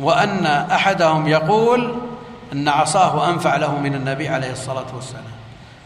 وأن 0.00 0.46
أحدهم 0.46 1.28
يقول 1.28 1.94
أن 2.52 2.68
عصاه 2.68 3.30
أنفع 3.30 3.56
له 3.56 3.78
من 3.78 3.94
النبي 3.94 4.28
عليه 4.28 4.52
الصلاة 4.52 4.86
والسلام. 4.94 5.22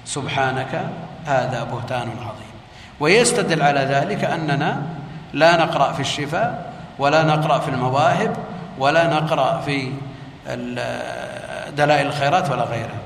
سبحانك 0.04 0.82
هذا 1.26 1.64
بهتان 1.64 2.08
عظيم. 2.08 2.52
ويستدل 3.00 3.62
على 3.62 3.80
ذلك 3.80 4.24
أننا 4.24 4.82
لا 5.32 5.56
نقرأ 5.56 5.92
في 5.92 6.00
الشفاء 6.00 6.72
ولا 6.98 7.22
نقرأ 7.22 7.58
في 7.58 7.68
المواهب 7.68 8.36
ولا 8.78 9.06
نقرأ 9.06 9.60
في 9.60 9.92
دلائل 11.76 12.06
الخيرات 12.06 12.50
ولا 12.50 12.64
غيرها. 12.64 13.01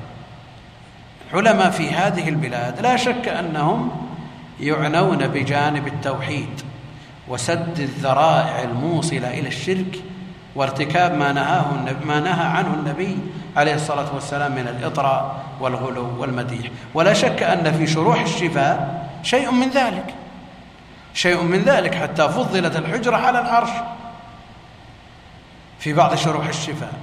علماء 1.33 1.69
في 1.69 1.89
هذه 1.89 2.29
البلاد 2.29 2.79
لا 2.81 2.95
شك 2.95 3.27
أنهم 3.27 3.91
يعنون 4.59 5.27
بجانب 5.27 5.87
التوحيد 5.87 6.61
وسد 7.27 7.79
الذرائع 7.79 8.63
الموصلة 8.63 9.39
إلى 9.39 9.47
الشرك 9.47 9.99
وارتكاب 10.55 11.17
ما 11.17 11.31
نهاه 11.31 11.65
ما 12.05 12.19
نهى 12.19 12.45
عنه 12.45 12.73
النبي 12.73 13.17
عليه 13.55 13.75
الصلاة 13.75 14.15
والسلام 14.15 14.51
من 14.51 14.67
الإطراء 14.67 15.43
والغلو 15.59 16.21
والمديح. 16.21 16.71
ولا 16.93 17.13
شك 17.13 17.43
أن 17.43 17.73
في 17.73 17.87
شروح 17.87 18.21
الشفاء 18.21 19.09
شيء 19.23 19.51
من 19.51 19.69
ذلك. 19.69 20.15
شيء 21.13 21.43
من 21.43 21.59
ذلك 21.59 21.95
حتى 21.95 22.29
فضلت 22.29 22.75
الحجرة 22.75 23.15
على 23.17 23.39
العرش 23.39 23.69
في 25.79 25.93
بعض 25.93 26.15
شروح 26.15 26.47
الشفاء. 26.47 26.93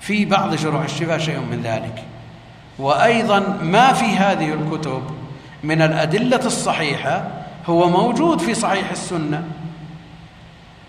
في 0.00 0.24
بعض 0.24 0.54
شروح 0.54 0.82
الشفاء 0.82 1.18
شيء 1.18 1.40
من 1.40 1.62
ذلك. 1.62 2.04
وأيضا 2.78 3.38
ما 3.62 3.92
في 3.92 4.04
هذه 4.04 4.54
الكتب 4.54 5.02
من 5.62 5.82
الأدلة 5.82 6.46
الصحيحة 6.46 7.28
هو 7.66 7.88
موجود 7.88 8.40
في 8.40 8.54
صحيح 8.54 8.90
السنة 8.90 9.44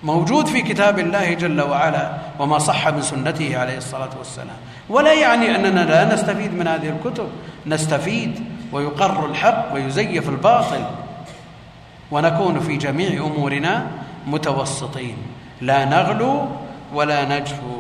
موجود 0.04 0.48
في 0.48 0.62
كتاب 0.62 1.00
الله 1.00 1.34
جل 1.34 1.62
وعلا 1.62 2.12
وما 2.40 2.60
صح 2.60 2.88
من 2.88 3.02
سنته 3.02 3.58
عليه 3.58 3.78
الصلاة 3.78 4.10
والسلام. 4.18 4.58
ولا 4.90 5.14
يعني 5.14 5.56
أننا 5.56 5.80
لا 5.80 6.14
نستفيد 6.14 6.54
من 6.54 6.68
هذه 6.68 6.90
الكتب. 6.90 7.28
نستفيد 7.66 8.44
ويقر 8.72 9.26
الحق 9.26 9.74
ويزيف 9.74 10.30
الباطل. 10.30 10.86
ونكون 12.12 12.60
في 12.60 12.78
جميع 12.78 13.24
أمورنا 13.24 13.88
متوسطين. 14.28 15.18
لا 15.62 15.86
نغلو 15.86 16.48
ولا 16.94 17.40
نجفو 17.40 17.79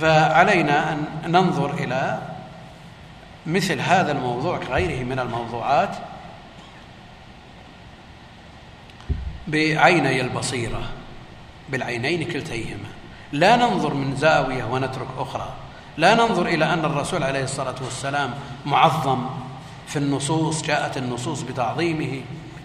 فعلينا 0.00 0.92
أن 0.92 1.06
ننظر 1.32 1.74
إلى 1.74 2.18
مثل 3.46 3.80
هذا 3.80 4.12
الموضوع 4.12 4.58
كغيره 4.58 5.04
من 5.04 5.18
الموضوعات 5.18 5.96
بعيني 9.48 10.20
البصيرة 10.20 10.82
بالعينين 11.68 12.24
كلتيهما. 12.32 12.88
لا 13.32 13.56
ننظر 13.56 13.94
من 13.94 14.16
زاوية 14.16 14.64
ونترك 14.64 15.08
أخرى. 15.18 15.52
لا 15.96 16.14
ننظر 16.14 16.46
إلى 16.46 16.72
أن 16.72 16.84
الرسول 16.84 17.22
عليه 17.22 17.44
الصلاة 17.44 17.74
والسلام 17.84 18.34
معظم 18.66 19.26
في 19.86 19.98
النصوص 19.98 20.62
جاءت 20.62 20.96
النصوص 20.96 21.42
بتعظيمه 21.42 22.22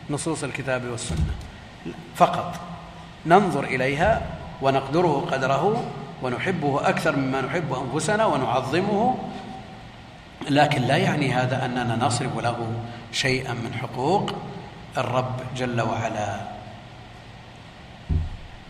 نصوص 0.09 0.43
الكتاب 0.43 0.85
والسنة. 0.85 1.33
فقط. 2.15 2.55
ننظر 3.25 3.63
إليها 3.63 4.21
ونقدره 4.61 5.27
قدره 5.31 5.83
ونحبه 6.23 6.89
أكثر 6.89 7.15
مما 7.15 7.41
نحب 7.41 7.73
أنفسنا 7.73 8.25
ونعظمه 8.25 9.15
لكن 10.49 10.81
لا 10.81 10.97
يعني 10.97 11.33
هذا 11.33 11.65
أننا 11.65 11.95
نصرف 11.95 12.39
له 12.39 12.67
شيئا 13.11 13.53
من 13.53 13.73
حقوق 13.73 14.31
الرب 14.97 15.35
جل 15.57 15.81
وعلا. 15.81 16.39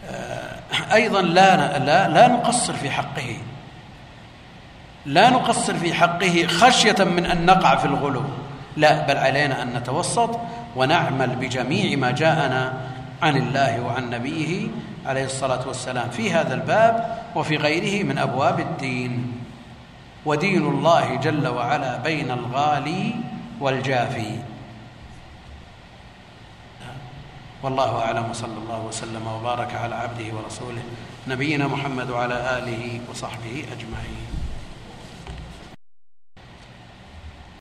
آه، 0.10 0.60
أيضا 0.94 1.22
لا 1.22 1.80
لا 1.80 2.08
لا 2.10 2.28
نقصر 2.28 2.74
في 2.74 2.90
حقه. 2.90 3.38
لا 5.06 5.30
نقصر 5.30 5.74
في 5.74 5.94
حقه 5.94 6.48
خشية 6.48 7.04
من 7.04 7.26
أن 7.26 7.46
نقع 7.46 7.76
في 7.76 7.86
الغلو. 7.86 8.24
لا 8.78 9.08
بل 9.08 9.18
علينا 9.18 9.62
أن 9.62 9.74
نتوسط 9.74 10.40
ونعمل 10.76 11.36
بجميع 11.36 11.98
ما 11.98 12.12
جاءنا 12.12 12.74
عن 13.22 13.38
الله 13.38 13.82
وعن 13.82 14.10
نبيه 14.10 14.68
عليه 15.06 15.26
الصلاة 15.26 15.68
والسلام. 15.68 16.10
في 16.10 16.34
هذا 16.34 16.54
الباب 16.54 17.19
وفي 17.36 17.58
غيره 17.58 18.04
من 18.04 18.18
أبواب 18.18 18.60
الدين. 18.60 19.42
ودين 20.26 20.66
الله 20.68 21.16
جل 21.16 21.48
وعلا 21.48 21.98
بين 21.98 22.32
الغالي 22.32 23.16
والجافي. 23.60 24.34
والله 27.64 27.92
أعلم 28.02 28.30
وصلى 28.30 28.58
الله 28.64 28.80
وسلم 28.88 29.28
وبارك 29.28 29.72
على 29.76 29.96
عبده 29.96 30.28
ورسوله 30.32 30.84
نبينا 31.28 31.68
محمد 31.68 32.10
وعلى 32.10 32.38
آله 32.58 33.02
وصحبه 33.12 33.66
أجمعين. 33.72 34.29